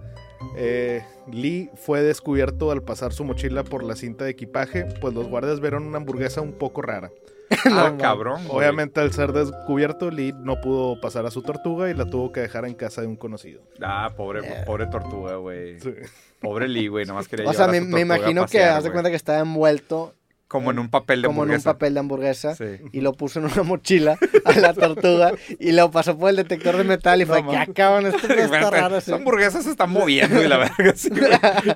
Eh, 0.57 1.03
Lee 1.31 1.69
fue 1.75 2.01
descubierto 2.01 2.69
al 2.71 2.83
pasar 2.83 3.13
su 3.13 3.23
mochila 3.23 3.63
por 3.63 3.83
la 3.83 3.95
cinta 3.95 4.25
de 4.25 4.31
equipaje, 4.31 4.85
pues 5.01 5.13
los 5.13 5.27
guardias 5.27 5.59
vieron 5.59 5.83
una 5.87 5.97
hamburguesa 5.97 6.41
un 6.41 6.53
poco 6.53 6.81
rara. 6.81 7.09
Ah, 7.65 7.93
cabrón. 7.99 8.41
güey. 8.47 8.57
Obviamente 8.57 8.99
al 9.01 9.11
ser 9.13 9.31
descubierto, 9.33 10.09
Lee 10.11 10.33
no 10.37 10.59
pudo 10.61 10.99
pasar 11.01 11.25
a 11.25 11.31
su 11.31 11.41
tortuga 11.41 11.89
y 11.89 11.93
la 11.93 12.05
tuvo 12.05 12.31
que 12.31 12.39
dejar 12.41 12.65
en 12.65 12.73
casa 12.73 13.01
de 13.01 13.07
un 13.07 13.15
conocido. 13.15 13.61
Ah, 13.81 14.11
pobre, 14.15 14.41
Yeah. 14.41 14.65
pobre 14.65 14.87
tortuga, 14.87 15.35
güey. 15.35 15.79
Sí. 15.79 15.93
Pobre 16.41 16.67
Lee, 16.67 16.87
güey. 16.87 17.05
Nomás 17.05 17.27
quería 17.27 17.49
O 17.49 17.53
sea, 17.53 17.65
a 17.65 17.67
me, 17.69 17.79
su 17.79 17.85
me 17.85 17.99
a 17.99 18.01
imagino 18.01 18.41
que 18.43 18.57
pasear, 18.57 18.69
haz 18.77 18.83
de 18.83 18.89
güey. 18.89 18.93
cuenta 18.93 19.09
que 19.09 19.15
está 19.15 19.39
envuelto 19.39 20.13
Como 20.47 20.69
en 20.69 20.77
un 20.77 20.89
papel 20.89 21.23
de 21.23 21.27
como 21.27 21.41
en 21.41 21.49
un 21.49 21.55
hamburguesa. 21.55 21.73
papel 21.73 21.93
de 21.95 21.99
hamburguesa. 21.99 22.55
Sí. 22.55 22.65
Y 22.91 23.01
lo 23.01 23.13
puso 23.13 23.39
en 23.39 23.45
una 23.45 23.63
mochila 23.63 24.15
a 24.45 24.51
la 24.59 24.73
tortuga 24.75 25.31
y 25.59 25.71
lo 25.71 25.89
pasó 25.89 26.17
por 26.17 26.29
el 26.29 26.35
detector 26.35 26.77
de 26.77 26.83
metal 26.83 27.19
y 27.19 27.25
fue, 27.25 27.41
No 27.41 27.49
¿qué 27.49 27.57
acaban? 27.57 28.05
Esto 28.05 28.27
no 28.27 28.33
está 28.35 28.69
raro. 28.69 28.97
Esa 28.97 29.15
hamburguesa 29.15 29.63
se 29.63 29.71
está 29.71 29.87
moviendo 29.87 30.43
y 30.43 30.47
la 30.47 30.57
verga. 30.77 30.93
sí, 30.95 31.09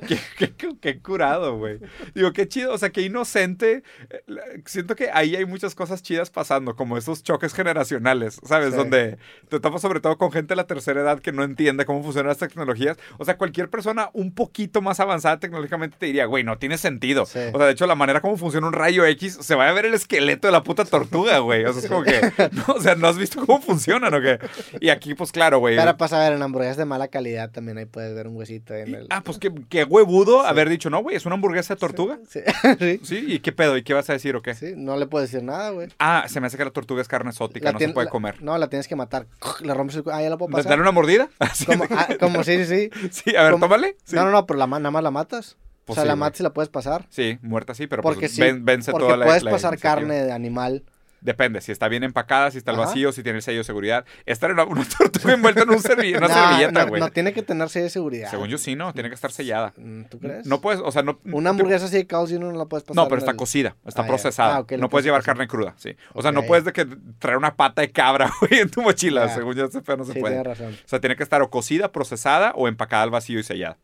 qué, 0.07 0.19
qué- 0.37 0.53
qué- 0.55 0.75
qué 0.79 0.99
curado, 0.99 1.57
güey. 1.57 1.79
Digo, 2.13 2.31
qué 2.31 2.47
chido. 2.47 2.71
O 2.73 2.77
sea, 2.77 2.91
qué 2.91 3.01
inocente. 3.01 3.81
Eh, 4.11 4.21
Siento 4.65 4.95
que 4.95 5.09
ahí 5.13 5.35
hay 5.35 5.45
muchas 5.45 5.73
cosas 5.73 6.03
chidas 6.03 6.29
pasando, 6.29 6.75
como 6.75 6.95
esos 6.97 7.23
choques 7.23 7.53
generacionales, 7.55 8.39
¿sabes? 8.43 8.71
Sí. 8.71 8.77
Donde 8.77 9.17
te 9.49 9.59
topas 9.59 9.81
sobre 9.81 9.99
todo 9.99 10.17
con 10.19 10.31
gente 10.31 10.49
de 10.49 10.57
la 10.57 10.67
tercera 10.67 11.01
edad 11.01 11.19
que 11.19 11.31
no 11.31 11.43
entiende 11.43 11.85
cómo 11.85 12.03
funcionan 12.03 12.27
las 12.29 12.37
tecnologías. 12.37 12.97
O 13.17 13.25
sea, 13.25 13.35
cualquier 13.37 13.69
persona 13.71 14.09
un 14.13 14.31
poquito 14.33 14.81
más 14.81 14.99
avanzada 14.99 15.39
tecnológicamente 15.39 15.97
te 15.99 16.05
diría, 16.05 16.25
güey, 16.25 16.43
no 16.43 16.57
tiene 16.59 16.77
sentido. 16.77 17.23
O 17.23 17.25
sea, 17.25 17.51
de 17.51 17.71
hecho, 17.71 17.87
la 17.87 17.95
manera 17.95 18.21
como 18.21 18.37
funciona 18.37 18.59
un 18.69 18.73
rayo 18.73 19.05
X, 19.05 19.37
se 19.41 19.55
va 19.55 19.67
a 19.67 19.73
ver 19.73 19.85
el 19.85 19.93
esqueleto 19.93 20.47
de 20.47 20.51
la 20.53 20.63
puta 20.63 20.85
tortuga, 20.85 21.39
güey. 21.39 21.65
O 21.65 21.73
sea, 21.73 21.81
es 21.83 21.87
como 21.89 22.03
que, 22.03 22.21
no, 22.53 22.73
o 22.75 22.81
sea, 22.81 22.95
¿no 22.95 23.07
has 23.07 23.17
visto 23.17 23.45
cómo 23.45 23.61
funcionan 23.61 24.13
o 24.13 24.21
qué? 24.21 24.39
Y 24.79 24.89
aquí, 24.89 25.13
pues 25.15 25.31
claro, 25.31 25.59
güey. 25.59 25.75
Pero 25.75 25.97
pasa 25.97 26.17
a 26.19 26.23
ver, 26.23 26.33
en 26.37 26.41
hamburguesas 26.41 26.77
de 26.77 26.85
mala 26.85 27.07
calidad 27.09 27.51
también 27.51 27.77
ahí 27.77 27.85
puedes 27.85 28.15
ver 28.15 28.27
un 28.27 28.35
huesito 28.37 28.73
en 28.73 28.87
Y- 28.89 28.93
el... 28.95 29.07
Ah, 29.09 29.21
pues 29.23 29.37
qué, 29.37 29.51
qué 29.69 29.83
huevudo 29.83 30.45
haber 30.45 30.69
dicho, 30.69 30.89
no, 30.89 30.99
güey, 31.01 31.15
es 31.15 31.25
una 31.25 31.35
hamburguesa 31.35 31.73
de 31.75 31.79
tortuga. 31.79 32.19
Sí, 32.29 32.39
sí, 32.79 32.99
Sí, 33.03 33.25
¿y 33.27 33.39
qué 33.39 33.51
pedo? 33.51 33.75
¿Y 33.77 33.83
qué 33.83 33.93
vas 33.93 34.09
a 34.09 34.13
decir 34.13 34.35
o 34.35 34.41
qué? 34.41 34.55
sí, 34.55 34.73
no 34.75 34.95
le 34.97 35.07
puedes 35.07 35.31
decir 35.31 35.43
nada, 35.45 35.69
güey. 35.71 35.89
Ah, 35.99 36.25
se 36.27 36.39
me 36.39 36.47
hace 36.47 36.57
que 36.57 36.65
la 36.65 36.71
tortuga 36.71 37.01
es 37.01 37.07
carne 37.07 37.31
exótica, 37.31 37.65
La 37.65 37.71
no 37.73 37.79
se 37.79 37.89
puede 37.89 38.05
la- 38.05 38.11
comer. 38.11 38.41
No, 38.41 38.57
la 38.57 38.67
tienes 38.69 38.87
que 38.87 38.95
matar. 38.95 39.25
Le 39.61 39.73
rompes 39.73 39.97
el... 39.97 40.03
Ah, 40.11 40.21
ya 40.21 40.29
la 40.29 40.37
puedo 40.37 40.51
¿Dale 40.51 40.63
pasar. 40.63 40.79
una 40.79 40.91
mordida? 40.91 41.29
Así 41.39 41.65
Como, 41.65 41.85
de- 41.87 41.95
ah, 41.95 42.07
como 42.19 42.43
sí, 42.43 42.63
sí, 42.65 42.89
sí. 42.91 43.09
Sí, 43.11 43.35
a 43.35 43.43
ver, 43.43 43.59
tómale. 43.59 43.95
Sí. 44.03 44.15
No, 44.15 44.25
no, 44.25 44.31
no, 44.31 44.45
pero 44.45 44.59
la, 44.59 44.67
nada 44.67 44.91
más 44.91 45.03
la 45.03 45.11
matas. 45.11 45.57
Pues 45.89 45.97
o 45.97 46.01
sea, 46.01 46.03
sí, 46.03 46.07
la 46.07 46.15
matas 46.15 46.39
y 46.39 46.43
la 46.43 46.53
puedes 46.53 46.69
pasar. 46.69 47.05
Sí, 47.09 47.37
muerta 47.41 47.73
sí, 47.73 47.87
pero 47.87 48.01
Porque 48.01 48.21
pues 48.21 48.33
sí, 48.35 48.41
ven- 48.41 48.63
vence 48.65 48.91
porque 48.91 49.05
toda 49.05 49.17
la 49.17 49.25
puedes 49.25 49.43
la 49.43 49.51
pasar 49.51 49.73
iniciativa. 49.73 49.95
carne 49.95 50.23
de 50.25 50.31
animal. 50.31 50.83
Depende, 51.21 51.59
si 51.59 51.73
está 51.73 51.89
bien 51.89 52.05
empacada, 52.05 52.49
si 52.49 52.57
está 52.59 52.71
Ajá. 52.71 52.79
vacío, 52.79 53.11
si 53.11 53.23
tiene 53.23 53.39
el 53.39 53.43
sello 53.43 53.57
de 53.57 53.63
seguridad. 53.65 54.05
Estar 54.25 54.51
en 54.51 54.53
una, 54.53 54.63
una 54.63 54.85
tortuga 54.97 55.33
envuelta 55.33 55.63
en 55.63 55.69
un 55.69 55.79
servi- 55.79 56.15
una 56.17 56.29
servilleta, 56.29 56.83
no, 56.85 56.87
güey. 56.87 57.01
no 57.01 57.09
tiene 57.09 57.33
que 57.33 57.43
tener 57.43 57.67
sello 57.67 57.83
de 57.83 57.89
seguridad. 57.89 58.29
Según 58.31 58.47
yo 58.47 58.57
sí, 58.57 58.77
no, 58.77 58.93
tiene 58.93 59.09
que 59.09 59.15
estar 59.15 59.29
sellada. 59.29 59.73
Mm, 59.75 60.03
¿Tú 60.03 60.17
crees? 60.19 60.45
No 60.45 60.61
puedes, 60.61 60.79
o 60.81 60.89
sea, 60.93 61.01
no... 61.03 61.19
Una 61.25 61.49
hamburguesa 61.49 61.87
así 61.87 61.97
de 61.97 62.07
Carl's 62.07 62.29
Jr. 62.31 62.53
no 62.53 62.57
la 62.57 62.67
puedes 62.67 62.85
pasar. 62.85 62.95
No, 63.03 63.09
pero 63.09 63.19
está 63.19 63.31
el- 63.31 63.37
cocida, 63.37 63.75
está 63.85 64.03
Ah, 64.03 64.07
procesada. 64.07 64.55
Ah, 64.55 64.59
no 64.59 64.65
puedes 64.65 64.89
puedes 64.91 65.05
llevar 65.07 65.19
pasar. 65.19 65.35
carne 65.35 65.47
cruda, 65.49 65.73
sí. 65.75 65.93
O 66.13 66.21
sea, 66.21 66.31
no 66.31 66.43
puedes 66.43 66.63
de 66.63 66.71
que 66.71 66.85
traer 67.19 67.37
una 67.37 67.53
pata 67.53 67.81
de 67.81 67.91
cabra, 67.91 68.31
güey, 68.39 68.61
en 68.61 68.69
tu 68.69 68.81
mochila. 68.81 69.27
Según 69.27 69.55
yo, 69.55 69.65
ese 69.65 69.81
no 69.97 70.05
se 70.05 70.13
Sí, 70.13 70.19
puede. 70.21 70.41
razón. 70.41 70.73
O 70.73 70.87
sea, 70.87 71.01
tiene 71.01 71.17
que 71.17 71.23
estar 71.23 71.41
o 71.41 71.49
cocida, 71.49 71.91
procesada 71.91 72.53
o 72.55 72.69
empacada 72.69 73.03
al 73.03 73.09
vacío 73.09 73.39
y 73.39 73.43
sellada. 73.43 73.77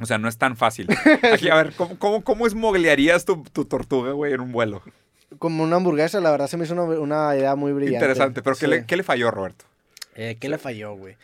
O 0.00 0.06
sea, 0.06 0.18
no 0.18 0.28
es 0.28 0.38
tan 0.38 0.56
fácil. 0.56 0.86
Aquí, 1.32 1.48
a 1.50 1.54
ver, 1.56 1.72
¿cómo, 1.76 1.98
cómo, 1.98 2.22
cómo 2.24 2.46
esmoglearías 2.46 3.24
tu, 3.24 3.42
tu 3.52 3.64
tortuga, 3.64 4.12
güey, 4.12 4.32
en 4.32 4.40
un 4.40 4.52
vuelo? 4.52 4.82
Como 5.38 5.64
una 5.64 5.76
hamburguesa, 5.76 6.20
la 6.20 6.30
verdad 6.30 6.46
se 6.46 6.56
me 6.56 6.64
hizo 6.64 6.74
una, 6.74 6.84
una 6.84 7.36
idea 7.36 7.56
muy 7.56 7.72
brillante. 7.72 7.96
Interesante. 8.04 8.42
¿Pero 8.42 8.54
qué, 8.56 8.60
Sí. 8.66 8.70
le, 8.70 8.86
qué 8.86 8.96
le 8.96 9.02
falló, 9.02 9.30
Roberto? 9.30 9.64
Eh, 10.14 10.36
¿Qué 10.40 10.48
le 10.48 10.56
falló, 10.58 10.94
güey? 10.94 11.16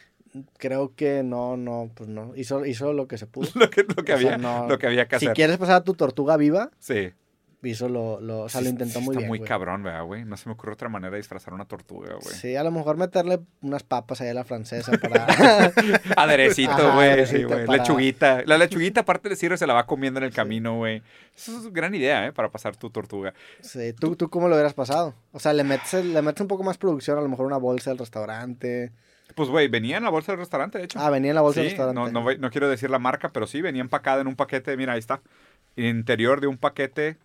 Creo 0.58 0.92
que 0.96 1.22
no, 1.22 1.56
no, 1.56 1.90
pues 1.94 2.08
no. 2.08 2.32
Hizo, 2.36 2.64
hizo 2.66 2.92
lo 2.92 3.06
que 3.06 3.16
se 3.18 3.26
pudo. 3.26 3.48
Lo 3.54 3.70
que, 3.70 3.84
lo 3.84 4.02
que, 4.02 4.14
O 4.14 4.18
sea, 4.18 4.34
había, 4.34 4.38
no- 4.38 4.66
lo 4.68 4.78
que 4.78 4.86
había 4.86 5.06
que 5.06 5.18
Si 5.18 5.26
hacer. 5.26 5.36
quieres 5.36 5.56
pasar 5.58 5.76
a 5.76 5.84
tu 5.84 5.94
tortuga 5.94 6.36
viva, 6.36 6.70
Sí. 6.78 7.12
Hizo 7.70 7.88
lo, 7.88 8.20
lo, 8.20 8.40
o 8.40 8.48
sea, 8.48 8.60
Sí, 8.60 8.64
lo 8.64 8.70
intentó 8.70 8.98
sí 8.98 9.04
muy 9.04 9.12
está 9.14 9.18
bien. 9.20 9.28
muy 9.28 9.38
güey. 9.38 9.48
cabrón, 9.48 9.82
¿verdad, 9.82 10.04
güey? 10.04 10.24
No 10.24 10.36
se 10.36 10.48
me 10.48 10.54
ocurre 10.54 10.72
otra 10.72 10.88
manera 10.88 11.12
de 11.12 11.18
disfrazar 11.18 11.54
una 11.54 11.64
tortuga, 11.64 12.14
güey. 12.20 12.34
Sí, 12.34 12.56
a 12.56 12.64
lo 12.64 12.70
mejor 12.72 12.96
meterle 12.96 13.40
unas 13.60 13.82
papas 13.84 14.20
ahí 14.20 14.28
a 14.28 14.34
la 14.34 14.44
francesa 14.44 14.92
para... 14.98 15.26
Aderecito, 16.16 16.92
güey. 16.94 17.26
sí, 17.26 17.42
güey. 17.44 17.66
para- 17.66 17.78
Lechuguita. 17.78 18.42
La 18.46 18.58
lechuguita, 18.58 19.00
aparte 19.02 19.28
de 19.28 19.36
sirve, 19.36 19.56
se 19.56 19.66
la 19.66 19.74
va 19.74 19.86
comiendo 19.86 20.18
en 20.18 20.24
el 20.24 20.32
camino, 20.32 20.76
güey. 20.76 21.02
Eso 21.36 21.56
es 21.58 21.72
gran 21.72 21.94
idea, 21.94 22.26
¿eh? 22.26 22.32
Para 22.32 22.50
pasar 22.50 22.76
tu 22.76 22.90
tortuga. 22.90 23.32
sí, 23.60 23.92
¿tú, 23.92 24.16
¿Tú 24.16 24.28
cómo 24.28 24.48
lo 24.48 24.54
hubieras 24.54 24.74
pasado? 24.74 25.14
O 25.32 25.38
sea, 25.38 25.52
le 25.52 25.64
metes, 25.64 26.04
le 26.04 26.22
metes 26.22 26.40
un 26.40 26.48
poco 26.48 26.62
más 26.64 26.78
producción, 26.78 27.18
a 27.18 27.22
lo 27.22 27.28
mejor 27.28 27.46
una 27.46 27.56
bolsa 27.58 27.90
del 27.90 27.98
restaurante. 27.98 28.92
Pues, 29.34 29.48
güey, 29.48 29.68
venía 29.68 29.96
en 29.96 30.04
la 30.04 30.10
bolsa 30.10 30.32
del 30.32 30.40
restaurante, 30.40 30.78
de 30.78 30.84
hecho. 30.84 30.98
Ah, 31.00 31.08
venía 31.08 31.30
en 31.30 31.36
la 31.36 31.40
bolsa 31.40 31.60
sí, 31.60 31.68
del 31.68 31.76
restaurante. 31.76 32.12
no, 32.12 32.34
no 32.34 32.50
quiero 32.50 32.68
decir 32.68 32.90
la 32.90 32.98
marca, 32.98 33.30
pero 33.32 33.46
sí, 33.46 33.62
venía 33.62 33.80
empacada 33.80 34.20
en 34.20 34.26
un 34.26 34.36
paquete. 34.36 34.76
Mira, 34.76 34.92
ahí 34.92 34.98
está. 34.98 35.22
Interior 35.76 36.40
de 36.40 36.48
un 36.48 36.58
paquete. 36.58 37.16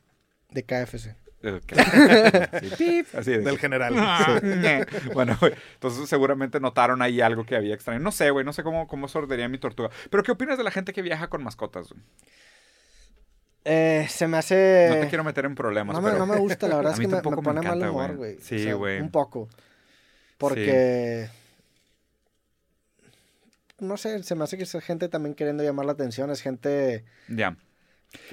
De 0.49 0.63
KFC. 0.63 1.15
sí, 2.77 3.05
así 3.13 3.31
de- 3.31 3.39
Del 3.39 3.59
general. 3.59 3.93
bueno, 5.13 5.37
güey, 5.39 5.53
entonces 5.75 6.09
seguramente 6.09 6.59
notaron 6.59 7.01
ahí 7.01 7.21
algo 7.21 7.45
que 7.45 7.55
había 7.55 7.75
extraño. 7.75 7.99
No 7.99 8.11
sé, 8.11 8.31
güey, 8.31 8.43
no 8.43 8.53
sé 8.53 8.63
cómo, 8.63 8.87
cómo 8.87 9.07
sordería 9.07 9.47
mi 9.47 9.57
tortuga. 9.59 9.89
Pero, 10.09 10.23
¿qué 10.23 10.31
opinas 10.31 10.57
de 10.57 10.63
la 10.63 10.71
gente 10.71 10.93
que 10.93 11.01
viaja 11.01 11.29
con 11.29 11.43
mascotas? 11.43 11.89
güey? 11.89 12.01
Eh, 13.69 14.07
se 14.09 14.27
me 14.27 14.37
hace... 14.37 14.87
No 14.89 15.01
te 15.01 15.09
quiero 15.09 15.23
meter 15.23 15.45
en 15.45 15.53
problemas, 15.53 15.93
No 15.95 16.01
me, 16.01 16.09
pero... 16.11 16.25
no 16.25 16.33
me 16.33 16.39
gusta, 16.39 16.67
la 16.67 16.77
verdad 16.77 16.93
es 16.93 16.99
que 16.99 17.07
me, 17.07 17.15
me 17.15 17.21
tampoco 17.21 17.41
me 17.41 17.53
pone 17.53 17.61
mal 17.67 17.77
humor, 17.89 18.15
güey. 18.15 18.35
güey. 18.35 18.37
Sí, 18.41 18.71
güey. 18.71 19.01
Un 19.01 19.11
poco. 19.11 19.49
Porque... 20.37 21.29
No 23.79 23.97
sé, 23.97 24.23
se 24.23 24.35
me 24.35 24.43
hace 24.43 24.57
que 24.57 24.63
es 24.63 24.71
gente 24.83 25.07
también 25.07 25.35
queriendo 25.35 25.63
llamar 25.63 25.85
la 25.85 25.91
atención, 25.91 26.31
es 26.31 26.41
gente... 26.41 27.05
Ya. 27.27 27.55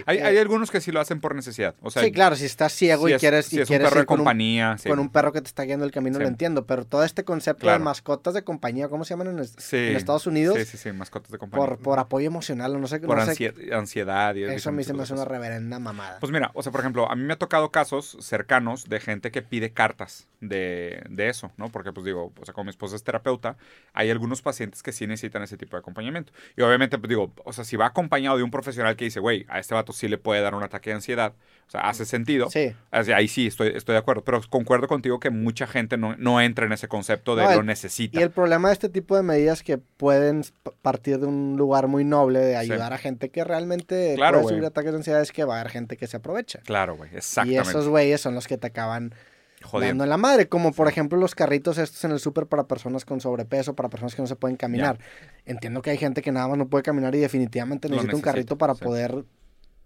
Hay, 0.06 0.18
Eh, 0.18 0.22
hay 0.24 0.38
algunos 0.38 0.70
que 0.70 0.80
sí 0.80 0.90
lo 0.92 1.00
hacen 1.00 1.20
por 1.20 1.34
necesidad. 1.34 1.74
O 1.82 1.90
sea, 1.90 2.02
sí, 2.02 2.12
claro, 2.12 2.36
si 2.36 2.44
estás 2.46 2.72
ciego 2.72 3.06
si 3.06 3.12
y 3.12 3.14
es- 3.14 3.20
quieres, 3.20 3.46
si 3.46 3.56
y 3.56 3.60
es 3.60 3.68
un 3.68 3.68
quieres 3.68 3.88
perro 3.88 3.98
ir 4.00 4.02
de 4.02 4.06
con 4.06 4.14
un- 4.20 4.24
compañía. 4.24 4.76
sí. 4.78 4.88
con 4.88 4.98
un 4.98 5.08
perro 5.10 5.32
que 5.32 5.40
te 5.40 5.48
está 5.48 5.62
guiando 5.64 5.84
el 5.84 5.92
camino, 5.92 6.16
Sí. 6.16 6.22
lo 6.22 6.28
entiendo, 6.28 6.66
pero 6.66 6.84
todo 6.84 7.04
este 7.04 7.24
concepto 7.24 7.62
Claro. 7.62 7.78
de 7.78 7.84
mascotas 7.84 8.34
de 8.34 8.42
compañía, 8.44 8.88
¿cómo 8.88 9.04
se 9.04 9.10
llaman 9.14 9.28
en, 9.28 9.38
es- 9.40 9.54
Sí. 9.58 9.76
en 9.76 9.96
Estados 9.96 10.26
Unidos? 10.26 10.56
Sí, 10.58 10.64
sí, 10.64 10.76
sí, 10.78 10.92
mascotas 10.92 11.30
de 11.30 11.38
compañía. 11.38 11.66
Por, 11.66 11.78
por 11.78 11.98
apoyo 11.98 12.26
emocional, 12.26 12.74
o 12.74 12.78
no 12.78 12.86
sé, 12.86 13.00
Por 13.00 13.16
no 13.18 13.24
sé- 13.24 13.32
ansie- 13.52 13.72
ansiedad. 13.72 14.34
Y 14.34 14.44
Eso 14.44 14.70
a 14.70 14.72
mí 14.72 14.84
se 14.84 14.92
me 14.94 15.02
hace 15.02 15.12
una 15.14 15.24
reverenda 15.24 15.78
mamada. 15.78 16.18
Pues 16.20 16.32
mira, 16.32 16.50
o 16.54 16.62
sea, 16.62 16.72
por 16.72 16.80
ejemplo, 16.80 17.10
a 17.10 17.14
mí 17.16 17.22
me 17.22 17.32
ha 17.34 17.38
tocado 17.38 17.70
casos 17.70 18.16
cercanos 18.20 18.88
de 18.88 19.00
gente 19.00 19.30
que 19.30 19.42
pide 19.42 19.72
cartas 19.72 20.26
de, 20.40 21.02
de 21.08 21.28
eso, 21.28 21.52
¿no? 21.56 21.70
Porque, 21.70 21.92
pues 21.92 22.04
digo, 22.04 22.32
o 22.40 22.44
sea, 22.44 22.52
como 22.54 22.64
mi 22.64 22.70
esposa 22.70 22.96
es 22.96 23.02
terapeuta, 23.04 23.56
hay 23.92 24.10
algunos 24.10 24.42
pacientes 24.42 24.82
que 24.82 24.92
sí 24.92 25.06
necesitan 25.06 25.42
ese 25.42 25.56
tipo 25.56 25.76
de 25.76 25.80
acompañamiento. 25.80 26.32
Y 26.56 26.62
obviamente, 26.62 26.98
pues 26.98 27.08
digo, 27.08 27.32
o 27.44 27.52
sea, 27.52 27.64
si 27.64 27.76
va 27.76 27.86
acompañado 27.86 28.36
de 28.36 28.42
un 28.42 28.50
profesional 28.50 28.96
que 28.96 29.04
dice, 29.04 29.20
güey, 29.20 29.46
a 29.48 29.58
este 29.58 29.73
vato 29.74 29.92
sí 29.92 30.08
le 30.08 30.16
puede 30.18 30.40
dar 30.40 30.54
un 30.54 30.62
ataque 30.62 30.90
de 30.90 30.96
ansiedad, 30.96 31.34
o 31.66 31.70
sea, 31.70 31.82
hace 31.82 32.04
sentido. 32.04 32.48
Sí. 32.50 32.74
Ahí 32.90 33.28
sí, 33.28 33.46
estoy, 33.46 33.72
estoy 33.74 33.94
de 33.94 33.98
acuerdo. 33.98 34.24
Pero 34.24 34.40
concuerdo 34.48 34.88
contigo 34.88 35.20
que 35.20 35.30
mucha 35.30 35.66
gente 35.66 35.96
no, 35.96 36.16
no 36.16 36.40
entra 36.40 36.66
en 36.66 36.72
ese 36.72 36.88
concepto 36.88 37.36
de 37.36 37.44
No, 37.44 37.54
lo 37.56 37.62
necesita. 37.62 38.18
Y 38.18 38.22
el 38.22 38.30
problema 38.30 38.68
de 38.68 38.74
este 38.74 38.88
tipo 38.88 39.16
de 39.16 39.22
medidas 39.22 39.62
que 39.62 39.78
pueden 39.78 40.44
partir 40.82 41.18
de 41.18 41.26
un 41.26 41.56
lugar 41.56 41.86
muy 41.88 42.04
noble 42.04 42.38
de 42.40 42.56
ayudar 42.56 42.92
a 42.92 42.98
gente 42.98 43.28
que 43.30 43.44
realmente 43.44 44.14
Claro, 44.16 44.38
puede 44.40 44.54
sufrir 44.54 44.64
ataques 44.66 44.92
de 44.92 44.98
ansiedad 44.98 45.20
es 45.20 45.32
que 45.32 45.44
va 45.44 45.56
a 45.56 45.60
haber 45.60 45.72
gente 45.72 45.96
que 45.96 46.06
se 46.06 46.16
aprovecha. 46.16 46.60
Claro, 46.64 46.96
güey, 46.96 47.10
Y 47.12 47.16
exactamente. 47.16 47.68
esos 47.68 47.88
güeyes 47.88 48.20
son 48.20 48.34
los 48.34 48.46
que 48.46 48.56
te 48.58 48.66
acaban 48.66 49.14
Jodiendo. 49.62 49.88
dando 49.92 50.04
en 50.04 50.10
la 50.10 50.16
madre, 50.18 50.48
como 50.48 50.72
por 50.72 50.88
ejemplo 50.88 51.18
los 51.18 51.34
carritos 51.34 51.78
estos 51.78 52.04
en 52.04 52.10
el 52.12 52.20
súper 52.20 52.46
para 52.46 52.64
personas 52.64 53.04
con 53.06 53.20
sobrepeso, 53.20 53.74
para 53.74 53.88
personas 53.88 54.14
que 54.14 54.20
no 54.20 54.28
se 54.28 54.36
pueden 54.36 54.56
caminar. 54.56 54.98
Entiendo 55.46 55.80
que 55.80 55.90
hay 55.90 55.96
gente 55.96 56.20
que 56.20 56.32
nada 56.32 56.48
más 56.48 56.58
no 56.58 56.68
puede 56.68 56.82
caminar 56.82 57.14
y 57.14 57.18
definitivamente 57.18 57.88
necesita 57.88 58.14
un 58.16 58.22
carrito 58.22 58.58
para 58.58 58.74
sí. 58.74 58.84
poder 58.84 59.24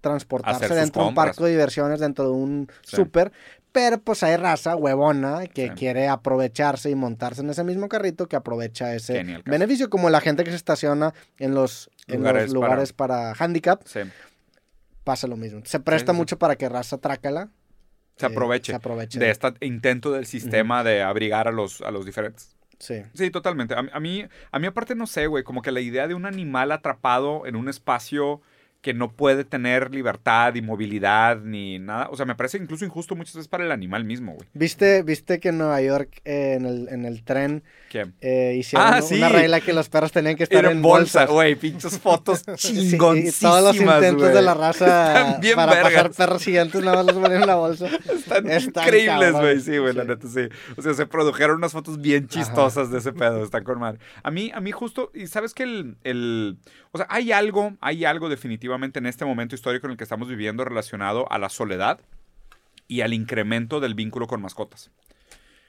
transportarse 0.01 0.64
Hacer 0.66 0.76
dentro 0.76 1.03
de 1.03 1.09
un 1.09 1.14
parque 1.14 1.42
de 1.44 1.51
diversiones, 1.51 2.01
dentro 2.01 2.24
de 2.26 2.30
un 2.30 2.68
Sí. 2.82 2.96
súper, 2.96 3.32
pero 3.72 3.99
pues 3.99 4.22
hay 4.22 4.36
raza 4.36 4.76
huevona 4.76 5.46
que 5.46 5.68
Sí. 5.68 5.70
quiere 5.74 6.09
aprovecharse 6.09 6.90
y 6.90 6.94
montarse 6.94 7.42
en 7.42 7.51
ese 7.51 7.64
mismo 7.64 7.88
carrito 7.88 8.26
que 8.28 8.36
aprovecha 8.36 8.94
ese 8.94 9.22
beneficio, 9.44 9.90
como 9.90 10.09
la 10.11 10.20
gente 10.20 10.44
que 10.44 10.51
se 10.51 10.57
estaciona 10.57 11.14
en 11.38 11.55
los 11.55 11.90
en 12.07 12.18
Lugares 12.18 12.44
los 12.44 12.53
lugares 12.55 12.92
para, 12.92 13.32
handicap, 13.38 13.82
Sí. 13.84 14.01
pasa 15.05 15.26
lo 15.26 15.36
mismo. 15.36 15.61
Se 15.64 15.80
presta 15.80 16.12
mucho 16.12 16.38
para 16.38 16.57
que 16.57 16.68
raza 16.68 16.99
trácala 16.99 17.51
Se 18.16 18.26
eh, 18.26 18.28
aproveche, 18.30 18.72
se 18.72 18.76
aproveche 18.76 19.18
de 19.18 19.30
este 19.30 19.53
intento 19.61 20.11
del 20.12 20.26
sistema 20.26 20.82
de 20.84 21.03
abrigar 21.03 21.46
a 21.49 21.53
los, 21.53 21.80
a 21.82 21.90
los 21.90 22.05
diferentes. 22.07 22.57
Sí. 22.78 23.03
Sí, 23.14 23.30
totalmente. 23.30 23.74
A, 23.74 23.78
a 23.92 24.01
mí, 24.01 24.24
a 24.51 24.59
mí 24.59 24.66
aparte 24.66 24.94
no 24.94 25.07
sé, 25.07 25.26
güey, 25.26 25.44
como 25.44 25.62
que 25.62 25.70
la 25.72 25.80
idea 25.80 26.07
de 26.09 26.14
un 26.14 26.24
animal 26.26 26.72
atrapado 26.72 27.44
en 27.46 27.57
un 27.57 27.68
espacio 27.68 28.40
que 28.80 28.94
no 28.94 29.10
puede 29.10 29.44
tener 29.44 29.92
libertad 29.92 30.54
y 30.54 30.62
movilidad 30.62 31.40
ni 31.40 31.80
nada, 31.80 32.08
o 32.12 32.16
sea, 32.16 32.26
me 32.26 32.36
parece 32.36 32.58
incluso 32.58 32.84
injusto 32.84 33.16
muchas 33.16 33.34
veces 33.34 33.48
para 33.48 33.64
el 33.64 33.72
animal 33.72 34.04
mismo, 34.04 34.34
güey. 34.34 34.48
¿Viste, 34.54 35.02
viste 35.02 35.40
que 35.40 35.48
en 35.48 35.58
Nueva 35.58 35.82
York, 35.82 36.20
eh, 36.24 36.54
en, 36.56 36.64
el, 36.64 36.88
en 36.88 37.04
el 37.04 37.24
tren, 37.24 37.64
eh, 38.20 38.54
hicieron 38.56 38.86
Ah, 38.94 39.00
una 39.10 39.28
regla 39.30 39.60
que 39.60 39.72
los 39.72 39.88
perros 39.88 40.12
tenían 40.12 40.36
que 40.36 40.44
estar 40.44 40.60
era 40.60 40.70
en 40.70 40.80
bolsa, 40.80 41.20
bolsas? 41.22 41.34
güey, 41.34 41.54
pinches 41.56 41.98
fotos 41.98 42.44
Sí, 42.56 42.72
y 42.78 42.90
chingoncísimas, 42.90 43.40
todos 43.40 43.62
los 43.64 43.76
intentos 43.84 44.32
de 44.32 44.42
la 44.42 44.54
raza 44.54 45.38
para 45.56 45.72
pasar 45.72 45.92
vergas. 45.94 46.16
perros 46.16 46.44
gigantes 46.44 46.80
nada 46.84 46.98
más 46.98 47.06
los 47.06 47.16
ponen 47.16 47.40
en 47.40 47.46
la 47.48 47.56
bolsa. 47.56 47.86
Están, 47.86 48.48
Están 48.48 48.84
increíbles, 48.84 49.32
güey. 49.32 49.60
Sí, 49.60 49.76
güey, 49.78 49.92
la 49.92 50.04
neta, 50.04 50.28
sí. 50.28 50.42
O 50.76 50.82
sea, 50.82 50.94
se 50.94 51.04
produjeron 51.06 51.56
unas 51.56 51.72
fotos 51.72 52.00
bien 52.00 52.28
chistosas 52.28 52.92
de 52.92 52.98
ese 52.98 53.12
pedo. 53.12 53.42
Están 53.42 53.64
con 53.64 53.80
madre. 53.80 53.98
A 54.22 54.30
mí, 54.30 54.52
a 54.54 54.60
mí 54.60 54.70
justo, 54.70 55.10
y 55.14 55.26
sabes 55.26 55.52
que 55.52 55.64
el, 55.64 55.96
el- 56.04 56.58
O 56.93 56.99
sea, 56.99 57.07
hay 57.11 57.32
algo, 57.32 57.76
hay 57.80 58.05
algo 58.05 58.28
definitivamente 58.28 58.99
en 58.99 59.07
este 59.07 59.24
momento 59.24 59.55
histórico 59.55 59.86
en 59.86 59.93
el 59.93 59.97
que 59.97 60.05
estamos 60.05 60.28
viviendo 60.28 60.64
relacionado 60.64 61.30
a 61.30 61.39
la 61.39 61.49
soledad 61.49 62.01
y 62.86 63.03
al 63.03 63.12
incremento 63.12 63.80
del 63.80 63.95
vínculo 63.95 64.26
con 64.26 64.41
mascotas. 64.41 64.91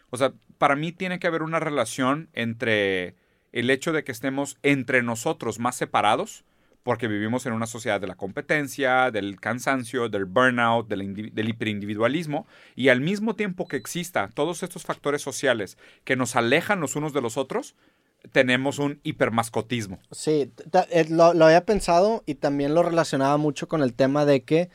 O 0.10 0.18
sea, 0.18 0.34
para 0.58 0.76
mí 0.76 0.92
tiene 0.92 1.20
que 1.20 1.28
haber 1.28 1.44
una 1.44 1.60
relación 1.60 2.30
entre 2.34 3.16
el 3.52 3.70
hecho 3.70 3.92
de 3.92 4.04
que 4.04 4.12
estemos 4.12 4.58
entre 4.64 5.04
nosotros 5.04 5.60
más 5.60 5.76
separados, 5.76 6.46
porque 6.84 7.08
vivimos 7.08 7.46
en 7.46 7.54
una 7.54 7.68
sociedad 7.68 8.00
de 8.00 8.08
la 8.08 8.16
competencia, 8.16 9.12
del 9.12 9.40
cansancio, 9.40 10.08
del 10.10 10.26
burnout, 10.26 10.88
del, 10.88 11.34
del 11.34 11.50
hiperindividualismo, 11.50 12.48
y 12.76 12.90
al 12.90 13.02
mismo 13.02 13.36
tiempo 13.36 13.68
que 13.68 13.78
exista 13.78 14.30
todos 14.34 14.64
estos 14.64 14.84
factores 14.86 15.22
sociales 15.22 15.78
que 16.06 16.16
nos 16.16 16.36
alejan 16.36 16.80
los 16.80 16.96
unos 16.96 17.14
de 17.14 17.22
los 17.22 17.38
otros, 17.38 17.76
tenemos 18.32 18.80
un 18.80 19.00
hipermascotismo. 19.04 20.00
Sí, 20.12 20.52
eh, 20.92 21.06
lo, 21.10 21.34
lo 21.34 21.46
había 21.46 21.66
pensado 21.66 22.24
y 22.26 22.36
también 22.36 22.74
lo 22.74 22.84
relacionaba 22.84 23.38
mucho 23.38 23.68
con 23.68 23.82
el 23.82 23.94
tema 23.94 24.26
de 24.26 24.44
que 24.44 24.70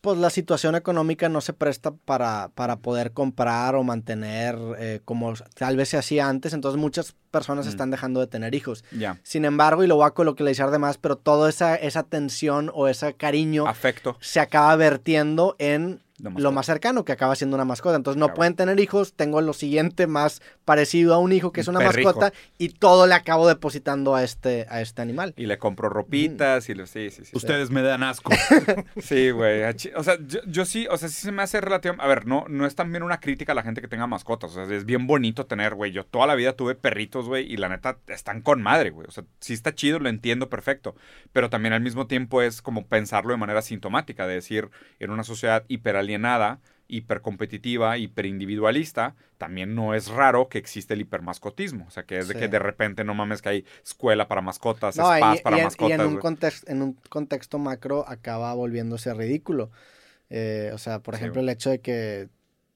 pues 0.00 0.16
la 0.16 0.30
situación 0.30 0.76
económica 0.76 1.28
no 1.28 1.40
se 1.40 1.52
presta 1.52 1.90
para, 1.92 2.50
para 2.54 2.76
poder 2.76 3.12
comprar 3.12 3.74
o 3.74 3.82
mantener 3.82 4.56
eh, 4.78 5.00
como 5.04 5.34
tal 5.56 5.76
vez 5.76 5.88
se 5.88 5.96
hacía 5.98 6.28
antes, 6.28 6.52
entonces 6.54 6.80
muchas 6.80 7.16
personas 7.32 7.66
Mm. 7.66 7.68
están 7.68 7.90
dejando 7.90 8.20
de 8.20 8.28
tener 8.28 8.54
hijos. 8.54 8.84
Ya. 8.92 9.18
Sin 9.24 9.44
embargo, 9.44 9.82
y 9.82 9.88
lo 9.88 9.96
voy 9.96 10.06
a 10.06 10.10
coloquializar 10.12 10.70
de 10.70 10.78
más, 10.78 10.98
pero 10.98 11.16
toda 11.16 11.50
esa, 11.50 11.74
esa 11.74 12.04
tensión 12.04 12.70
o 12.72 12.86
ese 12.86 13.14
cariño 13.14 13.66
Afecto. 13.66 14.16
se 14.20 14.38
acaba 14.38 14.76
vertiendo 14.76 15.56
en 15.58 16.00
lo 16.18 16.52
más 16.52 16.66
cercano, 16.66 17.04
que 17.04 17.12
acaba 17.12 17.36
siendo 17.36 17.54
una 17.56 17.64
mascota. 17.64 17.96
Entonces 17.96 18.18
no 18.18 18.34
pueden 18.34 18.54
tener 18.54 18.78
hijos, 18.80 19.12
tengo 19.14 19.40
lo 19.40 19.52
siguiente 19.52 20.06
más 20.06 20.42
parecido 20.64 21.14
a 21.14 21.18
un 21.18 21.32
hijo 21.32 21.52
que 21.52 21.60
es 21.60 21.68
Un 21.68 21.76
una 21.76 21.86
perrijo. 21.86 22.08
mascota 22.08 22.32
y 22.58 22.70
todo 22.70 23.06
le 23.06 23.14
acabo 23.14 23.46
depositando 23.46 24.14
a 24.14 24.24
este, 24.24 24.66
a 24.68 24.80
este 24.80 25.00
animal. 25.02 25.32
Y 25.36 25.46
le 25.46 25.58
compro 25.58 25.88
ropitas 25.88 26.68
y 26.68 26.74
le... 26.74 26.86
Sí, 26.86 27.10
sí, 27.10 27.24
sí. 27.24 27.30
Ustedes 27.36 27.70
me 27.70 27.82
dan 27.82 28.02
asco. 28.02 28.32
Sí, 29.00 29.30
güey. 29.30 29.62
O 29.94 30.02
sea, 30.02 30.18
yo, 30.26 30.40
yo 30.46 30.64
sí, 30.64 30.86
o 30.90 30.96
sea, 30.96 31.08
sí 31.08 31.20
se 31.22 31.32
me 31.32 31.42
hace 31.42 31.60
relativo. 31.60 31.94
A 31.98 32.06
ver, 32.06 32.26
no, 32.26 32.44
no 32.48 32.66
es 32.66 32.74
también 32.74 33.02
una 33.02 33.20
crítica 33.20 33.52
a 33.52 33.54
la 33.54 33.62
gente 33.62 33.80
que 33.80 33.88
tenga 33.88 34.06
mascotas. 34.06 34.56
O 34.56 34.66
sea, 34.66 34.76
es 34.76 34.84
bien 34.84 35.06
bonito 35.06 35.46
tener, 35.46 35.74
güey. 35.74 35.92
Yo 35.92 36.04
toda 36.04 36.26
la 36.26 36.34
vida 36.34 36.54
tuve 36.54 36.74
perritos, 36.74 37.26
güey, 37.26 37.50
y 37.50 37.56
la 37.56 37.68
neta 37.68 37.98
están 38.08 38.40
con 38.42 38.60
madre, 38.62 38.90
güey. 38.90 39.06
O 39.06 39.10
sea, 39.10 39.24
sí 39.40 39.52
está 39.54 39.74
chido, 39.74 39.98
lo 39.98 40.08
entiendo 40.08 40.48
perfecto. 40.48 40.94
Pero 41.32 41.48
también 41.50 41.72
al 41.72 41.80
mismo 41.80 42.06
tiempo 42.06 42.42
es 42.42 42.60
como 42.62 42.86
pensarlo 42.86 43.32
de 43.32 43.38
manera 43.38 43.62
sintomática, 43.62 44.26
de 44.26 44.34
decir, 44.34 44.70
en 44.98 45.10
una 45.10 45.24
sociedad 45.24 45.64
hiperalienada, 46.16 46.60
hipercompetitiva, 46.88 47.98
hiperindividualista, 47.98 49.14
también 49.38 49.74
no 49.74 49.94
es 49.94 50.08
raro 50.08 50.48
que 50.48 50.58
existe 50.58 50.94
el 50.94 51.02
hipermascotismo. 51.02 51.86
O 51.86 51.90
sea, 51.90 52.04
que 52.04 52.18
es 52.18 52.28
de 52.28 52.36
que 52.36 52.48
de 52.48 52.58
repente 52.58 53.04
no 53.04 53.14
mames 53.14 53.42
que 53.42 53.48
hay 53.50 53.64
escuela 53.84 54.28
para 54.28 54.40
mascotas, 54.42 54.96
No, 54.96 55.16
y, 55.18 55.20
spas 55.20 55.40
para 55.42 55.56
y 55.56 55.58
en- 55.58 55.74
y 55.78 55.90
mascotas. 55.90 55.92
en, 55.92 56.06
un 56.06 56.18
contexto, 56.18 56.70
en 56.70 56.82
un 56.82 56.94
contexto 57.10 57.58
macro 57.58 58.04
acaba 58.08 58.54
volviéndose 58.54 59.12
ridículo. 59.14 59.70
Eh, 60.30 60.70
o 60.74 60.78
sea, 60.78 61.00
por 61.02 61.14
Sí, 61.14 61.20
ejemplo, 61.20 61.40
el 61.42 61.48
hecho 61.50 61.70
de 61.70 61.80
que 61.80 62.30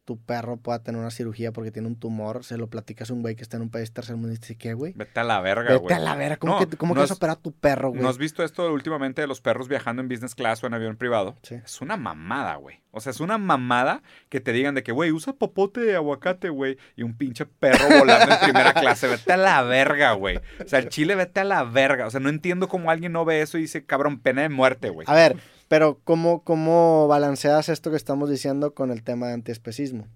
tu 0.05 0.18
perro 0.20 0.57
pueda 0.57 0.82
tener 0.82 1.00
una 1.00 1.11
cirugía 1.12 1.53
porque 1.53 1.70
tiene 1.70 1.86
un 1.88 1.96
tumor, 1.96 2.42
se 2.44 2.57
lo 2.59 2.68
platicas 2.68 3.11
a 3.11 3.14
un 3.14 3.22
güey 3.22 3.36
que 3.36 3.42
está 3.42 3.57
en 3.57 3.62
un 3.62 3.70
país 3.70 3.92
tercermundista 3.92 4.46
y 4.46 4.48
dice, 4.48 4.59
¿qué, 4.59 4.74
güey? 4.74 4.92
Vete 4.96 5.20
a 5.20 5.24
la 5.24 5.40
verga, 5.40 5.70
Vete 5.74 5.76
güey. 5.78 5.94
a 5.94 5.98
la 6.00 6.16
vera, 6.16 6.36
¿cómo 6.38 6.55
No, 6.59 6.59
que, 6.68 6.76
cómo 6.76 6.90
no 6.94 6.98
que 6.98 7.00
vas 7.03 7.11
a 7.11 7.14
has- 7.14 7.18
operar 7.18 7.36
a 7.36 7.40
tu 7.40 7.53
perro, 7.53 7.90
güey? 7.90 8.03
¿No 8.03 8.09
has 8.09 8.18
visto 8.18 8.42
esto 8.42 8.72
últimamente 8.72 9.20
de 9.20 9.28
los 9.28 9.40
perros 9.40 9.68
viajando 9.68 10.03
en 10.03 10.09
business 10.09 10.34
class 10.34 10.62
o 10.64 10.66
en 10.66 10.74
avión 10.74 10.96
privado? 10.96 11.36
Sí. 11.42 11.55
Es 11.64 11.80
una 11.80 11.96
mamada, 11.96 12.57
güey. 12.57 12.80
O 12.90 13.00
sea, 13.00 13.11
es 13.11 13.20
una 13.20 13.38
mamada 13.38 14.03
que 14.28 14.40
te 14.40 14.53
digan 14.53 14.74
de 14.74 14.82
que, 14.82 14.92
güey, 14.92 15.12
usa 15.12 15.32
popote 15.32 15.80
de 15.80 15.94
aguacate, 15.96 16.48
güey. 16.50 16.76
Y 16.96 17.05
un 17.05 17.16
pinche 17.16 17.46
perro 17.46 17.86
volando 17.98 18.34
en 18.34 18.40
primera 18.40 18.74
clase. 18.74 19.07
Vete 19.09 19.32
a 19.32 19.36
la 19.38 19.62
verga, 19.62 20.12
güey. 20.12 20.36
O 20.62 20.68
sea, 20.68 20.80
el 20.80 20.88
chile, 20.90 21.14
vete 21.14 21.40
a 21.40 21.44
la 21.44 21.64
verga. 21.64 22.07
O 22.07 22.11
sea, 22.11 22.20
no 22.20 22.28
entiendo 22.28 22.68
cómo 22.68 22.90
alguien 22.90 23.12
no 23.12 23.24
ve 23.24 23.40
eso 23.40 23.57
y 23.57 23.62
dice, 23.62 23.86
cabrón, 23.86 24.18
pena 24.20 24.42
de 24.42 24.50
muerte, 24.50 24.90
güey. 24.90 25.07
A 25.09 25.14
ver, 25.14 25.36
pero 25.73 25.99
¿cómo, 26.05 26.45
¿cómo 26.45 27.09
balanceas 27.09 27.70
esto 27.70 27.91
que 27.91 27.97
estamos 27.97 28.29
diciendo 28.29 28.75
con 28.75 28.91
el 28.91 29.03
tema 29.03 29.29
de 29.29 29.33
antiespecismo? 29.33 30.07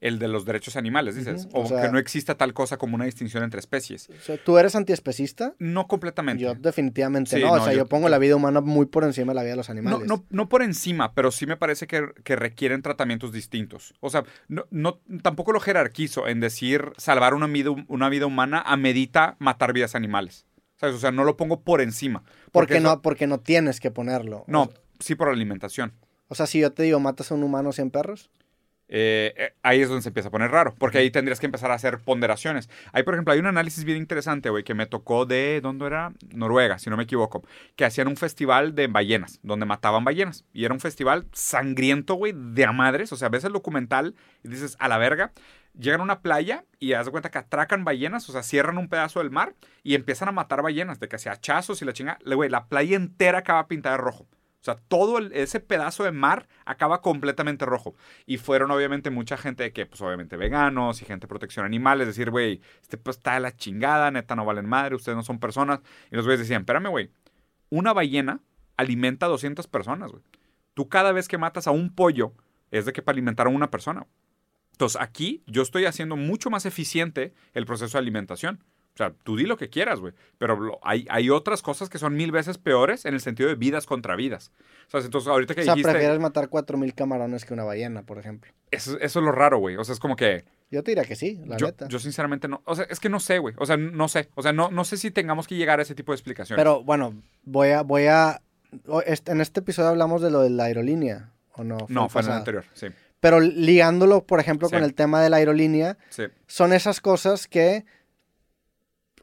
El 0.00 0.20
de 0.20 0.28
los 0.28 0.44
derechos 0.44 0.76
animales, 0.76 1.16
dices. 1.16 1.48
O 1.52 1.62
O, 1.62 1.66
sea- 1.66 1.82
que 1.82 1.88
no 1.90 1.98
exista 1.98 2.36
tal 2.36 2.54
cosa 2.54 2.76
como 2.76 2.94
una 2.94 3.04
distinción 3.06 3.42
entre 3.42 3.58
especies. 3.58 4.08
O 4.10 4.22
sea, 4.22 4.36
¿Tú 4.36 4.58
eres 4.58 4.76
antiespecista? 4.76 5.54
No 5.58 5.88
completamente. 5.88 6.44
Yo 6.44 6.54
definitivamente 6.54 7.34
Sí, 7.36 7.42
no. 7.42 7.50
O 7.50 7.56
no, 7.56 7.64
sea, 7.64 7.72
yo, 7.72 7.78
yo- 7.80 7.86
pongo 7.86 8.08
la 8.08 8.18
vida 8.18 8.36
humana 8.36 8.60
muy 8.60 8.86
por 8.86 9.02
encima 9.02 9.32
de 9.32 9.34
la 9.34 9.42
vida 9.42 9.52
de 9.52 9.56
los 9.56 9.70
animales. 9.70 10.06
no, 10.06 10.24
no 10.30 10.48
por 10.48 10.62
encima, 10.62 11.14
pero 11.14 11.32
sí 11.32 11.46
me 11.46 11.56
parece 11.56 11.88
que, 11.88 12.06
que 12.22 12.36
requieren 12.36 12.82
tratamientos 12.82 13.32
distintos. 13.32 13.94
O 13.98 14.08
sea, 14.08 14.22
no, 14.46 14.66
no, 14.70 15.00
tampoco 15.22 15.50
lo 15.50 15.58
jerarquizo 15.58 16.28
en 16.28 16.38
decir 16.38 16.92
salvar 16.96 17.34
una 17.34 17.48
vida, 17.48 17.70
una 17.88 18.08
vida 18.08 18.26
humana 18.26 18.62
amerita 18.64 19.34
matar 19.40 19.72
vidas 19.72 19.96
animales. 19.96 20.45
¿Sabes? 20.76 20.94
O 20.94 20.98
sea, 20.98 21.10
no 21.10 21.24
lo 21.24 21.36
pongo 21.36 21.60
por 21.62 21.80
encima. 21.80 22.22
porque, 22.52 22.74
eso- 22.78 22.82
no, 22.82 23.02
porque 23.02 23.26
no 23.26 23.40
tienes 23.40 23.80
que 23.80 23.90
ponerlo. 23.90 24.44
No, 24.46 24.62
O, 24.64 24.72
sí 25.00 25.14
por 25.14 25.28
alimentación. 25.28 25.92
o 26.28 26.34
sea, 26.34 26.46
si 26.46 26.60
yo 26.60 26.72
te 26.72 26.82
digo, 26.82 27.00
matas 27.00 27.30
a 27.30 27.34
un 27.34 27.42
humano 27.42 27.72
100 27.72 27.90
perros. 27.90 28.30
Eh, 28.88 29.34
eh, 29.36 29.52
ahí 29.64 29.80
es 29.80 29.88
donde 29.88 30.02
se 30.02 30.10
empieza 30.10 30.28
a 30.28 30.30
poner 30.30 30.52
raro, 30.52 30.72
porque 30.78 30.98
ahí 30.98 31.10
tendrías 31.10 31.40
que 31.40 31.46
empezar 31.46 31.72
a 31.72 31.74
hacer 31.74 31.98
ponderaciones. 31.98 32.70
Ahí, 32.92 33.02
por 33.02 33.14
ejemplo, 33.14 33.32
hay 33.34 33.40
un 33.40 33.46
análisis 33.46 33.82
bien 33.82 33.98
interesante, 33.98 34.48
güey, 34.48 34.62
que 34.62 34.74
me 34.74 34.86
tocó 34.86 35.26
de, 35.26 35.60
¿dónde 35.60 35.86
era? 35.86 36.12
Noruega, 36.32 36.78
si 36.78 36.88
no 36.88 36.96
me 36.96 37.02
equivoco, 37.02 37.42
que 37.74 37.84
hacían 37.84 38.06
un 38.06 38.16
festival 38.16 38.76
de 38.76 38.86
ballenas, 38.86 39.40
donde 39.42 39.66
mataban 39.66 40.04
ballenas. 40.04 40.44
Y 40.52 40.64
era 40.66 40.72
un 40.74 40.78
festival 40.78 41.26
sangriento, 41.32 42.14
güey, 42.14 42.32
de 42.36 42.64
a 42.64 42.70
madres. 42.70 43.12
O 43.12 43.16
sea, 43.16 43.28
ves 43.28 43.42
el 43.42 43.52
documental 43.54 44.14
y 44.44 44.48
dices, 44.50 44.76
a 44.78 44.86
la 44.86 44.98
verga. 44.98 45.32
Llegan 45.78 46.00
a 46.00 46.04
una 46.04 46.22
playa 46.22 46.64
y 46.78 46.94
haz 46.94 47.06
de 47.06 47.12
cuenta 47.12 47.30
que 47.30 47.38
atracan 47.38 47.84
ballenas, 47.84 48.28
o 48.28 48.32
sea, 48.32 48.42
cierran 48.42 48.78
un 48.78 48.88
pedazo 48.88 49.20
del 49.20 49.30
mar 49.30 49.54
y 49.82 49.94
empiezan 49.94 50.28
a 50.28 50.32
matar 50.32 50.62
ballenas, 50.62 51.00
de 51.00 51.08
que 51.08 51.18
se 51.18 51.28
hachazos 51.28 51.82
y 51.82 51.84
la 51.84 51.92
chinga. 51.92 52.18
Güey, 52.24 52.48
la 52.48 52.66
playa 52.66 52.96
entera 52.96 53.38
acaba 53.38 53.68
pintada 53.68 53.96
de 53.96 54.02
rojo. 54.02 54.26
O 54.60 54.64
sea, 54.66 54.74
todo 54.88 55.18
ese 55.18 55.60
pedazo 55.60 56.02
de 56.02 56.10
mar 56.10 56.48
acaba 56.64 57.00
completamente 57.00 57.64
rojo. 57.64 57.94
Y 58.24 58.38
fueron 58.38 58.72
obviamente 58.72 59.10
mucha 59.10 59.36
gente 59.36 59.72
que, 59.72 59.86
pues 59.86 60.00
obviamente 60.00 60.36
veganos 60.36 61.02
y 61.02 61.04
gente 61.04 61.26
de 61.26 61.28
protección 61.28 61.64
animal, 61.64 62.00
es 62.00 62.08
decir, 62.08 62.30
güey, 62.30 62.60
este 62.82 62.96
pues 62.96 63.18
está 63.18 63.34
de 63.34 63.40
la 63.40 63.54
chingada, 63.54 64.10
neta 64.10 64.34
no 64.34 64.44
valen 64.44 64.66
madre, 64.66 64.96
ustedes 64.96 65.14
no 65.14 65.22
son 65.22 65.38
personas. 65.38 65.80
Y 66.10 66.16
los 66.16 66.24
güeyes 66.24 66.40
decían, 66.40 66.62
espérame, 66.62 66.88
güey, 66.88 67.12
una 67.70 67.92
ballena 67.92 68.40
alimenta 68.76 69.26
a 69.26 69.28
200 69.28 69.68
personas, 69.68 70.10
güey. 70.10 70.24
Tú 70.74 70.88
cada 70.88 71.12
vez 71.12 71.28
que 71.28 71.38
matas 71.38 71.68
a 71.68 71.70
un 71.70 71.94
pollo 71.94 72.32
es 72.72 72.86
de 72.86 72.92
que 72.92 73.02
para 73.02 73.14
alimentar 73.14 73.46
a 73.46 73.50
una 73.50 73.70
persona. 73.70 74.06
Entonces 74.76 75.00
aquí 75.00 75.42
yo 75.46 75.62
estoy 75.62 75.86
haciendo 75.86 76.16
mucho 76.16 76.50
más 76.50 76.66
eficiente 76.66 77.32
el 77.54 77.64
proceso 77.64 77.96
de 77.96 78.02
alimentación. 78.02 78.62
O 78.92 78.96
sea, 78.96 79.12
tú 79.24 79.36
di 79.36 79.44
lo 79.44 79.56
que 79.56 79.70
quieras, 79.70 80.00
güey. 80.00 80.12
Pero 80.36 80.78
hay, 80.82 81.06
hay 81.08 81.30
otras 81.30 81.62
cosas 81.62 81.88
que 81.88 81.98
son 81.98 82.14
mil 82.14 82.30
veces 82.30 82.58
peores 82.58 83.06
en 83.06 83.14
el 83.14 83.20
sentido 83.20 83.48
de 83.48 83.54
vidas 83.54 83.86
contra 83.86 84.16
vidas. 84.16 84.52
O 84.86 84.90
sea, 84.90 85.00
entonces 85.00 85.28
ahorita 85.28 85.54
que 85.54 85.62
O 85.62 85.64
sea, 85.64 85.74
dijiste... 85.74 85.92
prefieres 85.92 86.18
matar 86.18 86.48
4.000 86.48 86.94
camarones 86.94 87.44
que 87.46 87.54
una 87.54 87.64
ballena, 87.64 88.02
por 88.04 88.18
ejemplo. 88.18 88.52
Eso, 88.70 88.98
eso 88.98 89.18
es 89.18 89.24
lo 89.24 89.32
raro, 89.32 89.58
güey. 89.58 89.76
O 89.76 89.84
sea, 89.84 89.92
es 89.94 89.98
como 89.98 90.14
que... 90.16 90.44
Yo 90.70 90.82
te 90.82 90.90
diría 90.90 91.04
que 91.04 91.16
sí, 91.16 91.40
la 91.46 91.56
Yo, 91.56 91.66
neta. 91.66 91.88
yo 91.88 91.98
sinceramente 91.98 92.48
no... 92.48 92.62
O 92.64 92.74
sea, 92.74 92.86
es 92.88 93.00
que 93.00 93.08
no 93.08 93.20
sé, 93.20 93.38
güey. 93.38 93.54
O 93.58 93.66
sea, 93.66 93.76
no 93.76 94.08
sé. 94.08 94.28
O 94.34 94.42
sea, 94.42 94.52
no, 94.52 94.70
no 94.70 94.84
sé 94.84 94.96
si 94.96 95.10
tengamos 95.10 95.46
que 95.46 95.56
llegar 95.56 95.78
a 95.78 95.82
ese 95.82 95.94
tipo 95.94 96.12
de 96.12 96.16
explicaciones. 96.16 96.58
Pero 96.58 96.82
bueno, 96.82 97.14
voy 97.44 97.70
a, 97.70 97.82
voy 97.82 98.06
a. 98.06 98.40
En 99.26 99.40
este 99.40 99.60
episodio 99.60 99.90
hablamos 99.90 100.22
de 100.22 100.30
lo 100.30 100.40
de 100.40 100.50
la 100.50 100.64
aerolínea, 100.64 101.32
¿o 101.52 101.64
no? 101.64 101.78
no, 101.88 102.04
el 102.04 102.10
fue 102.10 102.22
en 102.22 102.28
el 102.28 102.32
anterior. 102.32 102.64
Sí, 102.72 102.88
Pero 103.20 103.40
ligándolo, 103.40 104.24
por 104.24 104.40
ejemplo, 104.40 104.68
con 104.70 104.82
el 104.82 104.94
tema 104.94 105.20
de 105.22 105.30
la 105.30 105.38
aerolínea, 105.38 105.96
sí. 106.10 106.24
son 106.46 106.72
esas 106.72 107.00
cosas 107.00 107.46
que 107.48 107.84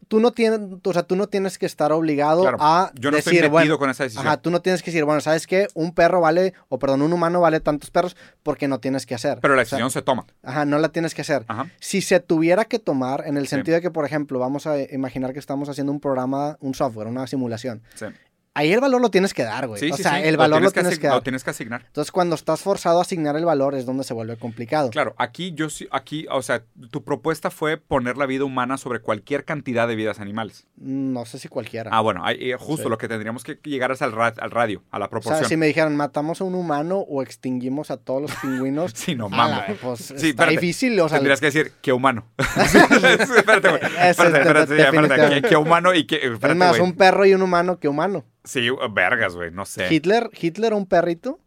tú 0.10 0.20
no 0.20 0.32
tienes, 0.32 0.60
o 0.84 0.94
sea, 0.94 1.04
tú 1.04 1.16
no 1.16 1.28
tienes 1.28 1.58
que 1.58 1.66
estar 1.66 1.92
obligado 1.92 2.42
Claro. 2.42 2.58
a 2.60 2.92
Yo 2.96 3.10
no 3.10 3.18
decir, 3.18 3.36
estoy 3.36 3.50
bueno, 3.50 3.80
con 3.80 3.90
esa 3.90 4.04
decisión. 4.04 4.28
ajá, 4.28 4.38
tú 4.38 4.52
no 4.52 4.62
tienes 4.62 4.84
que 4.84 4.92
decir, 4.92 5.06
bueno, 5.06 5.22
¿sabes 5.22 5.48
qué? 5.48 5.68
Un 5.74 5.94
perro 5.94 6.22
vale, 6.22 6.54
o 6.70 6.78
perdón, 6.78 7.02
un 7.04 7.14
humano 7.14 7.40
vale 7.40 7.60
tantos 7.62 7.90
perros 7.90 8.16
porque 8.44 8.68
no 8.68 8.80
tienes 8.80 9.06
que 9.06 9.16
hacer. 9.16 9.40
Pero 9.42 9.56
la 9.56 9.62
O 9.62 9.66
sea, 9.66 9.78
decisión 9.78 9.92
se 9.92 10.02
toma. 10.02 10.26
Ajá, 10.44 10.66
no 10.66 10.78
la 10.78 10.90
tienes 10.90 11.16
que 11.16 11.22
hacer. 11.22 11.46
Ajá. 11.48 11.68
Si 11.80 12.02
se 12.02 12.20
tuviera 12.20 12.66
que 12.66 12.80
tomar, 12.80 13.24
en 13.26 13.38
el 13.38 13.44
Sí. 13.46 13.52
sentido 13.52 13.76
de 13.76 13.82
que, 13.82 13.92
por 13.92 14.06
ejemplo, 14.06 14.38
vamos 14.40 14.68
a 14.68 14.80
imaginar 14.82 15.34
que 15.34 15.40
estamos 15.40 15.70
haciendo 15.70 15.92
un 15.92 16.00
programa, 16.00 16.58
un 16.60 16.76
software, 16.76 17.08
una 17.08 17.26
simulación. 17.26 17.82
Sí. 17.96 18.06
Ahí 18.56 18.72
el 18.72 18.80
valor 18.82 19.02
lo 19.02 19.10
tienes 19.10 19.34
que 19.34 19.44
dar, 19.44 19.68
güey. 19.68 19.80
Sí, 19.80 19.90
o 19.92 19.98
sí, 19.98 20.04
sea, 20.04 20.18
sí. 20.22 20.28
el 20.28 20.38
valor 20.38 20.62
lo 20.62 20.70
tienes 20.72 21.00
que 21.00 21.08
dar. 21.08 21.16
Lo 21.16 21.24
tienes 21.24 21.44
que 21.44 21.50
asignar. 21.50 21.84
Entonces, 21.88 22.12
cuando 22.12 22.36
estás 22.36 22.62
forzado 22.62 23.00
a 23.00 23.02
asignar 23.02 23.36
el 23.36 23.46
valor 23.46 23.74
es 23.74 23.86
donde 23.88 24.04
se 24.04 24.14
vuelve 24.14 24.38
complicado. 24.38 24.92
Claro, 24.92 25.16
aquí 25.18 25.54
yo 25.56 25.72
sí, 25.72 25.88
aquí, 25.92 26.28
o 26.30 26.42
sea, 26.44 26.64
tu 26.92 27.04
propuesta 27.04 27.50
fue 27.50 27.78
poner 27.78 28.16
la 28.18 28.28
vida 28.28 28.44
humana 28.44 28.78
sobre 28.78 29.00
cualquier 29.00 29.44
cantidad 29.44 29.88
de 29.88 29.96
vidas 29.96 30.20
animales. 30.20 30.68
No 30.78 31.26
sé 31.26 31.40
si 31.40 31.48
cualquiera. 31.48 31.90
Ah, 31.92 32.02
bueno, 32.02 32.24
eh, 32.30 32.56
justo 32.60 32.90
lo 32.90 32.98
que 33.00 33.08
tendríamos 33.08 33.44
que 33.44 33.58
llegar 33.64 33.92
es 33.92 34.04
al, 34.04 34.12
ra- 34.12 34.34
al 34.38 34.52
radio, 34.52 34.84
a 34.92 35.00
la 35.00 35.06
o 35.06 35.10
proporción. 35.10 35.40
sea, 35.40 35.48
si 35.50 35.58
me 35.58 35.66
dijeran, 35.66 35.96
matamos 35.96 36.40
a 36.42 36.44
un 36.44 36.54
humano 36.54 37.00
o 37.00 37.24
extinguimos 37.24 37.90
a 37.90 37.98
todos 37.98 38.22
los 38.22 38.32
pingüinos. 38.36 38.94
Sí, 39.04 39.16
no 39.16 39.28
mames. 39.30 39.78
pues 39.82 40.12
está 40.12 40.46
difícil, 40.46 40.98
o 41.00 41.10
sea, 41.10 41.18
Tendrías 41.18 41.40
que 41.40 41.48
decir, 41.48 41.74
qué 41.82 41.92
humano. 41.92 42.28
Espérate, 42.38 43.70
güey. 43.70 43.82
Espérate, 44.00 44.38
espérate, 44.40 44.82
espérate. 44.82 45.42
¿Qué, 45.42 45.50
qué 45.50 45.56
humano 45.58 45.94
y 45.94 46.06
qué. 46.06 46.20
es 46.24 46.56
más, 46.56 46.80
un 46.80 46.94
perro 46.94 47.26
y 47.26 47.34
un 47.34 47.42
humano 47.42 47.80
que 47.80 47.88
humano. 47.88 48.26
Sí, 48.44 48.70
vergas, 48.92 49.36
güey, 49.36 49.52
no 49.52 49.66
sé. 49.66 49.94
Hitler, 49.94 50.30
Hitler 50.40 50.74
un 50.74 50.86
perrito. 50.86 51.40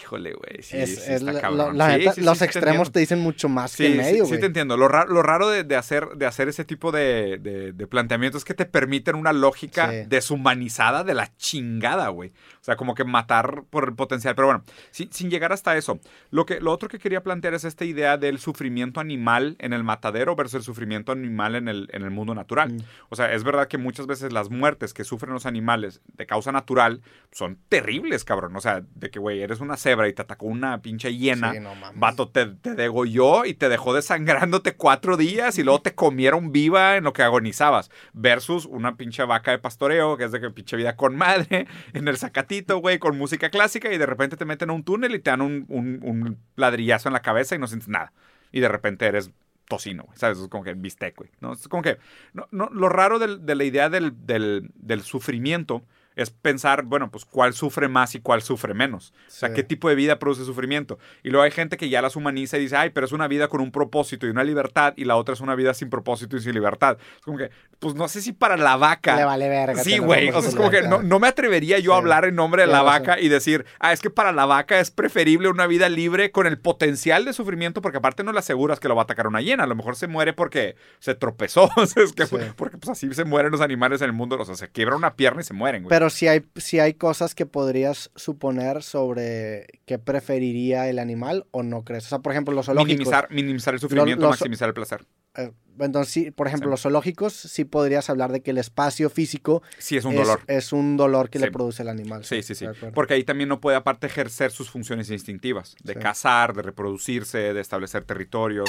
Híjole, 0.00 0.32
güey. 0.34 0.62
Sí, 0.62 0.76
es, 0.76 0.94
sí, 0.96 1.00
es 1.00 1.08
está 1.20 1.32
la- 1.32 1.40
cabrón. 1.40 1.76
la 1.78 1.90
Sí, 1.92 1.98
neta, 1.98 2.12
sí, 2.12 2.20
sí, 2.20 2.26
los 2.26 2.38
te 2.38 2.44
extremos 2.44 2.92
te 2.92 3.00
dicen 3.00 3.18
mucho 3.20 3.48
más 3.48 3.76
que 3.76 3.86
en 3.86 3.96
medio, 3.96 4.12
sí, 4.12 4.20
güey. 4.20 4.32
sí 4.34 4.40
te 4.40 4.46
entiendo. 4.46 4.76
Lo 4.76 4.86
raro, 4.88 5.12
lo 5.12 5.22
raro 5.22 5.48
de, 5.48 5.64
de 5.64 5.76
hacer, 5.76 6.08
de 6.16 6.26
hacer 6.26 6.48
ese 6.48 6.64
tipo 6.64 6.92
de, 6.92 7.38
de, 7.38 7.72
de 7.72 7.86
planteamientos 7.86 8.40
es 8.40 8.44
que 8.44 8.54
te 8.54 8.64
permiten 8.66 9.16
una 9.16 9.32
lógica 9.32 9.90
deshumanizada 10.06 11.04
de 11.04 11.14
la 11.14 11.34
chingada, 11.36 12.08
güey. 12.08 12.30
O 12.60 12.64
sea, 12.68 12.76
como 12.76 12.94
que 12.94 13.04
matar 13.04 13.64
por 13.70 13.88
el 13.88 13.94
potencial. 13.94 14.34
Pero 14.34 14.46
bueno, 14.48 14.64
sin, 14.90 15.12
sin 15.12 15.30
llegar 15.30 15.52
hasta 15.52 15.76
eso. 15.76 15.98
Lo, 16.30 16.44
que, 16.46 16.60
lo 16.60 16.70
otro 16.72 16.88
que 16.88 16.98
quería 16.98 17.22
plantear 17.22 17.54
es 17.54 17.64
esta 17.64 17.84
idea 17.84 18.16
del 18.18 18.38
sufrimiento 18.38 19.00
animal 19.00 19.56
en 19.58 19.72
el 19.72 19.84
matadero 19.84 20.36
versus 20.36 20.54
el 20.56 20.62
sufrimiento 20.62 21.12
animal 21.12 21.54
en 21.54 21.68
el, 21.68 21.88
en 21.92 22.02
el 22.02 22.10
mundo 22.10 22.34
natural. 22.34 22.72
Mm. 22.74 22.78
O 23.08 23.16
sea, 23.16 23.32
es 23.32 23.42
verdad 23.44 23.68
que 23.68 23.78
muchas 23.78 24.06
veces 24.06 24.32
las 24.32 24.50
muertes 24.50 24.92
que 24.92 25.04
sufren 25.04 25.32
los 25.32 25.46
animales 25.46 26.00
de 26.14 26.26
causa 26.26 26.52
natural 26.52 27.00
son 27.32 27.58
terribles, 27.68 28.24
cabrón. 28.24 28.54
O 28.56 28.60
sea, 28.60 28.82
de 28.94 29.10
que, 29.10 29.18
güey, 29.18 29.40
eres 29.42 29.60
una 29.60 29.76
cebra 29.88 30.08
y 30.08 30.12
te 30.12 30.22
atacó 30.22 30.46
una 30.46 30.82
pinche 30.82 31.14
hiena. 31.16 31.52
Sí, 31.52 31.60
no 31.60 31.74
mames. 31.74 31.98
Vato, 31.98 32.28
te, 32.28 32.46
te 32.46 32.74
degolló 32.74 33.44
y 33.44 33.54
te 33.54 33.68
dejó 33.68 33.94
desangrándote 33.94 34.74
cuatro 34.76 35.16
días 35.16 35.58
y 35.58 35.62
luego 35.64 35.80
te 35.82 35.94
comieron 35.94 36.52
viva 36.52 36.96
en 36.96 37.04
lo 37.04 37.12
que 37.12 37.22
agonizabas. 37.22 37.90
Versus 38.12 38.66
una 38.66 38.96
pinche 38.96 39.24
vaca 39.24 39.50
de 39.50 39.58
pastoreo, 39.58 40.16
que 40.16 40.24
es 40.24 40.32
de 40.32 40.40
que 40.40 40.50
pinche 40.50 40.76
vida 40.76 40.96
con 40.96 41.16
madre, 41.16 41.66
en 41.92 42.08
el 42.08 42.18
zacatito, 42.18 42.78
güey, 42.78 42.98
con 42.98 43.16
música 43.16 43.50
clásica 43.50 43.92
y 43.92 43.98
de 43.98 44.06
repente 44.06 44.36
te 44.36 44.44
meten 44.44 44.70
a 44.70 44.72
un 44.72 44.82
túnel 44.84 45.14
y 45.14 45.18
te 45.20 45.30
dan 45.30 45.40
un, 45.40 45.64
un- 45.68 46.00
un 46.02 46.38
ladrillazo 46.56 47.08
en 47.08 47.12
la 47.14 47.22
cabeza 47.22 47.54
y 47.54 47.58
no 47.58 47.66
sientes 47.66 47.88
nada. 47.88 48.12
Y 48.52 48.60
de 48.60 48.68
repente 48.68 49.06
eres 49.06 49.30
tocino, 49.68 50.04
güey, 50.04 50.16
¿sabes? 50.18 50.38
Es 50.38 50.48
como 50.48 50.64
que 50.64 50.72
bistec, 50.74 51.14
güey. 51.16 51.30
¿no? 51.40 51.52
Es 51.52 51.68
como 51.68 51.82
que 51.82 51.98
no, 52.32 52.48
no, 52.50 52.68
lo 52.72 52.88
raro 52.88 53.18
del- 53.18 53.44
de 53.44 53.54
la 53.54 53.64
idea 53.64 53.88
del, 53.90 54.26
del- 54.26 54.70
del 54.74 55.02
sufrimiento 55.02 55.82
es 56.18 56.30
pensar, 56.30 56.82
bueno, 56.82 57.12
pues 57.12 57.24
cuál 57.24 57.54
sufre 57.54 57.86
más 57.86 58.16
y 58.16 58.20
cuál 58.20 58.42
sufre 58.42 58.74
menos. 58.74 59.14
O 59.28 59.30
sea, 59.30 59.54
qué 59.54 59.62
tipo 59.62 59.88
de 59.88 59.94
vida 59.94 60.18
produce 60.18 60.44
sufrimiento. 60.44 60.98
Y 61.22 61.30
luego 61.30 61.44
hay 61.44 61.52
gente 61.52 61.76
que 61.76 61.88
ya 61.88 62.02
las 62.02 62.16
humaniza 62.16 62.58
y 62.58 62.62
dice, 62.62 62.76
ay, 62.76 62.90
pero 62.90 63.06
es 63.06 63.12
una 63.12 63.28
vida 63.28 63.46
con 63.46 63.60
un 63.60 63.70
propósito 63.70 64.26
y 64.26 64.30
una 64.30 64.42
libertad, 64.42 64.94
y 64.96 65.04
la 65.04 65.14
otra 65.14 65.34
es 65.34 65.40
una 65.40 65.54
vida 65.54 65.74
sin 65.74 65.90
propósito 65.90 66.36
y 66.36 66.40
sin 66.40 66.54
libertad. 66.54 66.98
Es 67.16 67.22
como 67.22 67.38
que, 67.38 67.52
pues 67.78 67.94
no 67.94 68.08
sé 68.08 68.20
si 68.20 68.32
para 68.32 68.56
la 68.56 68.76
vaca. 68.76 69.14
Le 69.14 69.24
vale 69.24 69.48
verga. 69.48 69.84
Sí, 69.84 69.98
güey. 69.98 70.30
O 70.30 70.40
sea, 70.40 70.50
es 70.50 70.56
como 70.56 70.70
que 70.70 70.82
no, 70.82 71.02
no 71.04 71.20
me 71.20 71.28
atrevería 71.28 71.78
yo 71.78 71.94
a 71.94 71.98
hablar 71.98 72.24
en 72.24 72.34
nombre 72.34 72.62
de 72.62 72.68
la 72.68 72.82
vaca 72.82 73.20
y 73.20 73.28
decir, 73.28 73.64
ah, 73.78 73.92
es 73.92 74.00
que 74.00 74.10
para 74.10 74.32
la 74.32 74.44
vaca 74.44 74.80
es 74.80 74.90
preferible 74.90 75.48
una 75.48 75.68
vida 75.68 75.88
libre 75.88 76.32
con 76.32 76.48
el 76.48 76.58
potencial 76.58 77.24
de 77.24 77.32
sufrimiento, 77.32 77.80
porque 77.80 77.98
aparte 77.98 78.24
no 78.24 78.32
le 78.32 78.40
aseguras 78.40 78.80
que 78.80 78.88
lo 78.88 78.96
va 78.96 79.02
a 79.02 79.04
atacar 79.04 79.28
una 79.28 79.40
hiena. 79.40 79.62
A 79.62 79.68
lo 79.68 79.76
mejor 79.76 79.94
se 79.94 80.08
muere 80.08 80.32
porque 80.32 80.74
se 80.98 81.14
tropezó. 81.14 81.70
O 81.78 81.86
sea, 81.86 82.02
es 82.02 82.12
que. 82.12 82.26
Porque 82.56 82.76
pues 82.76 82.88
así 82.90 83.14
se 83.14 83.24
mueren 83.24 83.52
los 83.52 83.60
animales 83.60 84.00
en 84.00 84.06
el 84.06 84.12
mundo. 84.12 84.36
O 84.36 84.44
sea, 84.44 84.56
se 84.56 84.68
quiebra 84.68 84.96
una 84.96 85.14
pierna 85.14 85.42
y 85.42 85.44
se 85.44 85.54
mueren, 85.54 85.84
güey. 85.84 85.90
Pero 85.90 86.07
si 86.10 86.28
hay, 86.28 86.44
si 86.56 86.78
hay 86.80 86.94
cosas 86.94 87.34
que 87.34 87.46
podrías 87.46 88.10
suponer 88.16 88.82
sobre 88.82 89.66
qué 89.86 89.98
preferiría 89.98 90.88
el 90.88 90.98
animal 90.98 91.46
o 91.50 91.62
no 91.62 91.84
crees. 91.84 92.06
O 92.06 92.08
sea, 92.08 92.18
por 92.20 92.32
ejemplo, 92.32 92.54
los 92.54 92.66
zoológicos. 92.66 92.96
minimizar, 92.98 93.28
minimizar 93.30 93.74
el 93.74 93.80
sufrimiento, 93.80 94.22
los- 94.26 94.30
maximizar 94.40 94.68
el 94.68 94.74
placer. 94.74 95.04
eh, 95.36 95.52
entonces, 95.80 96.12
sí, 96.12 96.30
por 96.32 96.48
ejemplo, 96.48 96.68
Sí. 96.68 96.70
los 96.72 96.82
zoológicos 96.82 97.32
sí 97.32 97.64
podrías 97.64 98.10
hablar 98.10 98.32
de 98.32 98.42
que 98.42 98.50
el 98.50 98.58
espacio 98.58 99.08
físico 99.10 99.62
Sí, 99.78 99.96
es 99.96 100.04
un 100.04 100.14
es, 100.14 100.18
dolor. 100.18 100.40
es 100.48 100.72
un 100.72 100.96
dolor 100.96 101.30
que 101.30 101.38
Sí. 101.38 101.44
le 101.44 101.52
produce 101.52 101.82
el 101.82 101.88
animal. 101.88 102.24
Sí, 102.24 102.42
sí, 102.42 102.56
sí. 102.56 102.66
Porque 102.94 103.14
ahí 103.14 103.22
también 103.22 103.48
no 103.48 103.60
puede 103.60 103.76
aparte 103.76 104.08
ejercer 104.08 104.50
sus 104.50 104.70
funciones 104.70 105.08
instintivas, 105.10 105.76
de 105.84 105.92
Sí. 105.92 105.98
cazar, 106.00 106.54
de 106.54 106.62
reproducirse, 106.62 107.52
de 107.54 107.60
establecer 107.60 108.02
territorios. 108.04 108.68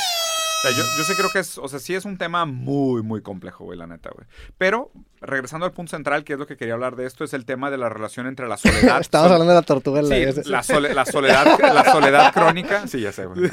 O 0.59 0.67
sea, 0.67 0.71
yo, 0.71 0.83
yo 0.97 1.03
sí 1.05 1.13
creo 1.15 1.29
que 1.29 1.39
es, 1.39 1.57
o 1.57 1.67
sea, 1.69 1.79
sí 1.79 1.95
es 1.95 2.03
un 2.05 2.17
tema 2.17 2.45
muy, 2.45 3.01
muy 3.01 3.21
complejo, 3.21 3.63
güey, 3.63 3.77
la 3.79 3.87
neta, 3.87 4.09
güey. 4.13 4.27
Pero, 4.57 4.91
regresando 5.21 5.65
al 5.65 5.71
punto 5.71 5.91
central, 5.91 6.25
que 6.25 6.33
es 6.33 6.39
lo 6.39 6.47
que 6.47 6.57
quería 6.57 6.73
hablar 6.73 6.97
de 6.97 7.05
esto, 7.05 7.23
es 7.23 7.33
el 7.33 7.45
tema 7.45 7.71
de 7.71 7.77
la 7.77 7.87
relación 7.87 8.27
entre 8.27 8.45
la 8.49 8.57
soledad. 8.57 8.99
Estamos 9.01 9.27
sol- 9.29 9.33
hablando 9.35 9.53
de 9.53 9.59
la 9.59 9.65
tortuga. 9.65 10.01
en 10.01 10.09
la- 10.09 10.33
Sí, 10.33 10.41
la, 10.49 10.63
sole- 10.63 10.93
la 10.93 11.05
soledad, 11.05 11.57
la 11.61 11.89
soledad 11.91 12.33
crónica. 12.33 12.87
Sí, 12.87 12.99
ya 12.99 13.13
sé, 13.13 13.25
güey. 13.25 13.49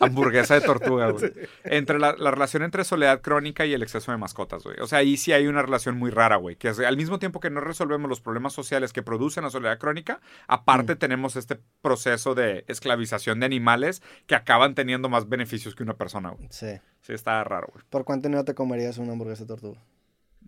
Hamburguesa 0.00 0.54
de 0.54 0.60
tortuga, 0.62 1.10
güey. 1.10 1.32
Entre 1.64 1.98
la, 1.98 2.14
la 2.18 2.30
relación 2.32 2.62
entre 2.64 2.82
soledad 2.84 3.20
crónica 3.20 3.64
y 3.66 3.72
el 3.74 3.82
exceso 3.82 4.10
de 4.10 4.18
mascotas, 4.18 4.64
güey. 4.64 4.78
O 4.80 4.86
sea, 4.88 4.98
ahí 4.98 5.16
sí 5.16 5.32
hay 5.32 5.46
una 5.46 5.62
relación 5.62 5.96
muy 5.96 6.10
rara, 6.10 6.36
güey. 6.36 6.56
Que 6.56 6.68
es, 6.68 6.78
al 6.80 6.96
mismo 6.96 7.18
tiempo 7.18 7.40
que 7.40 7.50
no 7.50 7.60
resolvemos 7.60 8.08
los 8.08 8.20
problemas 8.20 8.52
sociales 8.52 8.92
que 8.92 9.02
producen 9.02 9.44
la 9.44 9.50
soledad 9.50 9.78
crónica, 9.78 10.20
aparte 10.48 10.96
tenemos 10.96 11.36
este 11.36 11.58
proceso 11.82 12.34
de 12.34 12.64
esclavización 12.68 13.38
de 13.40 13.46
animales 13.46 14.02
que 14.26 14.34
acaban 14.34 14.74
teniendo 14.74 15.08
más 15.08 15.28
beneficios 15.28 15.74
que 15.74 15.82
una 15.82 15.94
persona, 15.94 16.15
güey. 16.20 16.48
Sí. 16.50 16.68
Sí, 17.02 17.12
está 17.12 17.42
raro, 17.44 17.68
güey. 17.72 17.84
¿Por 17.88 18.04
cuánto 18.04 18.28
dinero 18.28 18.44
te 18.44 18.54
comerías 18.54 18.98
una 18.98 19.12
hamburguesa 19.12 19.44
de 19.44 19.48
tortuga? 19.48 19.80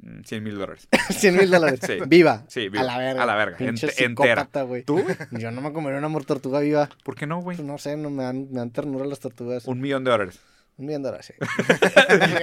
Mm, 0.00 0.22
100 0.24 0.42
mil 0.44 0.58
dólares. 0.58 0.88
100 1.10 1.36
mil 1.36 1.50
dólares. 1.50 1.80
Sí. 1.84 1.98
Viva. 2.06 2.44
Sí, 2.48 2.68
viva. 2.68 2.80
A 2.80 2.84
la 2.84 2.98
verga. 2.98 3.22
A 3.22 3.26
la 3.26 3.34
verga. 3.36 3.56
Pinche 3.58 3.88
Ente- 3.88 4.04
entera. 4.04 4.48
güey. 4.62 4.82
¿Tú? 4.84 5.04
Yo 5.32 5.50
no 5.50 5.60
me 5.60 5.72
comería 5.72 5.98
una 6.04 6.20
tortuga 6.20 6.60
viva. 6.60 6.88
¿Por 7.04 7.14
qué 7.14 7.26
no, 7.26 7.40
güey? 7.40 7.56
Pues 7.56 7.66
no 7.66 7.78
sé, 7.78 7.96
no 7.96 8.10
me 8.10 8.22
dan, 8.24 8.48
me 8.50 8.58
dan 8.58 8.70
ternura 8.70 9.04
las 9.06 9.20
tortugas. 9.20 9.66
Un 9.66 9.80
millón 9.80 10.04
de 10.04 10.10
dólares. 10.10 10.40
Un 10.78 10.86
millón 10.86 11.02
de 11.02 11.08
dólares, 11.08 11.26
sí. 11.26 11.34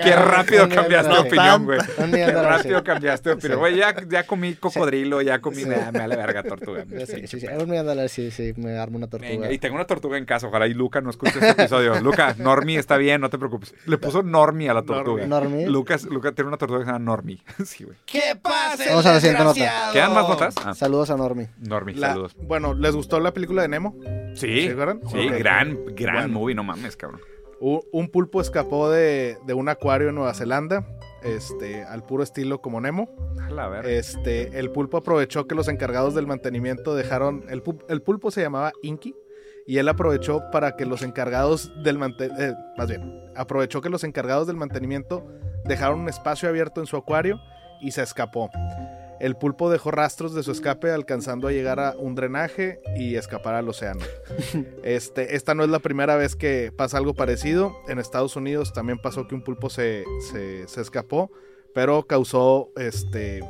Qué 0.03 0.13
rápido 0.15 0.67
cambiaste 0.67 1.13
de 1.13 1.19
opinión, 1.19 1.63
güey. 1.63 1.79
Un 1.97 2.11
millón 2.11 2.11
Qué 2.11 2.17
de 2.25 2.31
dólares, 2.33 2.57
rápido 2.57 2.77
sí. 2.79 2.83
cambiaste 2.83 3.29
de 3.29 3.35
opinión. 3.35 3.53
Sí. 3.53 3.59
Güey, 3.59 3.75
ya, 3.77 3.95
ya 4.09 4.23
comí 4.27 4.55
cocodrilo, 4.55 5.21
ya 5.21 5.39
comí. 5.39 5.63
Sí. 5.63 5.69
Nah, 5.69 5.91
me 5.91 5.99
vale 5.99 6.17
verga 6.17 6.43
tortuga. 6.43 6.83
Sí, 7.07 7.27
sí, 7.27 7.39
sí. 7.39 7.47
Un 7.47 7.69
millón 7.69 7.85
de 7.85 7.91
dólares, 7.91 8.11
sí, 8.11 8.31
sí. 8.31 8.53
Me 8.57 8.77
armo 8.77 8.97
una 8.97 9.07
tortuga. 9.07 9.29
Venga, 9.31 9.51
y 9.53 9.57
tengo 9.57 9.75
una 9.75 9.85
tortuga 9.85 10.17
en 10.17 10.25
casa. 10.25 10.47
Ojalá 10.47 10.67
y 10.67 10.73
Luca 10.73 10.99
no 10.99 11.09
escuche 11.11 11.39
este 11.39 11.49
episodio. 11.63 11.97
Luca, 12.01 12.35
Normi 12.37 12.75
está 12.75 12.97
bien, 12.97 13.21
no 13.21 13.29
te 13.29 13.37
preocupes. 13.37 13.73
Le 13.85 13.97
puso 13.97 14.21
Normi 14.21 14.67
a 14.67 14.73
la 14.73 14.81
tortuga. 14.83 15.25
Normie. 15.25 15.67
Lucas, 15.67 16.03
Luca 16.03 16.33
tiene 16.33 16.49
una 16.49 16.57
tortuga 16.57 16.79
que 16.81 16.85
se 16.87 16.91
llama 16.91 17.05
Normi. 17.05 17.41
Sí, 17.65 17.85
güey. 17.85 17.97
¿Qué 18.05 18.35
pasa, 18.41 18.83
Vamos 18.89 19.05
a 19.05 19.13
la 19.13 19.19
siguiente 19.21 19.43
nota. 19.45 19.89
¿Quedan 19.93 20.13
más 20.13 20.27
notas? 20.27 20.55
Ah, 20.63 20.73
Saludos 20.75 21.09
a 21.09 21.15
Normi. 21.15 21.47
Normi, 21.59 21.93
La- 21.93 22.09
saludos. 22.09 22.35
Bueno, 22.37 22.73
¿les 22.73 22.93
gustó 22.93 23.19
la 23.21 23.33
película 23.33 23.61
de 23.61 23.69
Nemo? 23.69 23.95
Sí, 24.35 24.65
¿Se 24.67 24.71
acuerdan? 24.71 24.99
sí, 25.09 25.29
gran, 25.29 25.79
gran 25.95 26.15
Bueno. 26.15 26.39
movie, 26.39 26.53
no 26.55 26.63
mames, 26.65 26.97
cabrón. 26.97 27.21
Un 27.59 28.09
pulpo 28.09 28.41
escapó 28.41 28.89
de, 28.89 29.37
de 29.45 29.53
un 29.53 29.69
acuario 29.69 30.09
en 30.09 30.15
Nueva 30.15 30.33
Zelanda. 30.33 30.85
este, 31.23 31.83
al 31.83 32.03
puro 32.05 32.21
estilo 32.23 32.61
como 32.61 32.79
Nemo. 32.81 33.09
A 33.41 33.49
la. 33.49 33.79
Este, 33.81 34.59
el 34.59 34.71
pulpo 34.71 34.97
aprovechó 34.97 35.47
que 35.47 35.55
los 35.55 35.67
encargados 35.67 36.13
del 36.15 36.27
mantenimiento 36.27 36.95
dejaron. 36.95 37.43
El, 37.49 37.63
pu- 37.63 37.83
el 37.89 38.01
pulpo 38.01 38.29
se 38.31 38.41
llamaba 38.41 38.71
Inky. 38.83 39.15
Y 39.67 39.79
él 39.79 39.89
aprovechó 39.89 40.43
para 40.51 40.75
que 40.75 40.85
los 40.85 41.01
encargados 41.01 41.71
del 41.83 41.97
mantenimiento. 41.97 42.55
más 42.77 42.87
bien, 42.87 43.01
aprovechó 43.35 43.81
que 43.81 43.89
los 43.89 44.03
encargados 44.03 44.45
del 44.45 44.57
mantenimiento 44.57 45.25
dejaron 45.63 46.01
un 46.01 46.09
espacio 46.09 46.47
abierto 46.49 46.81
en 46.81 46.85
su 46.85 46.95
acuario 46.97 47.39
y 47.81 47.89
se 47.91 48.03
escapó. 48.03 48.51
El 49.19 49.35
pulpo 49.37 49.69
dejó 49.69 49.91
rastros 49.91 50.33
de 50.33 50.43
su 50.43 50.51
escape, 50.51 50.91
alcanzando 50.91 51.47
a 51.47 51.51
llegar 51.51 51.79
a 51.79 51.95
un 51.97 52.15
drenaje 52.15 52.79
y 52.97 53.15
escapar 53.15 53.55
al 53.55 53.69
océano. 53.69 54.01
Este, 54.83 55.35
esta 55.35 55.55
no 55.55 55.63
es 55.63 55.69
la 55.69 55.79
primera 55.79 56.15
vez 56.15 56.35
que 56.35 56.71
pasa 56.75 56.97
algo 56.97 57.13
parecido. 57.13 57.75
En 57.87 57.97
Estados 57.99 58.35
Unidos 58.35 58.73
también 58.73 58.99
pasó 58.99 59.27
que 59.27 59.35
un 59.35 59.41
pulpo 59.43 59.69
se, 59.69 60.03
se- 60.31 60.67
se 60.67 60.81
escapó, 60.81 61.31
pero 61.73 62.03
causó, 62.03 62.69
este, 62.77 63.41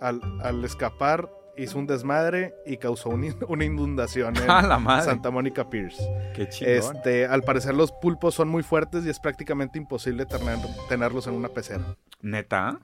al, 0.00 0.20
al 0.42 0.64
escapar, 0.64 1.28
hizo 1.56 1.78
un 1.78 1.86
desmadre 1.86 2.54
y 2.64 2.76
causó 2.78 3.10
un 3.10 3.34
una 3.48 3.64
inundación 3.64 4.36
en 4.42 4.50
A 4.50 4.62
la 4.62 4.78
madre. 4.78 5.04
Santa 5.04 5.30
Mónica 5.30 5.68
Piers. 5.68 5.98
Qué. 6.34 6.48
Este, 6.60 7.26
al 7.26 7.42
parecer 7.42 7.74
los 7.74 7.92
pulpos 7.92 8.34
son 8.34 8.48
muy 8.48 8.62
fuertes 8.62 9.04
y 9.04 9.10
es 9.10 9.18
prácticamente 9.18 9.78
imposible 9.78 10.24
tener- 10.26 10.58
tenerlos 10.88 11.26
en 11.26 11.34
una 11.34 11.48
pecera. 11.48 11.96
Neta. 12.22 12.78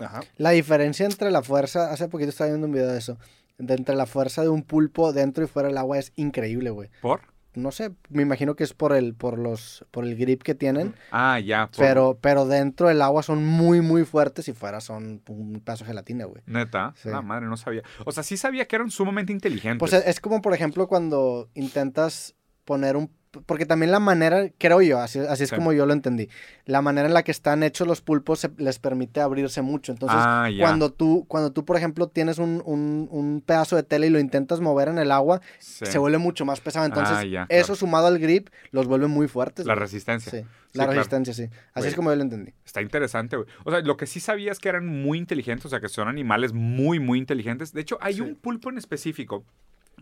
Ajá. 0.00 0.20
La 0.36 0.50
diferencia 0.50 1.06
entre 1.06 1.30
la 1.30 1.42
fuerza, 1.42 1.90
hace 1.92 2.08
poquito 2.08 2.30
estaba 2.30 2.48
viendo 2.50 2.66
un 2.66 2.72
video 2.72 2.88
de 2.92 2.98
eso, 2.98 3.18
de 3.58 3.74
entre 3.74 3.94
la 3.94 4.06
fuerza 4.06 4.42
de 4.42 4.48
un 4.48 4.62
pulpo 4.62 5.12
dentro 5.12 5.44
y 5.44 5.46
fuera 5.46 5.68
del 5.68 5.78
agua 5.78 5.98
es 5.98 6.12
increíble, 6.16 6.70
güey. 6.70 6.90
¿Por? 7.00 7.20
No 7.54 7.72
sé, 7.72 7.90
me 8.10 8.20
imagino 8.20 8.54
que 8.54 8.64
es 8.64 8.74
por 8.74 8.92
el, 8.94 9.14
por 9.14 9.38
los, 9.38 9.86
por 9.90 10.04
el 10.04 10.14
grip 10.14 10.42
que 10.42 10.54
tienen, 10.54 10.94
Ah, 11.10 11.40
ya. 11.40 11.68
por- 11.68 11.78
pero, 11.86 12.18
pero 12.20 12.44
dentro 12.44 12.88
del 12.88 13.00
agua 13.00 13.22
son 13.22 13.46
muy, 13.46 13.80
muy 13.80 14.04
fuertes 14.04 14.46
y 14.48 14.52
fuera 14.52 14.82
son 14.82 15.22
un 15.26 15.62
pedazo 15.64 15.84
de 15.84 15.88
gelatina, 15.88 16.26
güey. 16.26 16.42
Neta. 16.44 16.92
Sí. 17.02 17.08
La 17.08 17.22
madre, 17.22 17.46
no 17.46 17.56
sabía. 17.56 17.82
O 18.04 18.12
sea, 18.12 18.22
sí 18.22 18.36
sabía 18.36 18.66
que 18.68 18.76
eran 18.76 18.90
sumamente 18.90 19.32
inteligentes. 19.32 19.78
Pues 19.78 19.94
es, 19.94 20.06
es 20.06 20.20
como, 20.20 20.42
por 20.42 20.52
ejemplo, 20.52 20.86
cuando 20.86 21.48
intentas 21.54 22.34
poner 22.66 22.94
un... 22.94 23.10
Porque 23.44 23.66
también 23.66 23.90
la 23.92 23.98
manera, 24.00 24.48
creo 24.58 24.80
yo, 24.80 24.98
así, 25.00 25.18
así 25.18 25.44
es 25.44 25.50
Sí. 25.50 25.56
como 25.56 25.72
yo 25.72 25.84
lo 25.86 25.92
entendí, 25.92 26.28
la 26.64 26.80
manera 26.82 27.06
en 27.08 27.14
la 27.14 27.22
que 27.22 27.30
están 27.30 27.62
hechos 27.62 27.86
los 27.86 28.00
pulpos 28.00 28.40
se- 28.40 28.50
les 28.56 28.78
permite 28.78 29.20
abrirse 29.20 29.62
mucho. 29.62 29.92
Entonces, 29.92 30.18
ah, 30.20 30.48
cuando 30.58 30.90
tú, 30.92 31.24
cuando 31.28 31.52
tú, 31.52 31.64
por 31.64 31.76
ejemplo, 31.76 32.08
tienes 32.08 32.38
un, 32.38 32.62
un- 32.64 33.08
un 33.10 33.42
pedazo 33.44 33.76
de 33.76 33.82
tela 33.82 34.06
y 34.06 34.10
lo 34.10 34.18
intentas 34.18 34.60
mover 34.60 34.88
en 34.88 34.98
el 34.98 35.10
agua, 35.10 35.40
Sí. 35.58 35.86
se 35.86 35.98
vuelve 35.98 36.18
mucho 36.18 36.44
más 36.44 36.60
pesado. 36.60 36.86
Entonces, 36.86 37.16
Ah, 37.18 37.46
eso 37.48 37.66
claro. 37.66 37.74
sumado 37.76 38.06
al 38.06 38.18
grip 38.18 38.48
los 38.70 38.86
vuelve 38.86 39.06
muy 39.08 39.28
fuertes. 39.28 39.66
La 39.66 39.74
güey. 39.74 39.82
resistencia. 39.82 40.30
Sí, 40.30 40.38
Sí, 40.38 40.44
la 40.78 40.84
claro. 40.84 40.92
resistencia, 40.98 41.34
sí. 41.34 41.44
Así 41.44 41.52
Güey. 41.76 41.88
es 41.88 41.94
como 41.96 42.10
yo 42.10 42.16
lo 42.16 42.22
entendí. 42.22 42.52
Está 42.64 42.82
interesante, 42.82 43.36
güey. 43.36 43.48
O 43.64 43.70
sea, 43.70 43.80
lo 43.80 43.96
que 43.96 44.06
sí 44.06 44.20
sabía 44.20 44.52
es 44.52 44.58
que 44.58 44.68
eran 44.68 44.86
muy 44.86 45.18
inteligentes, 45.18 45.66
o 45.66 45.68
sea, 45.68 45.80
que 45.80 45.88
son 45.88 46.08
animales 46.08 46.52
muy, 46.52 46.98
muy 47.00 47.18
inteligentes. 47.18 47.72
De 47.72 47.80
hecho, 47.80 47.98
hay 48.00 48.20
un 48.20 48.34
pulpo 48.34 48.70
en 48.70 48.78
específico 48.78 49.44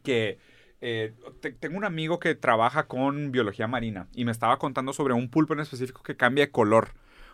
que 0.02 0.38
eh, 0.86 1.14
te- 1.40 1.52
tengo 1.52 1.76
un 1.78 1.84
amigo 1.84 2.18
que 2.18 2.34
trabaja 2.34 2.86
con 2.86 3.32
biología 3.32 3.66
marina 3.66 4.08
y 4.14 4.24
me 4.26 4.32
estaba 4.32 4.58
contando 4.58 4.92
sobre 4.92 5.14
un 5.14 5.30
pulpo 5.30 5.54
en 5.54 5.60
específico 5.60 6.02
que 6.02 6.16
cambia 6.16 6.44
de 6.46 6.50
color. 6.50 6.90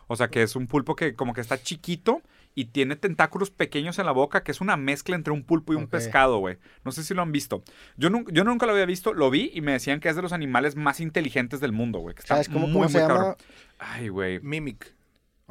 O 0.06 0.16
sea, 0.16 0.28
que 0.28 0.42
es 0.42 0.56
un 0.56 0.66
pulpo 0.66 0.94
que 0.96 1.14
como 1.14 1.34
que 1.34 1.40
está 1.40 1.60
chiquito 1.62 2.20
y 2.54 2.66
tiene 2.66 2.96
tentáculos 2.96 3.50
pequeños 3.50 3.98
en 4.00 4.06
la 4.06 4.12
boca, 4.12 4.42
que 4.42 4.50
es 4.50 4.60
una 4.60 4.76
mezcla 4.76 5.14
entre 5.14 5.32
un 5.32 5.44
pulpo 5.44 5.72
y 5.72 5.76
un 5.76 5.86
pescado, 5.86 6.38
güey. 6.38 6.58
No 6.84 6.90
sé 6.92 7.04
si 7.04 7.14
lo 7.14 7.22
han 7.22 7.30
visto. 7.32 7.62
Yo, 7.96 8.08
yo 8.28 8.42
nunca 8.44 8.66
lo 8.66 8.72
había 8.72 8.86
visto, 8.86 9.12
lo 9.14 9.30
vi 9.30 9.50
y 9.54 9.60
me 9.60 9.70
decían 9.72 10.00
que 10.00 10.08
es 10.08 10.16
de 10.16 10.22
los 10.22 10.32
animales 10.32 10.74
más 10.74 10.98
inteligentes 11.00 11.60
del 11.60 11.70
mundo, 11.72 12.00
güey. 12.00 12.16
¿Sabes 12.24 12.48
cómo, 12.48 12.60
muy, 12.66 12.72
cómo 12.72 12.84
muy 12.84 12.92
se 12.92 12.98
llama? 12.98 13.14
cabrón. 13.14 13.34
Ay, 13.78 14.08
güey. 14.08 14.40
Mimic. 14.40 14.94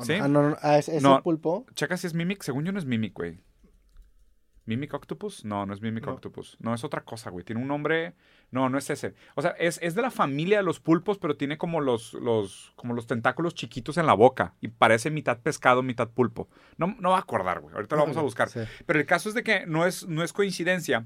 ¿Sí? 0.01 0.13
Ah, 0.13 0.27
no, 0.27 0.49
no, 0.49 0.57
ah, 0.61 0.77
es, 0.77 0.87
es 0.89 1.01
No. 1.03 1.17
el 1.17 1.23
pulpo. 1.23 1.65
Checa 1.73 1.95
si 1.97 2.07
es 2.07 2.13
Mimic. 2.13 2.41
Según 2.43 2.63
yo 2.65 2.71
no 2.73 2.79
es 2.79 2.85
Mimic, 2.85 3.13
güey. 3.13 3.39
¿Mimic 4.69 4.93
Octopus? 4.93 5.45
No, 5.45 5.65
no 5.65 5.73
es 5.73 5.81
Mimic 5.81 6.05
No. 6.05 6.13
Octopus. 6.13 6.57
No, 6.59 6.75
es 6.75 6.83
otra 6.83 7.01
cosa, 7.03 7.31
güey. 7.31 7.43
Tiene 7.43 7.61
un 7.61 7.67
nombre... 7.67 8.13
No, 8.51 8.69
no 8.69 8.77
es 8.77 8.89
ese. 8.89 9.15
O 9.35 9.41
sea, 9.41 9.51
es, 9.59 9.79
es 9.81 9.95
de 9.95 10.01
la 10.01 10.11
familia 10.11 10.57
de 10.57 10.63
los 10.63 10.79
pulpos, 10.79 11.17
pero 11.17 11.35
tiene 11.37 11.57
como 11.57 11.81
los, 11.81 12.13
los, 12.13 12.71
como 12.75 12.93
los 12.93 13.05
tentáculos 13.07 13.53
chiquitos 13.55 13.97
en 13.97 14.05
la 14.05 14.13
boca. 14.13 14.53
Y 14.61 14.67
parece 14.69 15.11
mitad 15.11 15.39
pescado, 15.39 15.83
mitad 15.83 16.09
pulpo. 16.09 16.49
No, 16.77 16.95
no 16.99 17.11
va 17.11 17.17
a 17.17 17.21
acordar, 17.21 17.59
güey. 17.59 17.75
Ahorita 17.75 17.95
lo 17.95 18.03
vamos 18.03 18.17
a 18.17 18.21
buscar. 18.21 18.49
Sí. 18.49 18.61
Pero 18.85 18.99
el 18.99 19.05
caso 19.05 19.29
es 19.29 19.35
de 19.35 19.43
que 19.43 19.65
no 19.65 19.85
es, 19.85 20.07
no 20.07 20.23
es 20.23 20.33
coincidencia. 20.33 21.05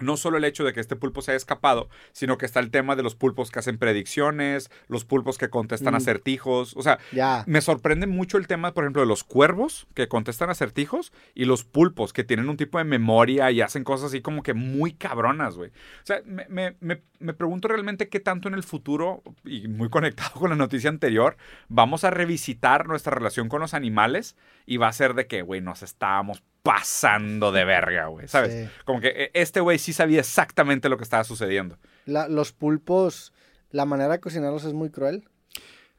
No 0.00 0.16
solo 0.16 0.38
el 0.38 0.44
hecho 0.44 0.64
de 0.64 0.72
que 0.72 0.80
este 0.80 0.96
pulpo 0.96 1.22
se 1.22 1.30
haya 1.30 1.36
escapado, 1.36 1.88
sino 2.12 2.36
que 2.36 2.46
está 2.46 2.58
el 2.58 2.70
tema 2.72 2.96
de 2.96 3.04
los 3.04 3.14
pulpos 3.14 3.52
que 3.52 3.60
hacen 3.60 3.78
predicciones, 3.78 4.68
los 4.88 5.04
pulpos 5.04 5.38
que 5.38 5.50
contestan 5.50 5.94
Mm. 5.94 5.98
acertijos. 5.98 6.76
O 6.76 6.82
sea, 6.82 6.98
me 7.46 7.60
sorprende 7.60 8.06
mucho 8.08 8.36
el 8.36 8.48
tema, 8.48 8.74
por 8.74 8.82
ejemplo, 8.84 9.02
de 9.02 9.06
los 9.08 9.22
cuervos 9.22 9.86
que 9.94 10.08
contestan 10.08 10.50
acertijos 10.50 11.12
y 11.34 11.44
los 11.44 11.62
pulpos 11.64 12.12
que 12.12 12.24
tienen 12.24 12.48
un 12.48 12.56
tipo 12.56 12.78
de 12.78 12.84
memoria 12.84 13.50
y 13.52 13.60
hacen 13.60 13.84
cosas 13.84 14.06
así 14.08 14.20
como 14.20 14.42
que 14.42 14.52
muy 14.52 14.94
cabronas, 14.94 15.54
güey. 15.54 15.70
O 15.70 16.06
sea, 16.06 16.20
me, 16.24 16.46
me- 16.48 16.76
me- 16.80 17.02
me 17.20 17.32
pregunto 17.32 17.68
realmente 17.68 18.08
qué 18.08 18.18
tanto 18.20 18.48
en 18.48 18.54
el 18.54 18.64
futuro, 18.64 19.22
y 19.44 19.68
muy 19.68 19.88
conectado 19.90 20.32
con 20.40 20.50
la 20.50 20.56
noticia 20.56 20.90
anterior, 20.90 21.36
vamos 21.68 22.02
a 22.04 22.10
revisitar 22.10 22.86
nuestra 22.88 23.14
relación 23.14 23.48
con 23.48 23.60
los 23.60 23.74
animales 23.74 24.36
y 24.66 24.76
va 24.76 24.88
a 24.88 24.92
ser 24.92 25.14
de 25.14 25.26
que, 25.28 25.42
güey, 25.42 25.60
nos 25.60 25.82
estábamos 25.82 26.42
pasando 26.64 27.52
de 27.52 27.64
verga, 27.64 28.06
güey, 28.06 28.26
¿sabes? 28.26 28.52
Sí. 28.52 28.70
Como 28.84 29.00
que 29.00 29.08
eh, 29.08 29.30
este 29.34 29.60
güey 29.60 29.78
sí 29.78 29.92
sabía 29.92 30.18
exactamente 30.20 30.88
lo 30.88 30.96
que 30.96 31.04
estaba 31.04 31.22
sucediendo. 31.22 31.78
La- 32.06 32.26
los 32.26 32.52
pulpos, 32.52 33.32
la 33.70 33.84
manera 33.84 34.14
de 34.14 34.20
cocinarlos 34.20 34.64
es 34.64 34.72
muy 34.72 34.90
cruel. 34.90 35.28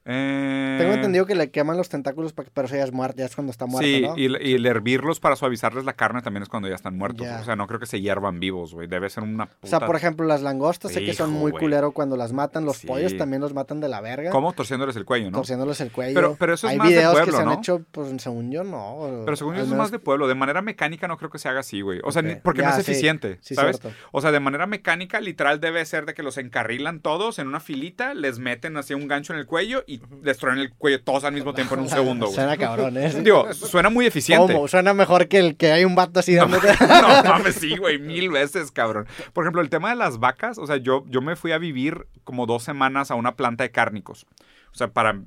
Eh, 0.07 0.75
Tengo 0.79 0.93
entendido 0.93 1.25
que 1.25 1.33
le 1.33 1.49
queman 1.49 1.77
los 1.77 1.89
tentáculos, 1.89 2.31
pa- 2.31 2.43
pero 2.53 2.67
eso 2.67 2.75
ya 2.75 2.83
es 2.83 2.91
muerto, 2.91 3.17
ya 3.17 3.25
es 3.25 3.35
cuando 3.35 3.49
está 3.49 3.65
muerto, 3.65 3.87
Sí, 3.87 4.01
¿no? 4.01 4.13
y, 4.17 4.51
y 4.51 4.53
el 4.53 4.65
hervirlos 4.67 5.19
para 5.19 5.35
suavizarles 5.35 5.83
la 5.83 5.93
carne 5.93 6.21
también 6.21 6.43
es 6.43 6.49
cuando 6.49 6.69
ya 6.69 6.75
están 6.75 6.95
muertos. 6.97 7.25
O 7.27 7.43
sea, 7.43 7.55
no 7.55 7.65
creo 7.65 7.79
que 7.79 7.87
se 7.87 7.99
hiervan 8.01 8.39
vivos, 8.39 8.73
güey. 8.75 8.87
Debe 8.87 9.09
ser 9.09 9.23
una 9.23 9.47
puta... 9.47 9.57
O 9.63 9.67
sea, 9.67 9.79
por 9.79 9.95
ejemplo, 9.95 10.25
las 10.27 10.41
langostas 10.43 10.91
sé 10.91 11.03
que 11.03 11.13
son 11.13 11.31
muy 11.31 11.51
güey. 11.51 11.61
culero 11.63 11.91
cuando 11.91 12.17
las 12.17 12.33
matan. 12.33 12.65
Los 12.65 12.77
Sí. 12.77 12.87
pollos 12.87 13.17
también 13.17 13.41
los 13.41 13.53
matan 13.53 13.79
de 13.79 13.89
la 13.89 13.99
verga. 14.01 14.29
¿Cómo? 14.29 14.53
Torciéndoles 14.53 14.95
el 14.95 15.05
cuello, 15.05 15.31
¿no? 15.31 15.37
Torciéndoles 15.39 15.81
el 15.81 15.91
cuello. 15.91 16.13
Pero- 16.13 16.35
pero 16.37 16.53
eso 16.53 16.67
es 16.67 16.71
Hay 16.73 16.77
más 16.77 16.87
de 16.89 16.93
videos 16.95 17.13
que 17.15 17.21
pueblo, 17.23 17.37
se 17.37 17.43
han 17.43 17.59
hecho, 17.59 17.81
pues 17.91 18.21
según 18.21 18.51
yo, 18.51 18.63
no. 18.63 19.21
Pero 19.25 19.35
según 19.35 19.55
yo 19.55 19.63
es 19.63 19.69
más 19.69 19.89
de 19.91 19.97
pueblo. 19.99 20.27
De 20.27 20.35
manera 20.35 20.61
mecánica 20.61 21.07
no 21.07 21.17
creo 21.17 21.31
que 21.31 21.39
se 21.39 21.49
haga 21.49 21.61
así, 21.61 21.81
güey. 21.81 21.99
O 22.03 22.11
sea, 22.11 22.21
porque 22.43 22.61
no 22.61 22.69
es 22.69 22.75
sí. 22.75 22.81
eficiente, 22.91 23.39
Sí, 23.41 23.55
¿sabes? 23.55 23.79
cierto. 23.79 23.97
O 24.11 24.21
sea, 24.21 24.31
de 24.31 24.39
manera 24.39 24.67
mecánica, 24.67 25.19
literal, 25.19 25.59
debe 25.59 25.83
ser 25.85 26.05
de 26.05 26.13
que 26.13 26.21
los 26.23 26.37
encarrilan 26.37 26.99
todos 26.99 27.39
en 27.39 27.47
una 27.47 27.59
filita, 27.59 28.13
les 28.13 28.37
meten 28.39 28.77
así 28.77 28.93
un 28.93 29.07
gancho 29.07 29.33
en 29.33 29.39
el 29.39 29.45
cuello 29.47 29.83
y 29.87 29.94
les 30.23 30.37
truenan 30.37 30.59
el 30.61 30.73
cuello 30.73 31.01
todos 31.01 31.23
al 31.23 31.33
mismo 31.33 31.53
tiempo 31.53 31.75
en 31.75 31.81
un 31.81 31.89
segundo, 31.89 32.25
güey. 32.27 32.35
Suena 32.35 32.57
cabrón, 32.57 32.97
¿eh? 32.97 33.11
Digo, 33.21 33.53
suena 33.53 33.89
muy 33.89 34.05
eficiente. 34.05 34.53
¿Cómo? 34.53 34.67
Suena 34.67 34.93
mejor 34.93 35.27
que 35.27 35.39
el 35.39 35.55
que 35.55 35.71
hay 35.71 35.85
un 35.85 35.95
vato 35.95 36.19
así 36.19 36.35
dándote... 36.35 36.67
No 36.79 37.23
mames, 37.23 37.55
sí, 37.55 37.77
güey, 37.77 37.99
mil 37.99 38.29
veces, 38.29 38.71
cabrón. 38.71 39.07
Por 39.33 39.43
ejemplo, 39.43 39.61
el 39.61 39.69
tema 39.69 39.89
de 39.89 39.95
las 39.95 40.19
vacas, 40.19 40.57
o 40.57 40.67
sea, 40.67 40.77
yo, 40.77 41.03
yo 41.07 41.21
me 41.21 41.35
fui 41.35 41.51
a 41.51 41.57
vivir 41.57 42.07
como 42.23 42.45
dos 42.45 42.63
semanas 42.63 43.11
a 43.11 43.15
una 43.15 43.35
planta 43.35 43.63
de 43.63 43.71
cárnicos. 43.71 44.25
O 44.71 44.77
sea, 44.77 44.89
para 44.89 45.21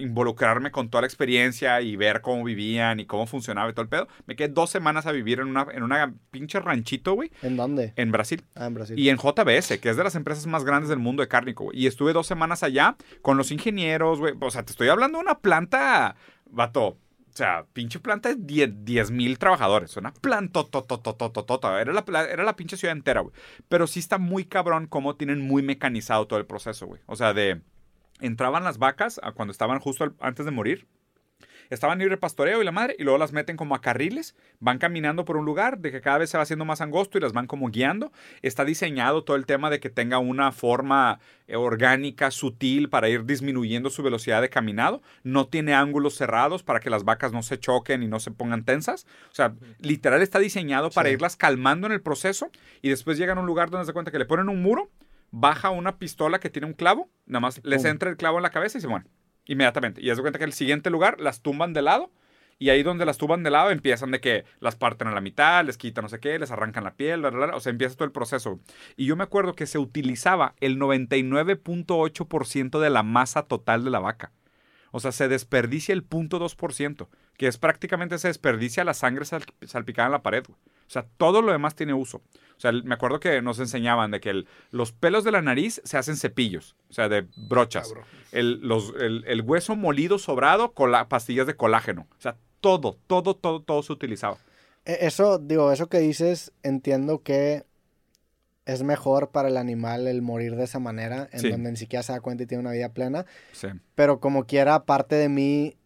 involucrarme 0.00 0.70
con 0.70 0.88
toda 0.88 1.02
la 1.02 1.06
experiencia 1.06 1.80
y 1.80 1.96
ver 1.96 2.20
cómo 2.20 2.44
vivían 2.44 3.00
y 3.00 3.06
cómo 3.06 3.26
funcionaba 3.26 3.70
y 3.70 3.72
todo 3.72 3.82
el 3.82 3.88
pedo. 3.88 4.08
Me 4.26 4.36
quedé 4.36 4.48
dos 4.48 4.70
semanas 4.70 5.06
a 5.06 5.12
vivir 5.12 5.40
en 5.40 5.48
una, 5.48 5.66
en 5.72 5.82
una 5.82 6.14
pinche 6.30 6.60
ranchito, 6.60 7.14
güey, 7.14 7.30
¿En 7.42 7.56
dónde? 7.56 7.92
en 7.96 8.12
Brasil. 8.12 8.42
Ah, 8.54 8.66
en 8.66 8.74
Brasil. 8.74 8.98
Y 8.98 9.08
en 9.08 9.16
JBS, 9.16 9.78
que 9.78 9.90
es 9.90 9.96
de 9.96 10.04
las 10.04 10.14
empresas 10.14 10.46
más 10.46 10.64
grandes 10.64 10.88
del 10.88 10.98
mundo 10.98 11.22
de 11.22 11.28
cárnico, 11.28 11.64
güey. 11.64 11.78
Y 11.78 11.86
estuve 11.86 12.12
dos 12.12 12.26
semanas 12.26 12.62
allá 12.62 12.96
con 13.22 13.36
los 13.36 13.50
ingenieros, 13.50 14.18
güey. 14.18 14.34
O 14.40 14.50
sea, 14.50 14.64
te 14.64 14.72
estoy 14.72 14.88
hablando 14.88 15.18
de 15.18 15.24
una 15.24 15.38
planta, 15.38 16.16
vato. 16.50 16.96
O 17.32 17.36
sea, 17.36 17.64
pinche 17.72 18.00
planta 18.00 18.34
de 18.34 18.66
10 18.66 19.12
mil 19.12 19.38
trabajadores. 19.38 19.96
Una 19.96 20.12
planta, 20.12 20.64
era 21.80 21.92
la, 21.92 22.24
era 22.24 22.42
la 22.42 22.56
pinche 22.56 22.76
ciudad 22.76 22.96
entera, 22.96 23.20
güey. 23.20 23.32
Pero 23.68 23.86
sí 23.86 24.00
está 24.00 24.18
muy 24.18 24.44
cabrón 24.44 24.88
cómo 24.88 25.14
tienen 25.14 25.40
muy 25.40 25.62
mecanizado 25.62 26.26
todo 26.26 26.40
el 26.40 26.46
proceso, 26.46 26.86
güey. 26.86 27.00
O 27.06 27.14
sea, 27.14 27.32
de... 27.32 27.60
Entraban 28.20 28.64
las 28.64 28.78
vacas 28.78 29.20
a 29.22 29.32
cuando 29.32 29.52
estaban 29.52 29.78
justo 29.80 30.04
al- 30.04 30.14
antes 30.20 30.44
de 30.46 30.50
morir. 30.52 30.86
Estaban 31.70 32.00
libre 32.00 32.16
pastoreo 32.16 32.60
y 32.60 32.64
la 32.64 32.72
madre, 32.72 32.96
y 32.98 33.04
luego 33.04 33.16
las 33.16 33.32
meten 33.32 33.56
como 33.56 33.76
a 33.76 33.80
carriles, 33.80 34.34
van 34.58 34.78
caminando 34.78 35.24
por 35.24 35.36
un 35.36 35.44
lugar 35.44 35.78
de 35.78 35.92
que 35.92 36.00
cada 36.00 36.18
vez 36.18 36.28
se 36.28 36.36
va 36.36 36.42
haciendo 36.42 36.64
más 36.64 36.80
angosto 36.80 37.16
y 37.16 37.20
las 37.20 37.32
van 37.32 37.46
como 37.46 37.68
guiando. 37.70 38.10
Está 38.42 38.64
diseñado 38.64 39.22
todo 39.22 39.36
el 39.36 39.46
tema 39.46 39.70
de 39.70 39.78
que 39.78 39.88
tenga 39.88 40.18
una 40.18 40.50
forma 40.50 41.20
eh, 41.46 41.54
orgánica, 41.54 42.32
sutil, 42.32 42.88
para 42.88 43.08
ir 43.08 43.24
disminuyendo 43.24 43.88
su 43.88 44.02
velocidad 44.02 44.42
de 44.42 44.50
caminado. 44.50 45.00
No 45.22 45.46
tiene 45.46 45.72
ángulos 45.72 46.16
cerrados 46.16 46.64
para 46.64 46.80
que 46.80 46.90
las 46.90 47.04
vacas 47.04 47.32
no 47.32 47.44
se 47.44 47.60
choquen 47.60 48.02
y 48.02 48.08
no 48.08 48.18
se 48.18 48.32
pongan 48.32 48.64
tensas. 48.64 49.06
O 49.30 49.34
sea, 49.36 49.54
literal 49.78 50.22
está 50.22 50.40
diseñado 50.40 50.90
para 50.90 51.08
Sí. 51.08 51.14
irlas 51.14 51.36
calmando 51.36 51.86
en 51.86 51.92
el 51.92 52.02
proceso 52.02 52.50
y 52.82 52.88
después 52.88 53.16
llegan 53.16 53.38
a 53.38 53.42
un 53.42 53.46
lugar 53.46 53.70
donde 53.70 53.86
se 53.86 53.92
cuenta 53.92 54.10
que 54.10 54.18
le 54.18 54.24
ponen 54.26 54.48
un 54.48 54.60
muro, 54.60 54.90
baja 55.30 55.70
una 55.70 55.98
pistola 55.98 56.40
que 56.40 56.50
tiene 56.50 56.66
un 56.66 56.74
clavo, 56.74 57.08
nada 57.26 57.40
más 57.40 57.60
les 57.64 57.84
entra 57.84 58.10
el 58.10 58.16
clavo 58.16 58.38
en 58.38 58.42
la 58.42 58.50
cabeza 58.50 58.78
y 58.78 58.80
se 58.80 58.88
mueren. 58.88 59.08
Inmediatamente. 59.46 60.02
Y 60.02 60.10
haz 60.10 60.16
de 60.16 60.22
cuenta 60.22 60.38
que 60.38 60.44
el 60.44 60.52
siguiente 60.52 60.90
lugar 60.90 61.20
las 61.20 61.42
tumban 61.42 61.72
de 61.72 61.82
lado. 61.82 62.10
Y 62.58 62.68
ahí 62.68 62.82
donde 62.82 63.06
las 63.06 63.16
tumban 63.16 63.42
de 63.42 63.50
lado 63.50 63.70
empiezan 63.70 64.10
de 64.10 64.20
que 64.20 64.44
las 64.60 64.76
parten 64.76 65.08
a 65.08 65.12
la 65.12 65.22
mitad, 65.22 65.64
les 65.64 65.78
quitan 65.78 66.02
no 66.02 66.10
sé 66.10 66.20
qué, 66.20 66.38
les 66.38 66.50
arrancan 66.50 66.84
la 66.84 66.94
piel, 66.94 67.20
bla, 67.20 67.30
bla, 67.30 67.46
bla. 67.46 67.56
o 67.56 67.60
sea, 67.60 67.70
empieza 67.70 67.96
todo 67.96 68.04
el 68.04 68.12
proceso. 68.12 68.60
Y 68.96 69.06
yo 69.06 69.16
me 69.16 69.24
acuerdo 69.24 69.54
que 69.54 69.66
se 69.66 69.78
utilizaba 69.78 70.54
el 70.60 70.78
99.8% 70.78 72.78
de 72.78 72.90
la 72.90 73.02
masa 73.02 73.44
total 73.44 73.82
de 73.82 73.90
la 73.90 74.00
vaca. 74.00 74.32
O 74.92 75.00
sea, 75.00 75.10
se 75.10 75.28
desperdicia 75.28 75.94
el 75.94 76.06
0.2%, 76.06 77.08
que 77.40 77.46
es 77.46 77.56
prácticamente 77.56 78.18
se 78.18 78.28
desperdicia 78.28 78.84
la 78.84 78.92
sangre 78.92 79.24
sal- 79.24 79.46
salpicada 79.66 80.04
en 80.08 80.12
la 80.12 80.22
pared, 80.22 80.44
güey. 80.46 80.58
O 80.58 80.90
sea, 80.90 81.06
todo 81.16 81.40
lo 81.40 81.52
demás 81.52 81.74
tiene 81.74 81.94
uso. 81.94 82.18
O 82.18 82.60
sea, 82.60 82.70
me 82.70 82.92
acuerdo 82.92 83.18
que 83.18 83.40
nos 83.40 83.58
enseñaban 83.60 84.10
de 84.10 84.20
que 84.20 84.28
el- 84.28 84.46
los 84.72 84.92
pelos 84.92 85.24
de 85.24 85.30
la 85.32 85.40
nariz 85.40 85.80
se 85.82 85.96
hacen 85.96 86.18
cepillos, 86.18 86.76
o 86.90 86.92
sea, 86.92 87.08
de 87.08 87.26
brochas. 87.48 87.94
El, 88.30 88.60
los- 88.60 88.92
el- 89.00 89.24
el 89.26 89.40
hueso 89.40 89.74
molido 89.74 90.18
sobrado, 90.18 90.74
cola- 90.74 91.08
pastillas 91.08 91.46
de 91.46 91.56
colágeno. 91.56 92.06
O 92.18 92.20
sea, 92.20 92.36
todo, 92.60 92.98
todo, 93.06 93.34
todo, 93.34 93.62
todo 93.62 93.82
se 93.82 93.94
utilizaba. 93.94 94.36
E- 94.84 94.98
Eso, 95.06 95.38
digo, 95.38 95.72
eso 95.72 95.88
que 95.88 96.00
dices, 96.00 96.52
entiendo 96.62 97.22
que 97.22 97.64
es 98.66 98.82
mejor 98.82 99.30
para 99.30 99.48
el 99.48 99.56
animal 99.56 100.06
el 100.06 100.20
morir 100.20 100.56
de 100.56 100.64
esa 100.64 100.78
manera, 100.78 101.30
en 101.32 101.40
Sí. 101.40 101.50
donde 101.50 101.70
ni 101.70 101.78
siquiera 101.78 102.02
se 102.02 102.12
da 102.12 102.20
cuenta 102.20 102.42
y 102.42 102.46
tiene 102.46 102.60
una 102.60 102.72
vida 102.72 102.90
plena. 102.92 103.24
Sí. 103.52 103.68
Pero 103.94 104.20
como 104.20 104.44
quiera, 104.44 104.84
parte 104.84 105.14
de 105.16 105.30
mí 105.30 105.76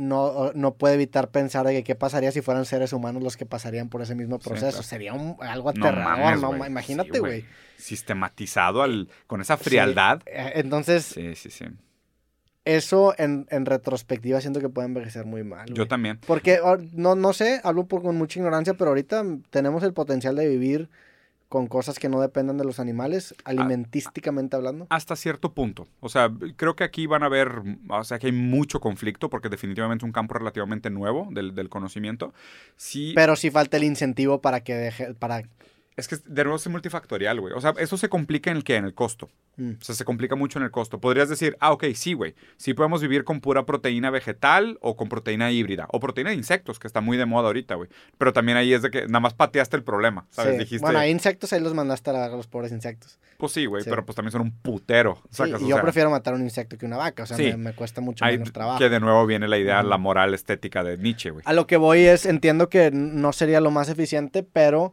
no, 0.00 0.52
no 0.54 0.74
puede 0.74 0.94
evitar 0.94 1.30
pensar 1.30 1.66
de 1.66 1.72
que 1.74 1.84
qué 1.84 1.94
pasaría 1.94 2.32
si 2.32 2.40
fueran 2.40 2.64
seres 2.64 2.92
humanos 2.92 3.22
los 3.22 3.36
que 3.36 3.44
pasarían 3.46 3.88
por 3.90 4.00
ese 4.02 4.14
mismo 4.14 4.38
Sí, 4.38 4.48
proceso. 4.48 4.70
claro. 4.70 4.82
Sería 4.82 5.12
un- 5.12 5.36
algo 5.40 5.72
No 5.74 5.86
aterrador, 5.86 6.18
mames, 6.24 6.40
¿no? 6.40 6.56
güey. 6.56 6.70
Imagínate, 6.70 7.12
Sí, 7.12 7.18
güey. 7.18 7.44
Sistematizado 7.76 8.82
al, 8.82 9.08
con 9.26 9.40
esa 9.40 9.56
frialdad. 9.56 10.22
Eh, 10.26 10.52
Entonces, 10.54 11.04
Sí, 11.04 11.34
sí, 11.34 11.50
sí. 11.50 11.64
eso 12.64 13.14
en, 13.18 13.46
en 13.50 13.66
retrospectiva 13.66 14.40
siento 14.40 14.60
que 14.60 14.68
puede 14.68 14.86
envejecer 14.88 15.24
muy 15.26 15.44
mal. 15.44 15.66
Yo 15.72 15.86
también. 15.88 16.18
Porque 16.26 16.60
oh, 16.62 16.76
no, 16.92 17.14
no 17.14 17.32
sé, 17.32 17.60
hablo 17.64 17.86
por, 17.86 18.02
con 18.02 18.16
mucha 18.16 18.38
ignorancia, 18.38 18.74
pero 18.74 18.90
ahorita 18.90 19.22
tenemos 19.50 19.82
el 19.82 19.92
potencial 19.92 20.36
de 20.36 20.48
vivir 20.48 20.88
con 21.50 21.66
cosas 21.66 21.98
que 21.98 22.08
no 22.08 22.20
dependan 22.20 22.58
de 22.58 22.64
los 22.64 22.78
animales, 22.78 23.34
Ah, 23.38 23.50
alimentísticamente 23.50 24.54
hablando. 24.54 24.86
Hasta 24.88 25.16
cierto 25.16 25.52
punto. 25.52 25.88
O 25.98 26.08
sea, 26.08 26.30
creo 26.56 26.76
que 26.76 26.84
aquí 26.84 27.08
van 27.08 27.24
a 27.24 27.26
haber, 27.26 27.60
o 27.88 28.04
sea, 28.04 28.20
que 28.20 28.28
hay 28.28 28.32
mucho 28.32 28.78
conflicto 28.80 29.28
porque 29.28 29.48
definitivamente 29.48 30.04
es 30.04 30.06
un 30.06 30.12
campo 30.12 30.34
relativamente 30.34 30.90
nuevo 30.90 31.28
del, 31.32 31.54
del 31.56 31.68
conocimiento. 31.68 32.32
Sí, 32.76 33.12
Pero 33.16 33.34
sí 33.34 33.50
falta 33.50 33.76
el 33.78 33.84
incentivo 33.84 34.40
para 34.40 34.60
que 34.60 34.74
deje, 34.76 35.12
para... 35.14 35.42
es 36.00 36.08
que 36.08 36.16
de 36.16 36.42
nuevo 36.44 36.56
es 36.56 36.66
multifactorial, 36.68 37.40
güey. 37.40 37.54
O 37.54 37.60
sea, 37.60 37.74
eso 37.78 37.96
se 37.96 38.08
complica 38.08 38.50
en 38.50 38.56
el 38.56 38.64
que, 38.64 38.76
en 38.76 38.84
el 38.84 38.94
costo. 38.94 39.28
Mm. 39.56 39.72
O 39.80 39.84
sea, 39.84 39.94
se 39.94 40.04
complica 40.04 40.34
mucho 40.34 40.58
en 40.58 40.64
el 40.64 40.70
costo. 40.70 41.00
Podrías 41.00 41.28
decir, 41.28 41.56
ah, 41.60 41.72
ok, 41.72 41.84
sí, 41.94 42.14
güey. 42.14 42.34
Sí 42.56 42.74
podemos 42.74 43.00
vivir 43.02 43.24
con 43.24 43.40
pura 43.40 43.64
proteína 43.66 44.10
vegetal 44.10 44.78
o 44.80 44.96
con 44.96 45.08
proteína 45.08 45.52
híbrida. 45.52 45.86
O 45.92 46.00
proteína 46.00 46.30
de 46.30 46.36
insectos, 46.36 46.78
que 46.78 46.86
está 46.86 47.00
muy 47.00 47.16
de 47.16 47.26
moda 47.26 47.46
ahorita, 47.48 47.74
güey. 47.76 47.88
Pero 48.18 48.32
también 48.32 48.58
ahí 48.58 48.72
es 48.72 48.82
de 48.82 48.90
que 48.90 49.02
nada 49.06 49.20
más 49.20 49.34
pateaste 49.34 49.76
el 49.76 49.84
problema, 49.84 50.26
¿sabes? 50.30 50.54
Sí. 50.54 50.58
Dijiste, 50.60 50.84
Bueno, 50.84 50.98
hay 50.98 51.10
insectos, 51.10 51.52
ahí 51.52 51.60
los 51.60 51.74
mandaste 51.74 52.10
a 52.10 52.28
los 52.28 52.46
pobres 52.46 52.72
insectos. 52.72 53.18
pues 53.38 53.52
sí, 53.52 53.66
güey, 53.66 53.82
Sí. 53.84 53.88
pero 53.90 54.04
pues 54.04 54.16
también 54.16 54.32
son 54.32 54.42
un 54.42 54.52
putero. 54.52 55.22
Sí, 55.30 55.42
y 55.46 55.52
o 55.54 55.58
yo 55.60 55.66
sea, 55.76 55.82
prefiero 55.82 56.10
matar 56.10 56.34
un 56.34 56.42
insecto 56.42 56.76
que 56.76 56.84
una 56.86 56.96
vaca, 56.96 57.22
o 57.22 57.26
sea, 57.26 57.36
me, 57.38 57.56
me 57.56 57.72
cuesta 57.74 58.00
mucho 58.00 58.24
hay- 58.24 58.36
menos 58.38 58.52
trabajo. 58.52 58.78
Que 58.78 58.88
de 58.88 59.00
nuevo 59.00 59.24
viene 59.26 59.48
la 59.48 59.58
idea, 59.58 59.82
la 59.82 59.96
moral 59.98 60.34
estética 60.34 60.82
de 60.84 60.98
Nietzsche, 60.98 61.30
güey. 61.30 61.42
A 61.46 61.52
lo 61.52 61.66
que 61.66 61.76
voy 61.76 62.00
es, 62.00 62.26
entiendo 62.26 62.68
que 62.68 62.90
no 62.90 63.32
sería 63.32 63.60
lo 63.60 63.70
más 63.70 63.88
eficiente, 63.88 64.42
pero 64.42 64.92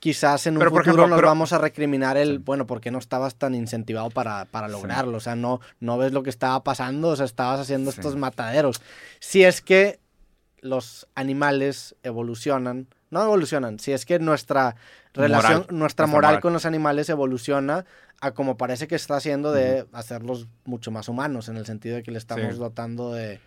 quizás 0.00 0.46
en 0.46 0.54
un 0.54 0.58
Pero, 0.60 0.70
por 0.70 0.80
futuro 0.84 0.92
ejemplo, 1.02 1.08
nos 1.08 1.16
pero- 1.18 1.28
vamos 1.28 1.52
a 1.52 1.58
recriminar 1.58 2.16
el, 2.16 2.38
bueno, 2.38 2.66
¿por 2.66 2.80
qué 2.80 2.90
no 2.90 2.98
estabas 2.98 3.34
tan 3.36 3.54
incentivado 3.54 4.10
para, 4.10 4.44
para 4.46 4.66
Sí. 4.68 4.72
lograrlo? 4.72 5.16
O 5.16 5.20
sea, 5.20 5.34
no, 5.36 5.60
no 5.80 5.98
ves 5.98 6.12
lo 6.12 6.22
que 6.22 6.30
estaba 6.30 6.62
pasando, 6.62 7.08
o 7.08 7.16
sea, 7.16 7.26
estabas 7.26 7.60
haciendo 7.60 7.90
Sí. 7.92 8.00
estos 8.00 8.16
mataderos. 8.16 8.80
Si 9.20 9.42
es 9.44 9.60
que 9.60 9.98
los 10.60 11.06
animales 11.14 11.94
evolucionan, 12.02 12.86
no 13.10 13.22
evolucionan, 13.22 13.78
si 13.78 13.92
es 13.92 14.04
que 14.04 14.18
nuestra 14.18 14.76
relación, 15.14 15.60
Moral, 15.62 15.78
nuestra 15.78 16.06
moral, 16.06 16.28
moral. 16.30 16.40
con 16.42 16.52
los 16.52 16.66
animales 16.66 17.08
evoluciona 17.08 17.84
a 18.20 18.32
como 18.32 18.56
parece 18.56 18.88
que 18.88 18.96
está 18.96 19.16
haciendo 19.16 19.52
de 19.52 19.86
hacerlos 19.92 20.48
mucho 20.64 20.90
más 20.90 21.08
humanos, 21.08 21.48
en 21.48 21.56
el 21.56 21.66
sentido 21.66 21.96
de 21.96 22.02
que 22.02 22.10
le 22.10 22.18
estamos 22.18 22.54
Sí. 22.54 22.58
dotando 22.58 23.12
de... 23.12 23.40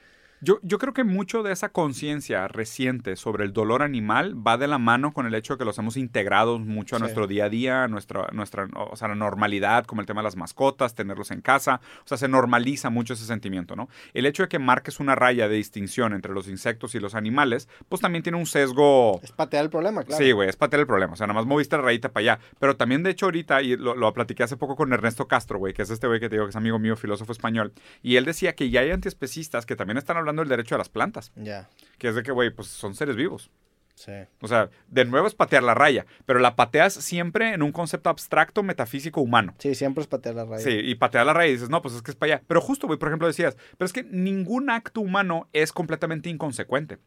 Yo, 0.43 0.57
yo 0.63 0.79
creo 0.79 0.91
que 0.93 1.03
mucho 1.03 1.43
de 1.43 1.51
esa 1.51 1.69
conciencia 1.69 2.47
reciente 2.47 3.15
sobre 3.15 3.45
el 3.45 3.53
dolor 3.53 3.83
animal 3.83 4.35
va 4.35 4.57
de 4.57 4.67
la 4.67 4.79
mano 4.79 5.13
con 5.13 5.27
el 5.27 5.35
hecho 5.35 5.53
de 5.53 5.59
que 5.59 5.65
los 5.65 5.77
hemos 5.77 5.97
integrado 5.97 6.57
mucho 6.57 6.95
a 6.95 6.99
Sí. 6.99 7.03
nuestro 7.03 7.27
día 7.27 7.45
a 7.45 7.49
día, 7.49 7.83
a 7.83 7.87
nuestra, 7.87 8.27
nuestra 8.31 8.67
o 8.75 8.95
sea, 8.95 9.07
la 9.09 9.13
normalidad, 9.15 9.85
como 9.85 10.01
el 10.01 10.07
tema 10.07 10.21
de 10.21 10.25
las 10.25 10.35
mascotas, 10.35 10.95
tenerlos 10.95 11.29
en 11.29 11.41
casa. 11.41 11.79
O 12.03 12.07
sea, 12.07 12.17
se 12.17 12.27
normaliza 12.27 12.89
mucho 12.89 13.13
ese 13.13 13.25
sentimiento, 13.25 13.75
¿no? 13.75 13.87
El 14.15 14.25
hecho 14.25 14.41
de 14.41 14.49
que 14.49 14.57
marques 14.57 14.99
una 14.99 15.13
raya 15.13 15.47
de 15.47 15.55
distinción 15.57 16.13
entre 16.13 16.33
los 16.33 16.47
insectos 16.47 16.95
y 16.95 16.99
los 16.99 17.13
animales, 17.13 17.69
pues 17.87 18.01
también 18.01 18.23
tiene 18.23 18.39
un 18.39 18.47
sesgo 18.47 19.19
Es 19.21 19.31
patear 19.31 19.65
el 19.65 19.69
problema, 19.69 20.03
claro. 20.03 20.23
Sí, 20.23 20.31
güey, 20.31 20.49
es 20.49 20.55
patear 20.55 20.79
el 20.79 20.87
problema. 20.87 21.13
O 21.13 21.15
sea, 21.17 21.27
nada 21.27 21.39
más 21.39 21.45
moviste 21.45 21.75
la 21.77 21.83
rayita 21.83 22.09
para 22.09 22.33
allá. 22.33 22.39
Pero 22.57 22.75
también, 22.75 23.03
de 23.03 23.11
hecho, 23.11 23.27
ahorita, 23.27 23.61
y 23.61 23.77
lo, 23.77 23.95
lo 23.95 24.11
platiqué 24.11 24.41
hace 24.41 24.57
poco 24.57 24.75
con 24.75 24.91
Ernesto 24.91 25.27
Castro, 25.27 25.59
güey, 25.59 25.73
que 25.75 25.83
es 25.83 25.91
este 25.91 26.07
güey 26.07 26.19
que 26.19 26.29
te 26.29 26.35
digo 26.37 26.45
que 26.45 26.49
es 26.49 26.55
amigo 26.55 26.79
mío, 26.79 26.95
filósofo 26.95 27.31
español. 27.31 27.73
Y 28.01 28.15
él 28.15 28.25
decía 28.25 28.55
que 28.55 28.71
ya 28.71 28.81
hay 28.81 28.89
antiespecistas 28.89 29.67
que 29.67 29.75
también 29.75 29.97
están 29.97 30.17
hablando 30.17 30.30
del 30.37 30.49
derecho 30.49 30.75
a 30.75 30.77
las 30.77 30.89
plantas. 30.89 31.31
Ya, 31.35 31.69
Que 31.97 32.07
es 32.09 32.15
de 32.15 32.23
que, 32.23 32.31
güey, 32.31 32.49
pues 32.49 32.67
son 32.69 32.95
seres 32.95 33.15
vivos. 33.15 33.51
sí. 33.95 34.11
O 34.41 34.47
sea, 34.47 34.69
de 34.87 35.05
nuevo 35.05 35.27
es 35.27 35.35
patear 35.35 35.63
la 35.63 35.73
raya. 35.75 36.05
Pero 36.25 36.39
la 36.39 36.55
pateas 36.55 36.93
siempre 36.93 37.53
en 37.53 37.61
un 37.61 37.71
concepto 37.71 38.09
abstracto, 38.09 38.63
metafísico, 38.63 39.21
humano. 39.21 39.53
Sí, 39.59 39.75
siempre 39.75 40.01
es 40.01 40.07
patear 40.07 40.35
la 40.35 40.45
raya. 40.45 40.63
Sí, 40.63 40.71
y 40.71 40.95
patear 40.95 41.25
la 41.25 41.33
raya 41.33 41.49
y 41.49 41.53
dices, 41.53 41.69
no, 41.69 41.81
pues 41.81 41.93
es 41.95 42.01
que 42.01 42.11
es 42.11 42.17
para 42.17 42.35
allá. 42.35 42.43
Pero 42.47 42.61
justo, 42.61 42.87
güey, 42.87 42.97
por 42.97 43.09
ejemplo, 43.09 43.27
decías, 43.27 43.55
pero 43.77 43.85
es 43.85 43.93
que 43.93 44.03
ningún 44.03 44.69
acto 44.69 45.01
humano 45.01 45.47
es 45.53 45.71
completamente 45.73 46.29
inconsecuente. 46.29 46.97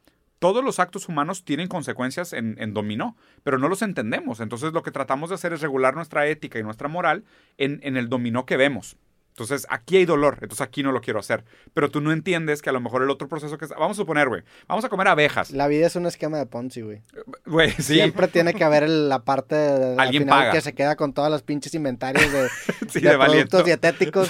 Todos 0.41 0.63
los 0.63 0.79
actos 0.79 1.09
humanos 1.09 1.45
tienen 1.45 1.69
consecuencias 1.69 2.35
en, 2.35 2.57
en 2.59 2.75
dominó, 2.75 3.17
pero 3.45 3.59
no 3.59 3.69
los 3.69 3.81
entendemos. 3.83 4.41
Entonces 4.41 4.73
lo 4.75 4.83
que 4.83 4.91
tratamos 4.91 5.31
de 5.31 5.37
hacer 5.37 5.55
es 5.55 5.63
regular 5.63 5.95
nuestra 5.95 6.27
ética 6.27 6.59
y 6.59 6.63
nuestra 6.63 6.87
moral 6.89 7.25
en, 7.57 7.81
en 7.83 7.97
el 7.97 8.09
dominó 8.11 8.45
que 8.45 8.59
vemos. 8.59 8.99
Entonces, 9.37 9.67
aquí 9.69 9.97
hay 9.97 10.05
dolor, 10.05 10.35
entonces 10.43 10.61
aquí 10.61 10.85
no 10.85 10.93
lo 10.93 11.01
quiero 11.01 11.19
hacer. 11.19 11.43
Pero 11.75 11.91
tú 11.91 12.01
no 12.01 12.13
entiendes 12.13 12.63
que 12.63 12.71
a 12.71 12.73
lo 12.73 12.81
mejor 12.81 13.03
el 13.03 13.11
otro 13.11 13.27
proceso 13.27 13.59
que 13.59 13.65
es... 13.65 13.73
Vamos 13.73 13.99
a 13.99 14.03
suponer, 14.03 14.29
güey, 14.29 14.43
vamos 14.69 14.85
a 14.85 14.89
comer 14.89 15.09
abejas. 15.09 15.51
La 15.51 15.67
vida 15.67 15.89
es 15.89 15.97
un 15.97 16.07
esquema 16.07 16.39
de 16.39 16.47
Ponzi, 16.47 16.83
güey. 16.83 17.03
Güey, 17.45 17.73
sí. 17.73 17.95
Siempre 17.95 18.29
tiene 18.29 18.55
que 18.55 18.63
haber 18.63 18.85
el- 18.85 19.09
la 19.09 19.25
parte 19.25 19.57
de, 19.57 19.93
al 19.95 19.99
Alguien 20.01 20.23
final 20.23 20.39
paga. 20.39 20.53
que 20.53 20.61
se 20.61 20.73
queda 20.73 20.95
con 20.95 21.13
todos 21.15 21.31
los 21.33 21.43
pinches 21.43 21.75
inventarios 21.75 22.31
de, 22.33 22.49
Sí, 22.89 23.01
de 23.01 23.11
de 23.11 23.19
productos 23.19 23.65
dietéticos. 23.65 24.29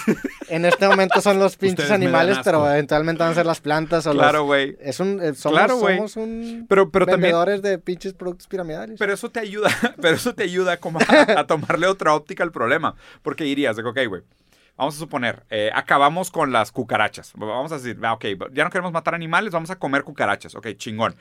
En 0.48 0.64
este 0.64 0.88
momento 0.88 1.20
son 1.20 1.38
los 1.38 1.57
pinches 1.59 1.80
Ustedes 1.84 1.90
animales, 1.90 2.38
pero 2.42 2.66
eventualmente 2.70 3.22
van 3.22 3.32
a 3.32 3.34
ser 3.34 3.44
las 3.44 3.61
plantas 3.61 4.07
o 4.07 4.12
Claro, 4.12 4.44
güey. 4.44 4.74
Es 4.80 5.00
un, 5.00 5.20
eh, 5.22 5.34
somos, 5.34 5.59
Claro, 5.59 5.80
somos 5.80 6.16
un 6.16 6.64
Pero, 6.66 6.90
pero 6.90 7.05
también... 7.05 7.32
vendedores 7.32 7.61
de 7.61 7.78
pinches 7.78 8.14
productos 8.14 8.46
piramidales. 8.46 8.98
Pero 8.98 9.12
eso 9.12 9.30
te 9.30 9.40
ayuda, 9.40 9.68
pero 10.00 10.16
eso 10.16 10.34
te 10.34 10.44
ayuda 10.44 10.78
como 10.78 10.98
a, 10.98 11.40
a 11.40 11.46
tomarle 11.46 11.88
otra 11.88 12.14
óptica 12.14 12.42
al 12.42 12.52
problema. 12.52 12.94
Porque 13.22 13.44
dirías, 13.44 13.76
de 13.76 13.82
ok, 13.82 13.98
güey, 14.09 14.22
vamos 14.77 14.97
a 14.97 14.99
suponer, 14.99 15.45
eh, 15.51 15.70
acabamos 15.75 16.31
con 16.31 16.53
las 16.53 16.72
cucarachas. 16.72 17.33
Vamos 17.37 17.72
a 17.72 17.77
decir, 17.77 17.99
ah, 18.03 18.14
ok, 18.14 18.25
ya 18.53 18.64
no 18.64 18.70
queremos 18.70 18.93
matar 18.93 19.14
animales, 19.14 19.53
vamos 19.53 19.70
a 19.70 19.79
comer 19.79 20.05
cucarachas. 20.05 20.55
Ok, 20.55 20.68
chingón. 20.77 21.16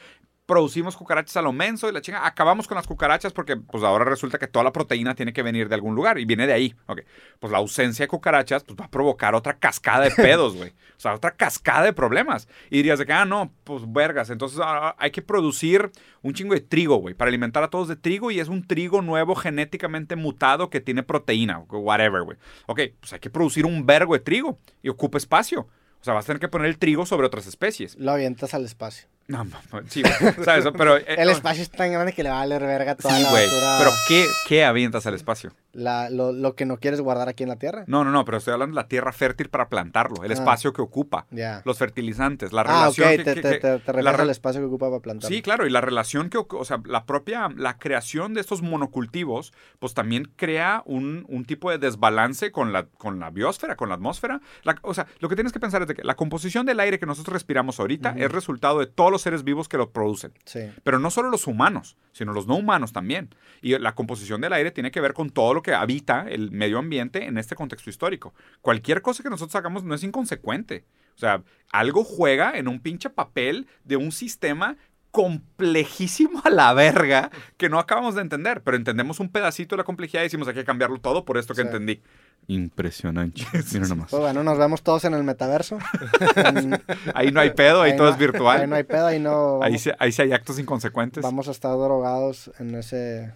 Producimos 0.45 0.97
cucarachas 0.97 1.37
a 1.37 1.41
lo 1.41 1.53
menso 1.53 1.87
y 1.87 1.93
la 1.93 2.01
chinga. 2.01 2.27
Acabamos 2.27 2.67
con 2.67 2.75
las 2.75 2.85
cucarachas 2.85 3.31
porque 3.31 3.55
pues 3.55 3.81
ahora 3.81 4.03
resulta 4.03 4.37
que 4.37 4.47
toda 4.47 4.65
la 4.65 4.73
proteína 4.73 5.15
tiene 5.15 5.31
que 5.31 5.41
venir 5.41 5.69
de 5.69 5.75
algún 5.75 5.95
lugar 5.95 6.19
y 6.19 6.25
viene 6.25 6.45
de 6.45 6.51
ahí. 6.51 6.75
Ok, 6.87 6.99
pues 7.39 7.49
la 7.49 7.59
ausencia 7.59 8.03
de 8.03 8.09
cucarachas 8.09 8.65
pues 8.65 8.77
va 8.77 8.85
a 8.85 8.91
provocar 8.91 9.35
otra 9.35 9.57
cascada 9.57 10.03
de 10.03 10.11
pedos, 10.15 10.57
güey. 10.57 10.71
O 10.71 10.99
sea, 10.99 11.13
otra 11.13 11.31
cascada 11.31 11.85
de 11.85 11.93
problemas. 11.93 12.49
Y 12.69 12.77
dirías 12.77 12.99
de 12.99 13.05
que, 13.05 13.13
ah, 13.13 13.23
no, 13.23 13.53
pues 13.63 13.83
vergas. 13.87 14.29
Entonces 14.31 14.59
ah, 14.61 14.97
hay 14.99 15.11
que 15.11 15.21
producir 15.21 15.89
un 16.21 16.33
chingo 16.33 16.55
de 16.55 16.59
trigo, 16.61 16.97
güey, 16.97 17.13
para 17.13 17.29
alimentar 17.29 17.63
a 17.63 17.69
todos 17.69 17.87
de 17.87 17.95
trigo 17.95 18.29
y 18.29 18.41
es 18.41 18.49
un 18.49 18.67
trigo 18.67 19.01
nuevo 19.01 19.35
genéticamente 19.35 20.17
mutado 20.17 20.69
que 20.69 20.81
tiene 20.81 21.03
proteína, 21.03 21.59
whatever, 21.59 22.23
güey. 22.23 22.37
Ok, 22.65 22.81
pues 22.99 23.13
hay 23.13 23.19
que 23.19 23.29
producir 23.29 23.65
un 23.65 23.85
vergo 23.85 24.13
de 24.13 24.19
trigo 24.19 24.59
y 24.81 24.89
ocupa 24.89 25.17
espacio. 25.17 25.69
O 26.01 26.03
sea, 26.03 26.13
vas 26.13 26.25
a 26.25 26.27
tener 26.27 26.41
que 26.41 26.49
poner 26.49 26.67
el 26.67 26.77
trigo 26.77 27.05
sobre 27.05 27.27
otras 27.27 27.47
especies. 27.47 27.95
Lo 27.97 28.11
avientas 28.11 28.53
al 28.53 28.65
espacio. 28.65 29.07
No, 29.27 29.45
sí, 29.87 30.01
güey. 30.01 30.33
¿Sabes? 30.43 30.65
Pero, 30.77 30.97
eh, 30.97 31.05
El 31.07 31.29
espacio 31.29 31.63
es 31.63 31.69
tan 31.71 31.91
grande 31.93 32.11
que 32.13 32.23
le 32.23 32.29
va 32.29 32.35
a 32.35 32.39
valer 32.39 32.61
verga 32.61 32.95
toda 32.95 33.15
Sí, 33.15 33.23
la 33.23 33.29
güey. 33.29 33.45
basura. 33.45 33.75
Pero 33.79 33.91
¿qué, 34.07 34.27
¿qué 34.47 34.65
avientas 34.65 35.05
al 35.07 35.13
espacio? 35.13 35.51
la- 35.71 36.11
lo, 36.11 36.31
lo 36.31 36.53
que 36.53 36.67
no 36.67 36.77
quieres 36.77 37.01
guardar 37.01 37.29
aquí 37.29 37.41
en 37.41 37.49
la 37.49 37.55
tierra. 37.55 37.83
No, 37.87 38.03
no, 38.03 38.11
no, 38.11 38.25
pero 38.25 38.37
estoy 38.37 38.53
hablando 38.53 38.75
de 38.75 38.83
la 38.83 38.87
tierra 38.87 39.11
fértil 39.11 39.49
para 39.49 39.69
plantarlo, 39.69 40.23
el 40.23 40.29
Ah. 40.29 40.33
espacio 40.35 40.71
que 40.71 40.83
ocupa, 40.83 41.25
Ya. 41.31 41.63
los 41.65 41.79
fertilizantes, 41.79 42.53
la 42.53 42.61
Ah, 42.61 42.89
ok, 42.89 42.97
relación 42.97 43.09
te, 43.09 43.17
que- 43.17 43.23
te, 43.23 43.41
que- 43.41 43.59
te, 43.59 43.79
te 43.79 44.03
la 44.03 44.11
al 44.11 44.29
espacio 44.29 44.61
que 44.61 44.67
ocupa 44.67 44.89
para 44.89 44.99
plantar. 45.01 45.29
Sí, 45.31 45.41
claro, 45.41 45.65
y 45.65 45.71
la 45.71 45.81
relación 45.81 46.29
que, 46.29 46.37
o 46.37 46.65
sea, 46.65 46.79
la 46.85 47.05
propia, 47.05 47.49
la 47.55 47.79
creación 47.79 48.35
de 48.35 48.41
estos 48.41 48.61
monocultivos, 48.61 49.51
pues 49.79 49.93
también 49.95 50.31
crea 50.35 50.83
un, 50.85 51.25
un 51.27 51.45
tipo 51.45 51.71
de 51.71 51.77
desbalance 51.79 52.51
con 52.51 52.71
la, 52.71 52.85
con 52.85 53.19
la 53.19 53.31
biosfera, 53.31 53.75
con 53.75 53.89
la 53.89 53.95
atmósfera. 53.95 54.41
La- 54.63 54.77
o 54.83 54.93
sea, 54.93 55.07
lo 55.19 55.29
que 55.29 55.35
tienes 55.35 55.53
que 55.53 55.59
pensar 55.59 55.81
es 55.81 55.87
de 55.87 55.95
que 55.95 56.03
la 56.03 56.15
composición 56.15 56.65
del 56.67 56.79
aire 56.79 56.99
que 56.99 57.05
nosotros 57.07 57.33
respiramos 57.33 57.79
ahorita 57.79 58.13
es 58.17 58.31
resultado 58.31 58.79
de 58.79 58.85
todos 58.87 59.11
los 59.13 59.21
seres 59.21 59.43
vivos 59.43 59.69
que 59.69 59.77
lo 59.77 59.91
producen. 59.91 60.33
Sí. 60.45 60.69
Pero 60.83 60.99
no 60.99 61.09
solo 61.09 61.29
los 61.29 61.47
humanos, 61.47 61.95
sino 62.11 62.33
los 62.33 62.47
no 62.47 62.55
humanos 62.55 62.91
también. 62.91 63.33
Y 63.61 63.77
la 63.77 63.95
composición 63.95 64.41
del 64.41 64.53
aire 64.53 64.71
tiene 64.71 64.91
que 64.91 64.99
ver 64.99 65.13
con 65.13 65.29
todo 65.29 65.53
lo 65.53 65.61
que 65.61 65.73
habita 65.73 66.25
el 66.27 66.51
medio 66.51 66.79
ambiente 66.79 67.25
en 67.25 67.37
este 67.37 67.55
contexto 67.55 67.89
histórico. 67.89 68.33
Cualquier 68.61 69.01
cosa 69.01 69.23
que 69.23 69.29
nosotros 69.29 69.55
hagamos 69.55 69.83
no 69.83 69.95
es 69.95 70.03
inconsecuente. 70.03 70.85
O 71.15 71.19
sea, 71.19 71.43
algo 71.71 72.03
juega 72.03 72.57
en 72.57 72.67
un 72.67 72.79
pinche 72.79 73.09
papel 73.09 73.67
de 73.83 73.97
un 73.97 74.11
sistema 74.11 74.77
complejísimo 75.13 76.41
a 76.43 76.49
la 76.49 76.73
verga 76.73 77.29
que 77.57 77.69
no 77.69 77.77
acabamos 77.77 78.15
de 78.15 78.21
entender, 78.21 78.61
pero 78.63 78.75
entendemos 78.75 79.19
un 79.19 79.29
pedacito 79.29 79.75
de 79.75 79.77
la 79.77 79.83
complejidad 79.83 80.21
y 80.21 80.25
decimos 80.25 80.47
hay 80.47 80.55
que 80.55 80.65
cambiarlo 80.65 80.97
todo 80.99 81.23
por 81.23 81.37
esto 81.37 81.53
que 81.53 81.61
Sí. 81.61 81.67
entendí. 81.67 82.01
Impresionante. 82.47 83.43
Mira 83.73 83.87
nomás. 83.87 84.09
Pues 84.09 84.21
bueno, 84.21 84.43
nos 84.43 84.57
vemos 84.57 84.81
todos 84.81 85.05
en 85.05 85.13
el 85.13 85.23
metaverso. 85.23 85.77
En- 86.35 86.81
Ahí 87.13 87.31
no 87.31 87.39
hay 87.39 87.51
pedo, 87.51 87.83
ahí, 87.83 87.95
todo 87.95 88.07
no- 88.07 88.13
es 88.13 88.17
virtual. 88.17 88.61
Ahí 88.61 88.67
no 88.67 88.75
hay 88.75 88.83
pedo, 88.83 89.05
ahí 89.05 89.19
no. 89.19 89.61
Ahí 89.61 89.77
sí, 89.77 89.91
ahí 89.99 90.11
sí 90.11 90.23
hay 90.23 90.33
actos 90.33 90.57
inconsecuentes. 90.59 91.23
vamos 91.23 91.47
a 91.47 91.51
estar 91.51 91.71
drogados 91.71 92.51
en 92.59 92.73
ese. 92.75 93.33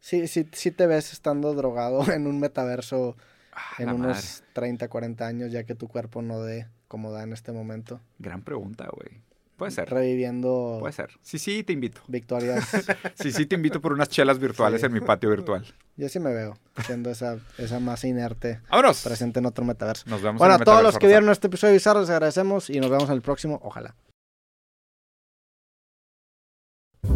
Sí, 0.00 0.26
sí, 0.26 0.48
sí 0.52 0.72
te 0.72 0.86
ves 0.88 1.12
estando 1.12 1.54
drogado 1.54 2.02
en 2.12 2.26
un 2.26 2.40
metaverso 2.40 3.16
Ah, 3.52 3.82
en 3.82 3.90
unos 3.90 4.16
madre. 4.16 4.46
30, 4.54 4.88
40 4.88 5.26
años, 5.26 5.52
ya 5.52 5.64
que 5.64 5.74
tu 5.74 5.88
cuerpo 5.88 6.22
no 6.22 6.40
dé 6.40 6.66
como 6.88 7.12
da 7.12 7.22
en 7.22 7.32
este 7.32 7.52
momento. 7.52 8.00
Gran 8.18 8.42
pregunta, 8.42 8.88
güey. 8.92 9.22
Puede 9.60 9.72
ser. 9.72 9.90
Reviviendo 9.90 10.78
Puede 10.80 10.94
ser. 10.94 11.10
Sí, 11.22 11.38
sí, 11.38 11.62
te 11.62 11.72
invito. 11.74 12.00
victorias. 12.08 12.66
Sí, 13.14 13.30
sí, 13.30 13.44
te 13.44 13.54
invito 13.56 13.80
por 13.80 13.92
unas 13.92 14.08
chelas 14.08 14.38
virtuales 14.38 14.80
Sí. 14.80 14.86
en 14.86 14.92
mi 14.94 15.00
patio 15.00 15.28
virtual. 15.28 15.66
Yo 15.96 16.08
sí 16.08 16.18
me 16.18 16.32
veo 16.32 16.56
siendo 16.86 17.10
esa, 17.10 17.36
esa 17.58 17.78
masa 17.78 18.08
inerte 18.08 18.60
¡Vámonos! 18.70 19.02
presente 19.02 19.38
en 19.38 19.44
otro 19.46 19.62
metaverso. 19.66 20.04
Nos 20.08 20.22
vemos 20.22 20.38
Bueno, 20.38 20.54
en 20.54 20.60
a 20.60 20.62
el 20.62 20.64
todos 20.64 20.82
los 20.82 20.98
que 20.98 21.06
vieron 21.06 21.28
este 21.28 21.48
episodio 21.48 21.72
de 21.72 21.76
Bizarro, 21.76 22.00
les 22.00 22.08
agradecemos 22.08 22.70
y 22.70 22.80
nos 22.80 22.88
vemos 22.90 23.04
en 23.10 23.16
el 23.16 23.20
próximo. 23.22 23.60
Ojalá. 23.62 23.94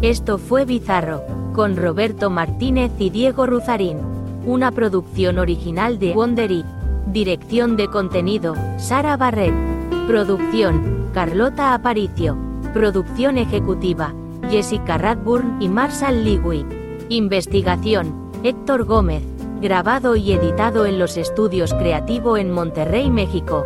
Esto 0.03 0.37
fue 0.37 0.65
Bizarro, 0.65 1.25
con 1.55 1.75
Roberto 1.77 2.29
Martínez 2.29 2.91
y 2.99 3.09
Diego 3.09 3.47
Ruzarín. 3.47 3.97
Una 4.45 4.71
producción 4.71 5.39
original 5.39 5.97
de 5.97 6.11
Wondery. 6.13 6.63
Dirección 7.07 7.75
de 7.77 7.87
contenido, 7.89 8.53
Sara 8.77 9.17
Barret. 9.17 9.74
Producción, 10.07 11.09
Carlota 11.13 11.73
Aparicio. 11.73 12.37
Producción 12.73 13.37
ejecutiva, 13.37 14.13
Jessica 14.49 14.97
Radburn 14.97 15.61
y 15.61 15.69
Marshall 15.69 16.23
Lewy. 16.23 16.65
Investigación, 17.09 18.31
Héctor 18.43 18.85
Gómez. 18.85 19.23
Grabado 19.61 20.15
y 20.15 20.33
editado 20.33 20.85
en 20.85 20.99
los 20.99 21.17
estudios 21.17 21.73
Creativo 21.73 22.37
en 22.37 22.51
Monterrey, 22.51 23.09
México. 23.09 23.65